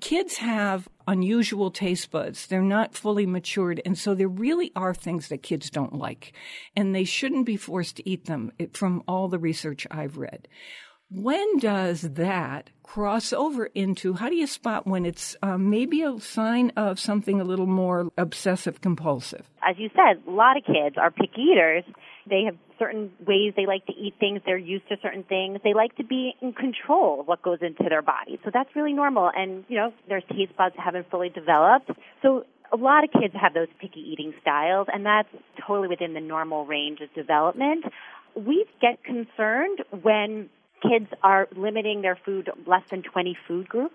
kids 0.00 0.36
have 0.36 0.88
unusual 1.08 1.72
taste 1.72 2.12
buds. 2.12 2.46
They're 2.46 2.62
not 2.62 2.94
fully 2.94 3.26
matured. 3.26 3.80
And 3.84 3.98
so 3.98 4.14
there 4.14 4.28
really 4.28 4.70
are 4.76 4.94
things 4.94 5.26
that 5.28 5.42
kids 5.42 5.70
don't 5.70 5.94
like. 5.94 6.34
And 6.76 6.94
they 6.94 7.04
shouldn't 7.04 7.46
be 7.46 7.56
forced 7.56 7.96
to 7.96 8.08
eat 8.08 8.26
them 8.26 8.52
from 8.72 9.02
all 9.08 9.26
the 9.26 9.40
research 9.40 9.88
I've 9.90 10.18
read. 10.18 10.46
When 11.08 11.58
does 11.58 12.02
that 12.02 12.70
cross 12.82 13.32
over 13.32 13.66
into 13.66 14.14
how 14.14 14.28
do 14.28 14.34
you 14.34 14.48
spot 14.48 14.88
when 14.88 15.06
it's 15.06 15.36
um, 15.40 15.70
maybe 15.70 16.02
a 16.02 16.18
sign 16.18 16.72
of 16.76 16.98
something 16.98 17.40
a 17.40 17.44
little 17.44 17.66
more 17.66 18.10
obsessive 18.18 18.80
compulsive? 18.80 19.48
As 19.62 19.76
you 19.78 19.88
said, 19.94 20.20
a 20.26 20.30
lot 20.30 20.56
of 20.56 20.64
kids 20.64 20.96
are 20.98 21.12
picky 21.12 21.42
eaters. 21.52 21.84
They 22.28 22.42
have 22.46 22.56
certain 22.76 23.12
ways 23.24 23.52
they 23.56 23.66
like 23.66 23.86
to 23.86 23.92
eat 23.92 24.14
things. 24.18 24.40
They're 24.44 24.58
used 24.58 24.88
to 24.88 24.96
certain 25.00 25.22
things. 25.22 25.60
They 25.62 25.74
like 25.74 25.94
to 25.96 26.04
be 26.04 26.34
in 26.42 26.52
control 26.52 27.20
of 27.20 27.28
what 27.28 27.40
goes 27.40 27.58
into 27.60 27.84
their 27.88 28.02
body. 28.02 28.40
So 28.44 28.50
that's 28.52 28.74
really 28.74 28.92
normal. 28.92 29.30
And, 29.32 29.64
you 29.68 29.76
know, 29.76 29.92
their 30.08 30.20
taste 30.20 30.56
buds 30.58 30.74
haven't 30.76 31.08
fully 31.08 31.28
developed. 31.28 31.90
So 32.20 32.46
a 32.72 32.76
lot 32.76 33.04
of 33.04 33.10
kids 33.12 33.32
have 33.40 33.54
those 33.54 33.68
picky 33.80 34.00
eating 34.00 34.34
styles, 34.42 34.88
and 34.92 35.06
that's 35.06 35.28
totally 35.64 35.86
within 35.86 36.14
the 36.14 36.20
normal 36.20 36.66
range 36.66 36.98
of 37.00 37.14
development. 37.14 37.84
We 38.34 38.66
get 38.80 39.04
concerned 39.04 39.84
when 40.02 40.50
kids 40.88 41.06
are 41.22 41.48
limiting 41.56 42.02
their 42.02 42.18
food 42.24 42.50
less 42.66 42.82
than 42.90 43.02
20 43.02 43.36
food 43.46 43.68
groups, 43.68 43.94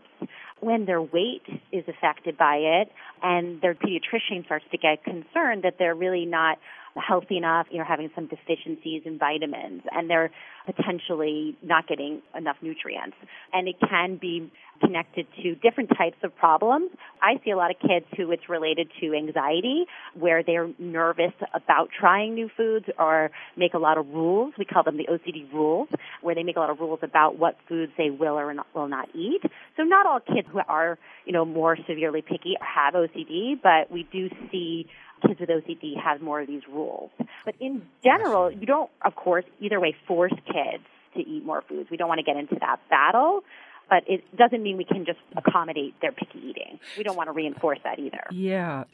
when 0.59 0.85
their 0.85 1.01
weight 1.01 1.43
is 1.71 1.83
affected 1.87 2.37
by 2.37 2.57
it, 2.57 2.91
and 3.23 3.61
their 3.61 3.73
pediatrician 3.73 4.45
starts 4.45 4.65
to 4.71 4.77
get 4.77 5.03
concerned 5.03 5.63
that 5.63 5.75
they're 5.79 5.95
really 5.95 6.25
not 6.25 6.59
healthy 6.95 7.37
enough, 7.37 7.67
you 7.71 7.77
know, 7.77 7.85
having 7.87 8.09
some 8.15 8.27
deficiencies 8.27 9.03
in 9.05 9.17
vitamins, 9.17 9.83
and 9.91 10.09
they're 10.09 10.31
potentially 10.65 11.57
not 11.63 11.87
getting 11.87 12.21
enough 12.35 12.57
nutrients. 12.61 13.15
And 13.53 13.67
it 13.67 13.75
can 13.79 14.17
be 14.17 14.51
connected 14.81 15.27
to 15.43 15.55
different 15.55 15.91
types 15.97 16.17
of 16.23 16.35
problems. 16.35 16.89
I 17.21 17.39
see 17.45 17.51
a 17.51 17.57
lot 17.57 17.71
of 17.71 17.77
kids 17.79 18.05
who 18.17 18.31
it's 18.31 18.49
related 18.49 18.89
to 18.99 19.13
anxiety, 19.13 19.85
where 20.17 20.43
they're 20.43 20.69
nervous 20.79 21.33
about 21.53 21.89
trying 21.97 22.33
new 22.33 22.49
foods 22.55 22.85
or 22.97 23.31
make 23.55 23.73
a 23.73 23.77
lot 23.77 23.97
of 23.97 24.07
rules. 24.07 24.53
We 24.57 24.65
call 24.65 24.83
them 24.83 24.97
the 24.97 25.05
OCD 25.05 25.51
rules, 25.53 25.87
where 26.21 26.35
they 26.35 26.43
make 26.43 26.57
a 26.57 26.59
lot 26.59 26.69
of 26.69 26.79
rules 26.79 26.99
about 27.03 27.37
what 27.37 27.57
foods 27.69 27.91
they 27.97 28.09
will 28.09 28.33
or 28.39 28.53
not, 28.53 28.67
will 28.73 28.87
not 28.87 29.09
eat. 29.15 29.41
So 29.77 29.83
not 29.83 30.05
all 30.05 30.19
kids 30.19 30.47
who 30.51 30.59
are, 30.67 30.97
you 31.25 31.33
know, 31.33 31.45
more 31.45 31.77
severely 31.87 32.21
picky 32.21 32.55
have 32.59 32.95
OCD, 32.95 33.53
but 33.61 33.91
we 33.91 34.07
do 34.11 34.29
see 34.51 34.87
kids 35.25 35.39
with 35.39 35.49
OCD 35.49 36.01
have 36.01 36.21
more 36.21 36.41
of 36.41 36.47
these 36.47 36.63
rules. 36.71 37.11
But 37.45 37.55
in 37.59 37.83
general, 38.03 38.51
you 38.51 38.65
don't, 38.65 38.89
of 39.03 39.15
course, 39.15 39.45
either 39.59 39.79
way 39.79 39.95
force 40.07 40.33
kids 40.45 40.83
to 41.15 41.19
eat 41.19 41.45
more 41.45 41.63
foods. 41.67 41.89
We 41.89 41.97
don't 41.97 42.07
want 42.07 42.19
to 42.19 42.23
get 42.23 42.37
into 42.37 42.55
that 42.59 42.77
battle, 42.89 43.43
but 43.89 44.03
it 44.07 44.23
doesn't 44.37 44.63
mean 44.63 44.77
we 44.77 44.85
can 44.85 45.05
just 45.05 45.19
accommodate 45.35 45.93
their 46.01 46.13
picky 46.13 46.39
eating. 46.39 46.79
We 46.97 47.03
don't 47.03 47.17
want 47.17 47.27
to 47.27 47.33
reinforce 47.33 47.79
that 47.83 47.99
either. 47.99 48.23
Yeah. 48.31 48.85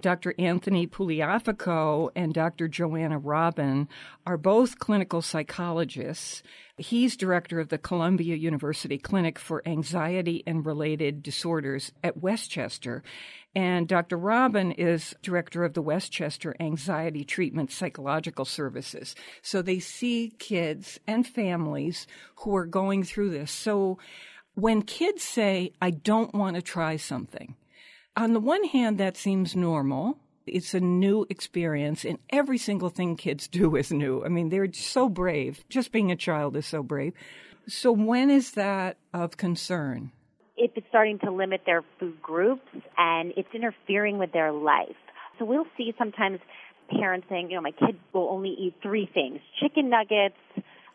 Dr. 0.00 0.34
Anthony 0.38 0.86
Puliafico 0.86 2.10
and 2.14 2.32
Dr. 2.32 2.68
Joanna 2.68 3.18
Robin 3.18 3.88
are 4.24 4.36
both 4.36 4.78
clinical 4.78 5.20
psychologists. 5.20 6.44
He's 6.78 7.16
director 7.16 7.58
of 7.58 7.70
the 7.70 7.78
Columbia 7.78 8.36
University 8.36 8.98
Clinic 8.98 9.38
for 9.38 9.66
Anxiety 9.66 10.42
and 10.46 10.66
Related 10.66 11.22
Disorders 11.22 11.90
at 12.04 12.18
Westchester. 12.18 13.02
And 13.54 13.88
Dr. 13.88 14.18
Robin 14.18 14.72
is 14.72 15.14
director 15.22 15.64
of 15.64 15.72
the 15.72 15.80
Westchester 15.80 16.54
Anxiety 16.60 17.24
Treatment 17.24 17.72
Psychological 17.72 18.44
Services. 18.44 19.14
So 19.40 19.62
they 19.62 19.78
see 19.78 20.34
kids 20.38 21.00
and 21.06 21.26
families 21.26 22.06
who 22.40 22.54
are 22.54 22.66
going 22.66 23.04
through 23.04 23.30
this. 23.30 23.50
So 23.50 23.98
when 24.54 24.82
kids 24.82 25.22
say, 25.22 25.72
I 25.80 25.90
don't 25.90 26.34
want 26.34 26.56
to 26.56 26.62
try 26.62 26.96
something, 26.96 27.56
on 28.16 28.34
the 28.34 28.40
one 28.40 28.64
hand, 28.64 28.98
that 28.98 29.16
seems 29.16 29.56
normal. 29.56 30.18
It's 30.46 30.74
a 30.74 30.80
new 30.80 31.26
experience, 31.28 32.04
and 32.04 32.18
every 32.30 32.58
single 32.58 32.88
thing 32.88 33.16
kids 33.16 33.48
do 33.60 33.76
is 33.76 33.92
new. 33.92 34.24
I 34.24 34.28
mean, 34.28 34.48
they're 34.48 34.72
so 34.72 35.08
brave. 35.08 35.64
Just 35.68 35.92
being 35.92 36.10
a 36.10 36.16
child 36.16 36.56
is 36.56 36.66
so 36.66 36.82
brave. 36.82 37.14
So, 37.68 37.92
when 37.92 38.30
is 38.30 38.52
that 38.52 38.96
of 39.12 39.36
concern? 39.36 40.12
If 40.56 40.70
it's 40.74 40.86
starting 40.88 41.18
to 41.18 41.30
limit 41.30 41.62
their 41.66 41.82
food 42.00 42.22
groups 42.22 42.66
and 42.96 43.32
it's 43.36 43.48
interfering 43.52 44.18
with 44.18 44.32
their 44.32 44.52
life. 44.52 44.96
So 45.38 45.44
we'll 45.44 45.66
see 45.76 45.92
sometimes 45.98 46.38
parents 46.88 47.26
saying, 47.28 47.50
you 47.50 47.56
know, 47.56 47.62
my 47.62 47.72
kid 47.72 47.98
will 48.12 48.28
only 48.30 48.50
eat 48.50 48.74
three 48.82 49.08
things 49.12 49.40
chicken 49.60 49.90
nuggets, 49.90 50.36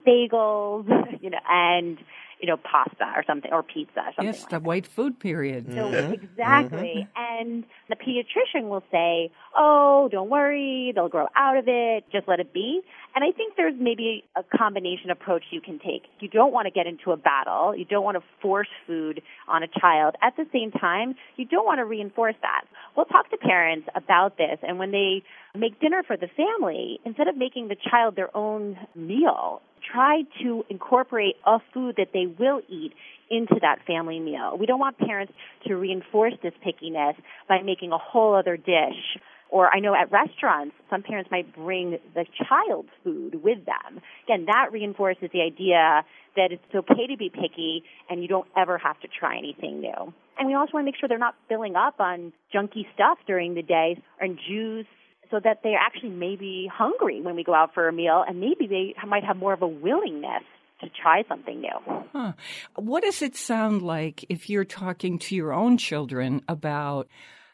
bagels, 0.08 0.88
you 1.22 1.30
know, 1.30 1.39
and 1.47 1.97
you 2.41 2.47
know, 2.47 2.57
pasta 2.57 3.05
or 3.15 3.23
something, 3.25 3.51
or 3.53 3.63
pizza 3.63 3.99
or 3.99 4.11
something 4.15 4.25
yes, 4.25 4.41
like 4.41 4.49
the 4.49 4.59
white 4.59 4.87
food 4.87 5.19
period. 5.19 5.67
So 5.67 5.71
mm-hmm. 5.73 5.95
Mm-hmm. 5.95 6.13
exactly. 6.13 7.07
And 7.15 7.63
the 7.89 7.95
pediatrician 7.95 8.63
will 8.63 8.83
say, 8.91 9.31
"Oh, 9.55 10.09
don't 10.11 10.29
worry, 10.29 10.91
they'll 10.95 11.09
grow 11.09 11.27
out 11.35 11.57
of 11.57 11.65
it. 11.67 12.05
Just 12.11 12.27
let 12.27 12.39
it 12.39 12.53
be." 12.53 12.81
And 13.14 13.24
I 13.24 13.32
think 13.36 13.55
there's 13.57 13.76
maybe 13.78 14.24
a 14.36 14.43
combination 14.57 15.09
approach 15.09 15.43
you 15.51 15.62
can 15.62 15.80
take. 15.80 16.03
You 16.20 16.30
don't 16.30 16.53
want 16.53 16.68
to 16.68 16.72
get 16.72 16.88
into 16.88 17.12
a 17.12 17.18
battle. 17.18 17.76
You 17.76 17.86
don't 17.86 18.03
want 18.03 18.18
to 18.18 18.24
force 18.41 18.70
food 18.88 19.22
on 19.47 19.64
a 19.64 19.68
child. 19.68 20.16
At 20.22 20.36
the 20.38 20.45
same 20.53 20.72
time, 20.72 21.16
you 21.36 21.45
don't 21.45 21.66
want 21.66 21.80
to 21.80 21.86
reinforce 21.86 22.36
that. 22.41 22.64
We'll 22.95 23.05
talk 23.05 23.30
to 23.32 23.38
parents 23.38 23.88
about 23.95 24.38
this 24.38 24.59
and 24.62 24.80
when 24.80 24.91
they 24.91 25.24
make 25.55 25.80
dinner 25.82 26.03
for 26.05 26.16
the 26.16 26.28
family, 26.38 26.99
instead 27.05 27.28
of 27.28 27.36
making 27.36 27.68
the 27.68 27.76
child 27.89 28.16
their 28.16 28.36
own 28.36 28.78
meal, 28.95 29.62
try 29.91 30.22
to 30.43 30.64
incorporate 30.70 31.36
a 31.45 31.57
food 31.74 31.95
that 31.97 32.09
they 32.14 32.26
will 32.28 32.62
eat 32.70 32.93
into 33.30 33.55
that 33.62 33.80
family 33.88 34.20
meal. 34.20 34.57
We 34.59 34.66
don't 34.66 34.80
want 34.80 34.97
parents 34.97 35.34
to 35.68 35.76
reinforce 35.76 36.34
this 36.43 36.53
pickiness 36.66 37.16
by 37.47 37.62
making 37.64 37.91
a 37.91 37.97
whole 37.97 38.36
other 38.36 38.57
dish. 38.57 39.18
Or 39.52 39.68
I 39.68 39.80
know 39.80 39.93
at 39.93 40.12
restaurants, 40.12 40.74
some 40.89 41.04
parents 41.04 41.30
might 41.30 41.54
bring 41.54 41.99
the 42.16 42.26
child's 42.47 42.89
food 43.04 43.43
with 43.43 43.66
them. 43.66 44.02
Again, 44.24 44.45
that 44.47 44.72
reinforces 44.72 45.30
the 45.34 45.41
idea 45.41 46.04
that 46.38 46.52
it's 46.52 46.64
okay 46.74 47.08
to 47.08 47.18
be 47.18 47.30
picky 47.30 47.84
and 48.10 48.22
you 48.22 48.30
don't 48.30 48.47
ever 48.58 48.78
have 48.78 48.97
to 49.02 49.10
try 49.10 49.38
anything 49.38 49.82
new. 49.82 50.14
And 50.39 50.47
we 50.47 50.54
also 50.56 50.72
want 50.74 50.84
to 50.84 50.86
make 50.86 50.95
sure 50.97 51.10
they're 51.10 51.18
not 51.18 51.36
filling 51.49 51.76
up 51.76 51.99
on 51.99 52.32
junky 52.56 52.86
stuff 52.93 53.18
during 53.28 53.54
the 53.54 53.62
day 53.62 54.02
and 54.22 54.39
juice 54.47 54.88
so 55.30 55.39
that 55.43 55.60
they're 55.64 55.78
actually 55.78 56.10
maybe 56.10 56.70
hungry 56.72 57.22
when 57.22 57.36
we 57.36 57.43
go 57.43 57.54
out 57.54 57.74
for 57.74 57.89
a 57.89 57.93
meal 57.93 58.24
and 58.26 58.39
maybe 58.39 58.68
they 58.68 58.95
might 59.06 59.24
have 59.26 59.36
more 59.36 59.54
of 59.54 59.62
a 59.62 59.68
willingness 59.68 60.43
to 60.80 60.88
try 61.02 61.24
something 61.28 61.62
new. 61.62 62.06
Huh. 62.14 62.34
What 62.76 63.04
does 63.04 63.22
it 63.22 63.36
sound 63.36 63.82
like 63.82 64.26
if 64.30 64.49
you're 64.49 64.66
talking 64.66 65.20
to 65.20 65.36
your 65.36 65.54
own 65.54 65.78
children 65.78 66.41
about 66.47 67.08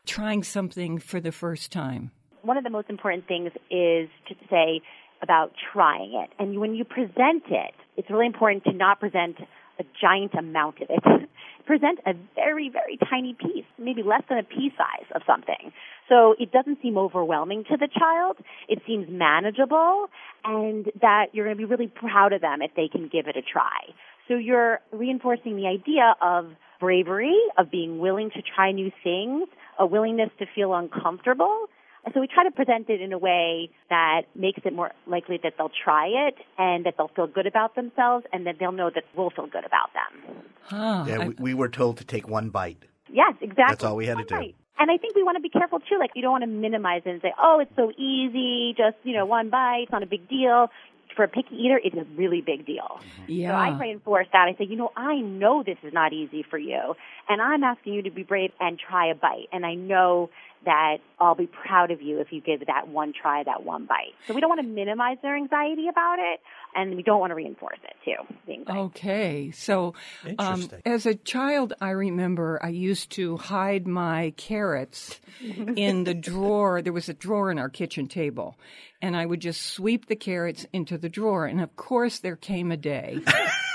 trying 0.08 0.44
something 0.44 0.98
for 0.98 1.20
the 1.20 1.32
first 1.32 1.72
time? 1.72 2.12
One 2.42 2.58
of 2.58 2.64
the 2.64 2.70
most 2.70 2.90
important 2.90 3.28
things 3.28 3.52
is 3.70 4.10
to 4.28 4.36
say 4.50 4.82
about 5.22 5.52
trying 5.74 6.14
it. 6.14 6.30
And 6.40 6.60
when 6.60 6.76
you 6.76 6.86
present 6.86 7.44
it, 7.50 7.74
it's 7.98 8.10
really 8.10 8.26
important 8.26 8.64
to 8.66 8.74
not 8.74 9.00
present 9.00 9.38
a 9.80 9.84
giant 10.02 10.34
amount 10.34 10.82
of 10.82 10.90
it. 10.90 11.04
present 11.66 12.00
a 12.06 12.14
very, 12.34 12.70
very 12.70 12.98
tiny 13.10 13.36
piece, 13.38 13.66
maybe 13.78 14.02
less 14.02 14.24
than 14.30 14.38
a 14.38 14.44
pea 14.44 14.72
size 14.78 15.06
of 15.14 15.22
something. 15.28 15.74
So 16.08 16.34
it 16.40 16.52
doesn't 16.52 16.82
seem 16.82 16.98
overwhelming 16.98 17.66
to 17.70 17.78
the 17.78 17.90
child. 18.00 18.38
It 18.70 18.80
seems 18.88 19.08
manageable 19.10 20.08
and 20.46 20.86
that 21.02 21.28
you're 21.34 21.46
going 21.46 21.58
to 21.58 21.60
be 21.60 21.66
really 21.66 21.92
proud 21.94 22.32
of 22.32 22.42
them 22.42 22.62
if 22.62 22.72
they 22.76 22.88
can 22.88 23.10
give 23.10 23.28
it 23.28 23.36
a 23.36 23.42
try. 23.42 23.94
So 24.28 24.36
you're 24.36 24.80
reinforcing 24.92 25.58
the 25.58 25.68
idea 25.68 26.16
of 26.22 26.52
bravery, 26.80 27.38
of 27.58 27.70
being 27.70 28.00
willing 28.00 28.30
to 28.32 28.42
try 28.42 28.72
new 28.72 28.92
things, 29.04 29.48
a 29.80 29.86
willingness 29.86 30.30
to 30.40 30.46
feel 30.56 30.74
uncomfortable. 30.74 31.68
And 32.06 32.14
so 32.14 32.22
we 32.22 32.28
try 32.28 32.44
to 32.46 32.52
present 32.52 32.90
it 32.90 33.02
in 33.02 33.12
a 33.12 33.18
way 33.18 33.70
that 33.90 34.22
makes 34.34 34.62
it 34.64 34.74
more 34.74 34.92
likely 35.08 35.40
that 35.44 35.54
they'll 35.58 35.72
try 35.84 36.08
it 36.08 36.36
and 36.58 36.86
that 36.86 36.94
they'll 36.98 37.12
feel 37.14 37.28
good 37.28 37.46
about 37.48 37.76
themselves 37.76 38.26
and 38.32 38.48
that 38.48 38.56
they'll 38.60 38.72
know 38.72 38.90
that 38.94 39.04
we'll 39.16 39.30
feel 39.30 39.48
good 39.48 39.66
about 39.66 39.90
them. 39.94 40.36
Huh. 40.64 41.06
Yeah, 41.08 41.20
I- 41.20 41.28
we, 41.28 41.36
we 41.40 41.54
were 41.54 41.68
told 41.70 41.98
to 41.98 42.06
take 42.06 42.28
one 42.30 42.50
bite. 42.50 42.82
Yes, 43.12 43.34
exactly. 43.42 43.66
That's 43.68 43.84
all 43.84 43.96
we 43.98 44.06
had 44.06 44.18
to 44.20 44.24
do. 44.24 44.36
Right. 44.36 44.56
And 44.80 44.92
I 44.92 44.98
think 44.98 45.16
we 45.16 45.24
want 45.24 45.36
to 45.38 45.42
be 45.42 45.50
careful 45.50 45.80
too. 45.80 45.98
Like 46.00 46.12
you 46.16 46.22
don't 46.22 46.32
want 46.32 46.44
to 46.44 46.48
minimize 46.50 47.02
it 47.06 47.10
and 47.10 47.22
say, 47.22 47.34
"Oh, 47.42 47.60
it's 47.60 47.72
so 47.76 47.92
easy, 47.98 48.76
just 48.78 48.96
you 49.04 49.14
know, 49.16 49.26
one 49.26 49.50
bite, 49.50 49.84
it's 49.84 49.92
not 49.92 50.04
a 50.04 50.06
big 50.06 50.30
deal." 50.30 50.70
For 51.18 51.24
a 51.24 51.28
picky 51.28 51.56
eater, 51.56 51.82
it's 51.84 51.96
a 51.96 52.06
really 52.16 52.42
big 52.42 52.66
deal. 52.66 53.02
yeah. 53.28 53.52
So 53.52 53.56
I 53.56 53.80
reinforce 53.80 54.28
that. 54.32 54.48
I 54.48 54.56
say, 54.58 54.66
you 54.66 54.78
know, 54.78 54.92
I 54.96 55.16
know 55.16 55.64
this 55.64 55.78
is 55.84 55.92
not 55.92 56.14
easy 56.14 56.46
for 56.50 56.58
you, 56.58 56.96
and 57.28 57.42
I'm 57.42 57.64
asking 57.64 57.96
you 57.96 58.04
to 58.04 58.12
be 58.12 58.24
brave 58.24 58.52
and 58.60 58.80
try 58.80 59.08
a 59.12 59.16
bite. 59.16 59.48
And 59.52 59.66
I 59.66 59.74
know 59.74 60.30
that 60.66 60.98
I'll 61.20 61.36
be 61.36 61.48
proud 61.48 61.92
of 61.92 62.02
you 62.02 62.20
if 62.20 62.32
you 62.32 62.42
give 62.42 62.66
that 62.68 62.88
one 62.88 63.14
try, 63.14 63.44
that 63.44 63.64
one 63.64 63.86
bite. 63.86 64.14
So 64.28 64.34
we 64.34 64.42
don't 64.42 64.50
want 64.50 64.62
to 64.62 64.68
minimize 64.68 65.18
their 65.22 65.36
anxiety 65.36 65.88
about 65.88 66.18
it, 66.20 66.40
and 66.76 66.96
we 66.96 67.04
don't 67.04 67.20
want 67.20 67.32
to 67.32 67.36
reinforce 67.36 67.80
it 67.84 67.96
too. 68.04 68.64
Okay, 68.70 69.52
so 69.52 69.94
um, 70.40 70.62
Interesting. 70.62 70.82
as 70.86 71.06
a 71.06 71.16
child, 71.16 71.74
I 71.80 71.92
remember 71.92 72.60
I 72.62 72.70
used 72.70 73.12
to 73.12 73.38
hide 73.38 73.88
my 73.88 74.34
carrots 74.38 75.20
in 75.42 76.04
the 76.04 76.14
drawer. 76.16 76.82
There 76.82 76.94
was 76.94 77.10
a 77.10 77.14
drawer 77.14 77.52
in 77.52 77.60
our 77.60 77.70
kitchen 77.70 78.08
table, 78.08 78.58
and 79.02 79.16
I 79.16 79.26
would 79.26 79.40
just 79.40 79.62
sweep 79.62 80.08
the 80.08 80.16
carrots 80.16 80.66
into 80.74 80.98
the 80.98 81.10
drawer. 81.10 81.46
And 81.46 81.62
of 81.62 81.76
course, 81.76 82.20
there 82.20 82.36
came 82.36 82.72
a 82.72 82.78
day 82.78 83.20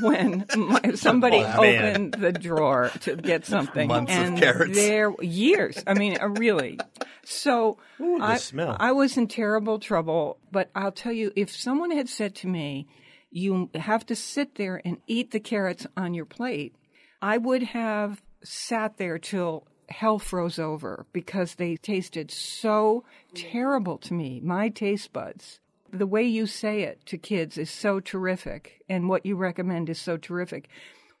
when 0.00 0.44
my, 0.56 0.80
somebody 0.94 1.38
Oh, 1.38 1.64
opened 1.64 2.14
the 2.14 2.32
drawer 2.32 2.90
to 3.00 3.16
get 3.16 3.46
something. 3.54 3.88
Months 3.88 4.12
of 4.12 4.18
and 4.18 4.38
carrots. 4.38 4.74
There, 4.74 5.12
years. 5.20 5.82
I 5.86 5.94
mean, 5.94 6.18
uh, 6.20 6.28
really. 6.28 6.78
So 7.24 7.78
the 7.98 8.18
I. 8.20 8.76
I 8.78 8.92
was 8.92 9.16
in 9.16 9.26
terrible 9.28 9.78
trouble. 9.78 10.38
But 10.50 10.70
I'll 10.74 10.92
tell 10.92 11.12
you, 11.12 11.32
if 11.36 11.50
someone 11.50 11.90
had 11.90 12.08
said 12.08 12.34
to 12.36 12.46
me, 12.48 12.86
you 13.30 13.70
have 13.74 14.06
to 14.06 14.16
sit 14.16 14.54
there 14.54 14.80
and 14.84 14.98
eat 15.06 15.30
the 15.30 15.40
carrots 15.40 15.86
on 15.96 16.14
your 16.14 16.24
plate, 16.24 16.74
I 17.20 17.36
would 17.38 17.62
have 17.62 18.22
sat 18.42 18.96
there 18.96 19.18
till 19.18 19.66
hell 19.88 20.18
froze 20.18 20.58
over 20.58 21.06
because 21.12 21.54
they 21.54 21.76
tasted 21.76 22.30
so 22.30 23.04
terrible 23.34 23.98
to 23.98 24.14
me, 24.14 24.40
my 24.42 24.68
taste 24.68 25.12
buds. 25.12 25.60
The 25.90 26.06
way 26.06 26.22
you 26.22 26.46
say 26.46 26.82
it 26.82 27.06
to 27.06 27.18
kids 27.18 27.56
is 27.56 27.70
so 27.70 28.00
terrific, 28.00 28.82
and 28.88 29.08
what 29.08 29.24
you 29.24 29.36
recommend 29.36 29.88
is 29.88 29.98
so 29.98 30.16
terrific. 30.16 30.68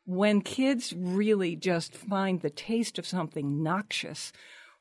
When 0.04 0.40
kids 0.40 0.94
really 0.96 1.56
just 1.56 1.94
find 1.94 2.40
the 2.40 2.50
taste 2.50 2.98
of 2.98 3.06
something 3.06 3.62
noxious, 3.62 4.32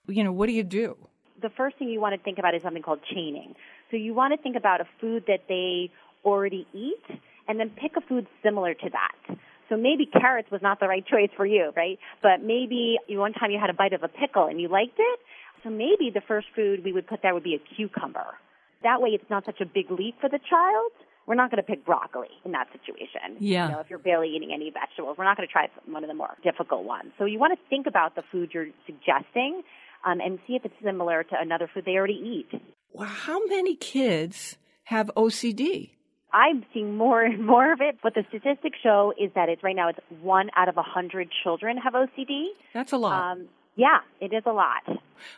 you 0.08 0.24
know, 0.24 0.32
what 0.32 0.48
do 0.48 0.54
you 0.54 0.64
do? 0.64 1.08
the 1.42 1.50
first 1.50 1.78
thing 1.78 1.90
you 1.90 2.02
want 2.02 2.16
to 2.16 2.24
think 2.24 2.40
about 2.40 2.56
is 2.56 2.62
something 2.62 2.82
called 2.82 3.00
chaining. 3.14 3.54
So 3.92 3.98
you 3.98 4.14
want 4.14 4.34
to 4.34 4.42
think 4.42 4.56
about 4.56 4.82
a 4.82 4.86
food 5.00 5.24
that 5.28 5.42
they 5.48 5.92
already 6.26 6.68
eat 6.74 7.20
and 7.48 7.60
then 7.60 7.70
pick 7.70 7.92
a 7.96 8.02
food 8.02 8.28
similar 8.44 8.74
to 8.74 8.90
that. 8.90 9.38
So 9.70 9.76
maybe 9.78 10.06
carrots 10.06 10.50
was 10.52 10.62
not 10.62 10.80
the 10.80 10.88
right 10.88 11.06
choice 11.06 11.30
for 11.36 11.46
you, 11.46 11.72
right? 11.76 12.00
But 12.24 12.42
maybe 12.42 12.98
one 13.10 13.34
time 13.34 13.52
you 13.52 13.60
had 13.60 13.70
a 13.70 13.74
bite 13.74 13.94
of 13.94 14.04
a 14.04 14.08
pickle 14.08 14.46
and 14.46 14.60
you 14.60 14.68
liked 14.68 14.98
it. 14.98 15.20
So 15.64 15.70
maybe 15.70 16.10
the 16.14 16.22
first 16.28 16.48
food 16.56 16.84
we 16.84 16.94
would 16.94 17.08
put 17.08 17.22
there 17.22 17.34
would 17.34 17.44
be 17.44 17.56
a 17.56 17.76
cucumber. 17.76 18.36
That 18.84 19.02
way 19.02 19.10
it's 19.10 19.30
not 19.30 19.46
such 19.46 19.62
a 19.62 19.66
big 19.66 19.92
leap 19.92 20.16
for 20.22 20.30
the 20.30 20.40
child. 20.50 20.92
We're 21.26 21.36
not 21.36 21.52
going 21.52 21.62
to 21.62 21.68
pick 21.68 21.86
broccoli 21.86 22.30
in 22.46 22.52
that 22.54 22.68
situation. 22.72 23.38
Yeah. 23.40 23.68
You 23.68 23.74
know, 23.74 23.80
if 23.82 23.90
you're 23.90 24.00
barely 24.00 24.30
eating 24.30 24.52
any 24.54 24.72
vegetables, 24.72 25.18
we're 25.18 25.26
not 25.26 25.36
going 25.36 25.48
to 25.48 25.52
try 25.52 25.68
one 25.86 26.04
of 26.04 26.08
the 26.08 26.14
more 26.14 26.36
difficult 26.44 26.86
ones. 26.86 27.12
So 27.18 27.26
you 27.26 27.38
want 27.38 27.58
to 27.58 27.60
think 27.70 27.86
about 27.86 28.16
the 28.16 28.24
food 28.32 28.52
you're 28.54 28.70
suggesting 28.86 29.62
um, 30.06 30.22
and 30.22 30.40
see 30.48 30.54
if 30.54 30.64
it's 30.64 30.74
similar 30.82 31.24
to 31.24 31.36
another 31.38 31.70
food 31.74 31.84
they 31.86 31.96
already 31.96 32.14
eat. 32.14 32.62
Well, 32.94 33.10
how 33.10 33.46
many 33.46 33.76
kids 33.76 34.58
have 34.86 35.12
OCD? 35.18 35.92
I'm 36.32 36.66
seeing 36.74 36.96
more 36.96 37.22
and 37.24 37.46
more 37.46 37.72
of 37.72 37.80
it. 37.82 37.98
What 38.02 38.14
the 38.14 38.24
statistics 38.30 38.78
show 38.82 39.14
is 39.20 39.32
that 39.36 39.50
it's 39.50 39.64
right 39.64 39.76
now 39.76 39.90
it's 39.90 40.00
one 40.22 40.50
out 40.56 40.70
of 40.70 40.78
a 40.78 40.84
hundred 40.84 41.30
children 41.44 41.78
have 41.78 41.94
OCD. 41.94 42.48
That's 42.74 42.92
a 42.92 42.98
lot. 42.98 43.32
Um, 43.32 43.48
yeah, 43.78 44.00
it 44.20 44.34
is 44.34 44.44
a 44.46 44.52
lot. 44.52 44.84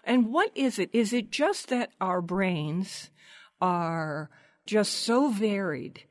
And 0.03 0.31
what 0.31 0.51
is 0.55 0.79
it? 0.79 0.89
Is 0.93 1.13
it 1.13 1.29
just 1.29 1.67
that 1.69 1.91
our 2.01 2.21
brains 2.21 3.11
are 3.61 4.29
just 4.65 4.93
so 4.93 5.29
varied? 5.29 6.03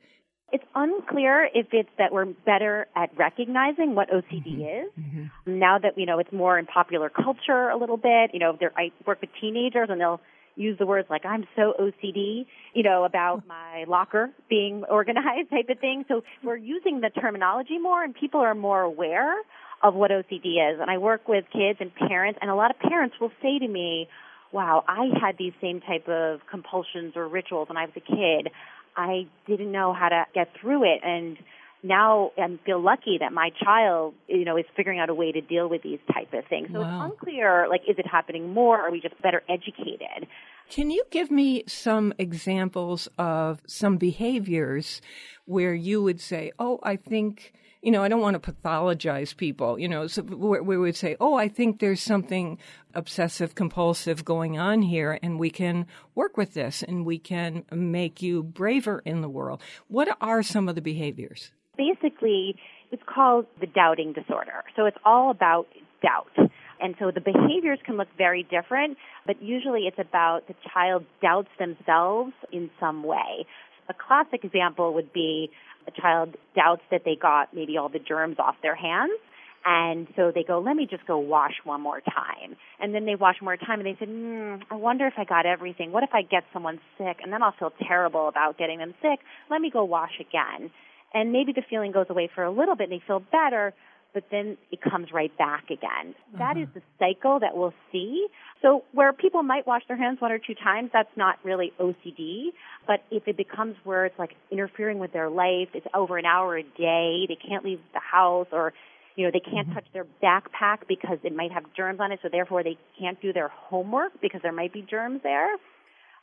It's 0.51 0.63
unclear 0.73 1.47
if 1.53 1.67
it's 1.71 1.89
that 1.97 2.11
we're 2.11 2.25
better 2.25 2.87
at 2.95 3.09
recognizing 3.17 3.93
what 3.95 4.09
OCD 4.09 4.47
mm-hmm. 4.47 4.61
is. 4.61 4.91
Mm-hmm. 4.99 5.59
Now 5.59 5.77
that 5.79 5.97
you 5.97 6.05
know 6.05 6.19
it's 6.19 6.31
more 6.31 6.57
in 6.57 6.65
popular 6.65 7.09
culture 7.09 7.69
a 7.69 7.77
little 7.77 7.97
bit. 7.97 8.31
You 8.33 8.39
know, 8.39 8.57
there, 8.59 8.71
I 8.77 8.91
work 9.05 9.21
with 9.21 9.29
teenagers 9.41 9.89
and 9.89 9.99
they'll 9.99 10.21
use 10.55 10.77
the 10.77 10.85
words 10.85 11.07
like 11.09 11.25
"I'm 11.25 11.45
so 11.55 11.73
OCD," 11.79 12.45
you 12.73 12.83
know, 12.83 13.05
about 13.05 13.43
my 13.47 13.85
locker 13.87 14.29
being 14.49 14.83
organized 14.89 15.49
type 15.49 15.69
of 15.69 15.79
thing. 15.79 16.05
So 16.07 16.23
we're 16.43 16.57
using 16.57 17.01
the 17.01 17.09
terminology 17.09 17.77
more, 17.79 18.03
and 18.03 18.13
people 18.15 18.39
are 18.39 18.55
more 18.55 18.81
aware 18.81 19.35
of 19.81 19.93
what 19.95 20.11
OCD 20.11 20.59
is. 20.71 20.79
And 20.79 20.89
I 20.89 20.97
work 20.97 21.27
with 21.27 21.45
kids 21.51 21.79
and 21.79 21.93
parents, 21.95 22.39
and 22.41 22.49
a 22.49 22.55
lot 22.55 22.71
of 22.71 22.79
parents 22.79 23.15
will 23.19 23.31
say 23.41 23.59
to 23.59 23.67
me, 23.67 24.07
"Wow, 24.51 24.83
I 24.87 25.09
had 25.21 25.37
these 25.37 25.53
same 25.61 25.81
type 25.81 26.07
of 26.07 26.41
compulsions 26.47 27.15
or 27.15 27.27
rituals 27.27 27.69
when 27.69 27.77
I 27.77 27.85
was 27.85 27.95
a 27.95 28.01
kid." 28.01 28.51
I 28.97 29.27
didn't 29.47 29.71
know 29.71 29.93
how 29.93 30.09
to 30.09 30.25
get 30.33 30.53
through 30.59 30.83
it 30.83 31.01
and 31.03 31.37
now 31.83 32.31
I 32.37 32.59
feel 32.65 32.81
lucky 32.81 33.17
that 33.19 33.31
my 33.31 33.51
child, 33.63 34.13
you 34.27 34.43
know, 34.43 34.57
is 34.57 34.65
figuring 34.75 34.99
out 34.99 35.09
a 35.09 35.13
way 35.13 35.31
to 35.31 35.41
deal 35.41 35.67
with 35.69 35.81
these 35.81 35.99
type 36.13 36.33
of 36.33 36.45
things. 36.47 36.69
So 36.73 36.79
Wow. 36.79 36.87
it's 36.89 37.11
unclear, 37.11 37.67
like, 37.69 37.81
is 37.87 37.97
it 37.97 38.05
happening 38.05 38.53
more? 38.53 38.79
Or 38.79 38.87
are 38.87 38.91
we 38.91 38.99
just 38.99 39.19
better 39.21 39.43
educated? 39.47 40.27
Can 40.69 40.91
you 40.91 41.03
give 41.09 41.31
me 41.31 41.63
some 41.67 42.13
examples 42.19 43.07
of 43.17 43.61
some 43.65 43.97
behaviors 43.97 45.01
where 45.45 45.73
you 45.73 46.03
would 46.03 46.19
say, 46.19 46.51
"Oh, 46.59 46.79
I 46.83 46.95
think." 46.95 47.53
You 47.81 47.91
know, 47.91 48.03
I 48.03 48.09
don't 48.09 48.19
want 48.19 48.41
to 48.41 48.51
pathologize 48.51 49.35
people, 49.35 49.79
you 49.79 49.87
know, 49.87 50.07
so 50.07 50.21
we 50.21 50.77
would 50.77 50.97
say, 50.97 51.15
oh, 51.21 51.35
I 51.35 51.47
think 51.47 51.79
there's 51.79 52.01
something 52.01 52.57
obsessive 52.93 53.55
compulsive 53.55 54.25
going 54.25 54.59
on 54.59 54.81
here, 54.81 55.17
and 55.23 55.39
we 55.39 55.49
can 55.49 55.87
work 56.13 56.35
with 56.35 56.53
this 56.53 56.83
and 56.83 57.05
we 57.05 57.17
can 57.19 57.63
make 57.71 58.21
you 58.21 58.43
braver 58.43 59.01
in 59.05 59.21
the 59.21 59.29
world. 59.29 59.61
What 59.87 60.09
are 60.19 60.43
some 60.43 60.67
of 60.67 60.75
the 60.75 60.81
behaviors? 60.81 61.51
Basically, 61.77 62.57
it's 62.91 63.03
called 63.05 63.45
the 63.61 63.67
doubting 63.67 64.11
disorder. 64.11 64.65
So 64.75 64.85
it's 64.85 64.97
all 65.05 65.31
about 65.31 65.67
doubt. 66.01 66.51
And 66.81 66.95
so 66.99 67.11
the 67.11 67.21
behaviors 67.21 67.79
can 67.85 67.97
look 67.97 68.07
very 68.17 68.43
different, 68.43 68.97
but 69.25 69.41
usually 69.41 69.81
it's 69.81 69.99
about 69.99 70.47
the 70.47 70.55
child 70.73 71.05
doubts 71.21 71.49
themselves 71.57 72.33
in 72.51 72.69
some 72.79 73.03
way. 73.03 73.45
A 73.89 73.93
classic 73.93 74.43
example 74.43 74.93
would 74.93 75.11
be 75.11 75.49
a 75.87 76.01
child 76.01 76.35
doubts 76.55 76.81
that 76.91 77.01
they 77.05 77.15
got 77.15 77.53
maybe 77.53 77.77
all 77.77 77.89
the 77.89 77.99
germs 77.99 78.37
off 78.39 78.55
their 78.61 78.75
hands. 78.75 79.19
And 79.65 80.07
so 80.15 80.31
they 80.33 80.43
go, 80.43 80.59
let 80.59 80.75
me 80.75 80.87
just 80.89 81.05
go 81.05 81.17
wash 81.17 81.55
one 81.65 81.81
more 81.81 81.99
time. 81.99 82.55
And 82.79 82.95
then 82.95 83.05
they 83.05 83.15
wash 83.15 83.35
more 83.41 83.57
time 83.57 83.79
and 83.79 83.85
they 83.85 83.97
said, 83.99 84.07
mm, 84.07 84.61
I 84.71 84.75
wonder 84.75 85.05
if 85.05 85.13
I 85.17 85.25
got 85.25 85.45
everything. 85.45 85.91
What 85.91 86.03
if 86.03 86.11
I 86.13 86.21
get 86.21 86.43
someone 86.53 86.79
sick? 86.97 87.17
And 87.21 87.33
then 87.33 87.43
I'll 87.43 87.55
feel 87.59 87.73
terrible 87.85 88.29
about 88.29 88.57
getting 88.57 88.79
them 88.79 88.93
sick. 89.01 89.19
Let 89.51 89.59
me 89.59 89.69
go 89.69 89.83
wash 89.83 90.13
again. 90.19 90.71
And 91.13 91.33
maybe 91.33 91.51
the 91.53 91.63
feeling 91.69 91.91
goes 91.91 92.05
away 92.09 92.29
for 92.33 92.43
a 92.43 92.51
little 92.51 92.75
bit 92.75 92.89
and 92.89 92.99
they 92.99 93.03
feel 93.05 93.19
better, 93.19 93.73
but 94.13 94.23
then 94.31 94.57
it 94.71 94.79
comes 94.81 95.07
right 95.13 95.35
back 95.37 95.65
again. 95.65 96.15
That 96.37 96.57
is 96.57 96.67
mm-hmm. 96.67 96.79
the 96.79 96.83
cycle 96.97 97.39
that 97.39 97.55
we'll 97.55 97.73
see. 97.91 98.27
So 98.61 98.83
where 98.91 99.13
people 99.13 99.43
might 99.43 99.67
wash 99.67 99.83
their 99.87 99.97
hands 99.97 100.19
one 100.19 100.31
or 100.31 100.39
two 100.39 100.55
times, 100.55 100.89
that's 100.91 101.15
not 101.15 101.37
really 101.43 101.71
OCD. 101.79 102.47
But 102.87 103.01
if 103.11 103.27
it 103.27 103.37
becomes 103.37 103.75
where 103.83 104.05
it's 104.05 104.17
like 104.17 104.31
interfering 104.51 104.99
with 104.99 105.13
their 105.13 105.29
life, 105.29 105.69
it's 105.73 105.87
over 105.93 106.17
an 106.17 106.25
hour 106.25 106.57
a 106.57 106.63
day, 106.63 107.25
they 107.27 107.37
can't 107.47 107.63
leave 107.63 107.79
the 107.93 107.99
house 107.99 108.47
or 108.51 108.73
you 109.15 109.25
know, 109.25 109.31
they 109.33 109.41
can't 109.41 109.67
mm-hmm. 109.67 109.73
touch 109.73 109.85
their 109.91 110.05
backpack 110.23 110.87
because 110.87 111.17
it 111.23 111.35
might 111.35 111.51
have 111.51 111.63
germs 111.75 111.99
on 111.99 112.13
it, 112.13 112.19
so 112.21 112.29
therefore 112.31 112.63
they 112.63 112.77
can't 112.97 113.21
do 113.21 113.33
their 113.33 113.49
homework 113.49 114.13
because 114.21 114.39
there 114.41 114.53
might 114.53 114.71
be 114.71 114.81
germs 114.81 115.19
there. 115.23 115.57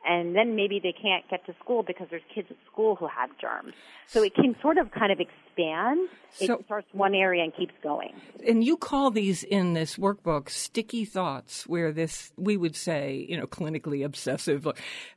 And 0.09 0.35
then 0.35 0.55
maybe 0.55 0.79
they 0.81 0.93
can't 0.93 1.27
get 1.29 1.45
to 1.47 1.55
school 1.61 1.83
because 1.83 2.07
there's 2.09 2.21
kids 2.33 2.47
at 2.49 2.55
school 2.71 2.95
who 2.95 3.07
have 3.07 3.29
germs. 3.39 3.73
So 4.07 4.23
it 4.23 4.33
can 4.33 4.55
sort 4.61 4.77
of 4.77 4.89
kind 4.91 5.11
of 5.11 5.19
expand. 5.19 6.07
So- 6.31 6.59
it 6.59 6.65
starts 6.65 6.87
one 6.93 7.13
area 7.13 7.43
and 7.43 7.53
keeps 7.53 7.73
going. 7.83 8.13
And 8.47 8.63
you 8.63 8.77
call 8.77 9.11
these 9.11 9.43
in 9.43 9.73
this 9.73 9.97
workbook 9.97 10.49
sticky 10.49 11.03
thoughts, 11.03 11.67
where 11.67 11.91
this, 11.91 12.31
we 12.37 12.55
would 12.55 12.75
say, 12.75 13.25
you 13.27 13.35
know, 13.37 13.47
clinically 13.47 14.05
obsessive. 14.05 14.65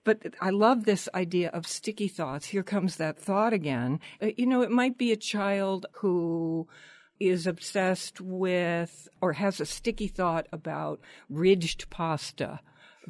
But 0.03 0.34
I 0.41 0.51
love 0.51 0.86
this 0.86 1.09
idea 1.14 1.51
of 1.51 1.68
sticky 1.68 2.09
thoughts. 2.09 2.47
Here 2.47 2.64
comes 2.64 2.97
that 2.97 3.16
thought 3.16 3.53
again. 3.53 4.01
Uh, 4.20 4.30
You 4.36 4.47
know, 4.47 4.62
it 4.62 4.72
might 4.72 4.99
be 4.99 5.12
a 5.12 5.16
child 5.16 5.86
who 5.93 6.66
is 7.20 7.47
obsessed 7.47 8.20
with 8.20 9.07
or 9.20 9.34
has 9.34 9.61
a 9.61 9.66
sticky 9.66 10.09
thought 10.09 10.49
about 10.53 11.01
ridged 11.28 11.91
pasta 11.91 12.61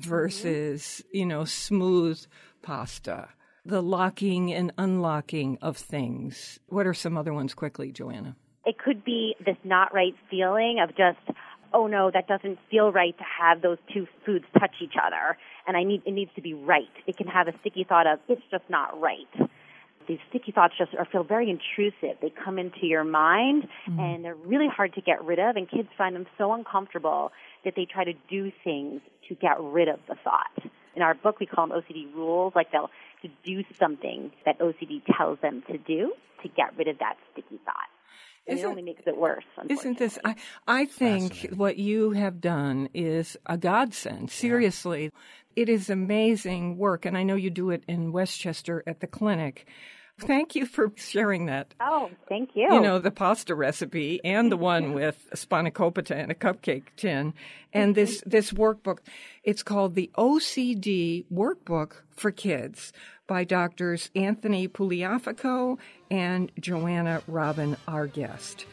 Mm-hmm. 0.01 0.11
versus, 0.11 1.05
you 1.13 1.27
know, 1.27 1.45
smooth 1.45 2.25
pasta. 2.63 3.29
The 3.65 3.83
locking 3.83 4.53
and 4.53 4.73
unlocking 4.79 5.59
of 5.61 5.77
things. 5.77 6.59
What 6.67 6.87
are 6.87 6.95
some 6.95 7.19
other 7.19 7.33
ones 7.33 7.55
quickly, 7.55 7.93
Joanna? 7.93 8.37
it 8.65 8.79
could 8.79 9.05
be 9.05 9.35
this 9.45 9.57
not 9.65 9.93
right 9.93 10.15
feeling 10.31 10.79
of 10.83 10.91
just 10.97 11.19
oh 11.73 11.87
no 11.87 12.11
that 12.11 12.27
doesn't 12.27 12.59
feel 12.71 12.93
right 12.93 13.17
to 13.17 13.25
have 13.25 13.63
those 13.63 13.79
two 13.93 14.07
foods 14.25 14.45
touch 14.59 14.75
each 14.83 14.95
other 15.03 15.37
and 15.67 15.77
i 15.77 15.83
need 15.83 16.03
it 16.05 16.13
needs 16.13 16.31
to 16.35 16.43
be 16.43 16.55
right 16.55 16.91
it 17.07 17.17
can 17.17 17.27
have 17.27 17.49
a 17.49 17.57
sticky 17.59 17.85
thought 17.85 18.07
of 18.07 18.19
it's 18.29 18.43
just 18.51 18.65
not 18.69 19.01
right 19.01 19.29
these 20.11 20.19
sticky 20.29 20.51
thoughts 20.51 20.75
just 20.77 20.93
are 20.99 21.05
feel 21.05 21.23
very 21.23 21.49
intrusive 21.49 22.19
they 22.21 22.33
come 22.45 22.59
into 22.59 22.85
your 22.85 23.05
mind 23.05 23.69
mm-hmm. 23.89 24.01
and 24.01 24.25
they're 24.25 24.35
really 24.35 24.67
hard 24.67 24.93
to 24.93 25.01
get 25.01 25.25
rid 25.25 25.39
of 25.39 25.55
and 25.55 25.71
kids 25.71 25.89
find 25.97 26.17
them 26.17 26.27
so 26.37 26.53
uncomfortable 26.53 27.31
that 27.65 27.75
they 27.77 27.87
try 27.87 28.03
to 28.03 28.13
do 28.29 28.51
things 28.65 29.01
to 29.29 29.37
get 29.37 29.57
rid 29.61 29.87
of 29.87 30.01
the 30.09 30.17
thought 30.25 30.51
in 30.97 31.03
our 31.03 31.15
book 31.15 31.39
we 31.39 31.47
call 31.47 31.69
them 31.69 31.81
ocd 31.81 32.15
rules 32.15 32.53
like 32.57 32.73
they'll 32.73 32.91
to 33.23 33.29
do 33.45 33.63
something 33.79 34.33
that 34.45 34.59
ocd 34.59 35.03
tells 35.17 35.39
them 35.43 35.63
to 35.71 35.79
do 35.79 36.13
to 36.43 36.49
get 36.49 36.77
rid 36.77 36.89
of 36.89 36.99
that 36.99 37.15
sticky 37.33 37.61
thought 37.65 37.77
and 38.49 38.59
it 38.59 38.61
Isn't- 38.63 38.71
only 38.71 38.83
makes 38.83 39.03
it 39.07 39.17
worse. 39.17 39.45
Isn't 39.69 39.99
this? 39.99 40.19
I, 40.25 40.35
I 40.67 40.87
think 40.87 41.51
what 41.55 41.77
you 41.77 42.13
have 42.13 42.41
done 42.41 42.89
is 42.95 43.37
a 43.45 43.59
godsend. 43.59 44.31
Seriously, 44.31 45.13
it 45.55 45.69
is 45.69 45.91
amazing 45.91 46.79
work, 46.79 47.05
and 47.05 47.19
I 47.19 47.23
know 47.23 47.35
you 47.35 47.51
do 47.51 47.71
it 47.71 47.85
in 47.87 48.13
Westchester 48.13 48.83
at 48.87 49.01
the 49.01 49.07
clinic. 49.07 49.69
Thank 50.27 50.55
you 50.55 50.67
for 50.67 50.93
sharing 50.97 51.47
that. 51.47 51.75
Oh, 51.81 52.11
thank 52.29 52.55
you. 52.55 52.73
You 52.73 52.81
know, 52.81 52.99
the 52.99 53.11
pasta 53.11 53.55
recipe 53.55 54.21
and 54.25 54.51
the 54.51 54.57
one 54.57 54.93
with 54.93 55.29
spanakopita 55.35 56.13
and 56.13 56.31
a 56.31 56.35
cupcake 56.35 56.85
tin. 56.97 57.35
And 57.73 57.95
this, 57.95 58.21
mm-hmm. 58.21 58.31
this 58.31 58.53
workbook, 58.53 58.99
it's 59.45 59.63
called 59.63 59.95
the 59.95 60.11
OCD 60.17 61.25
Workbook 61.33 62.03
for 62.11 62.31
Kids 62.31 62.93
by 63.27 63.45
doctors 63.45 64.11
Anthony 64.17 64.67
Puliafico 64.67 65.79
and 66.11 66.51
Joanna 66.59 67.23
Robin, 67.29 67.77
our 67.87 68.07
guest. 68.07 68.67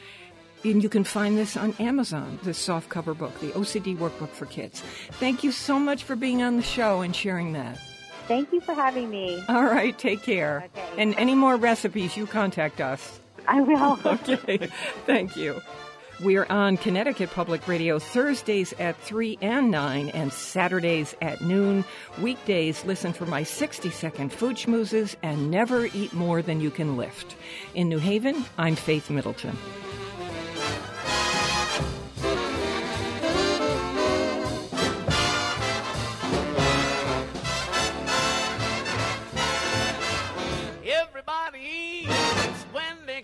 And 0.63 0.81
you 0.81 0.89
can 0.89 1.03
find 1.03 1.37
this 1.37 1.55
on 1.55 1.73
Amazon, 1.79 2.39
this 2.43 2.57
soft 2.57 2.89
cover 2.89 3.13
book, 3.13 3.39
the 3.39 3.51
OCD 3.51 3.95
workbook 3.95 4.29
for 4.29 4.47
kids. 4.47 4.81
Thank 5.11 5.43
you 5.43 5.51
so 5.51 5.77
much 5.77 6.03
for 6.03 6.15
being 6.15 6.41
on 6.41 6.57
the 6.57 6.63
show 6.63 7.01
and 7.01 7.15
sharing 7.15 7.53
that. 7.53 7.79
Thank 8.27 8.51
you 8.51 8.61
for 8.61 8.73
having 8.73 9.09
me. 9.09 9.41
All 9.47 9.63
right, 9.65 9.97
take 9.97 10.21
care. 10.23 10.67
Okay. 10.75 11.01
And 11.01 11.15
any 11.15 11.35
more 11.35 11.55
recipes, 11.55 12.17
you 12.17 12.25
contact 12.27 12.81
us. 12.81 13.19
I 13.47 13.61
will. 13.61 13.97
Okay, 14.05 14.69
thank 15.05 15.35
you. 15.37 15.61
We 16.23 16.35
are 16.37 16.51
on 16.51 16.77
Connecticut 16.77 17.29
Public 17.29 17.67
Radio 17.67 17.99
Thursdays 17.99 18.73
at 18.79 18.97
3 19.01 19.37
and 19.41 19.69
9 19.69 20.09
and 20.09 20.33
Saturdays 20.33 21.15
at 21.21 21.41
noon. 21.41 21.85
Weekdays, 22.19 22.83
listen 22.85 23.13
for 23.13 23.27
my 23.27 23.43
60 23.43 23.91
second 23.91 24.33
food 24.33 24.55
schmoozes 24.55 25.15
and 25.21 25.51
never 25.51 25.85
eat 25.85 26.13
more 26.13 26.41
than 26.41 26.59
you 26.59 26.71
can 26.71 26.97
lift. 26.97 27.35
In 27.75 27.87
New 27.87 27.99
Haven, 27.99 28.43
I'm 28.57 28.75
Faith 28.75 29.11
Middleton. 29.11 29.55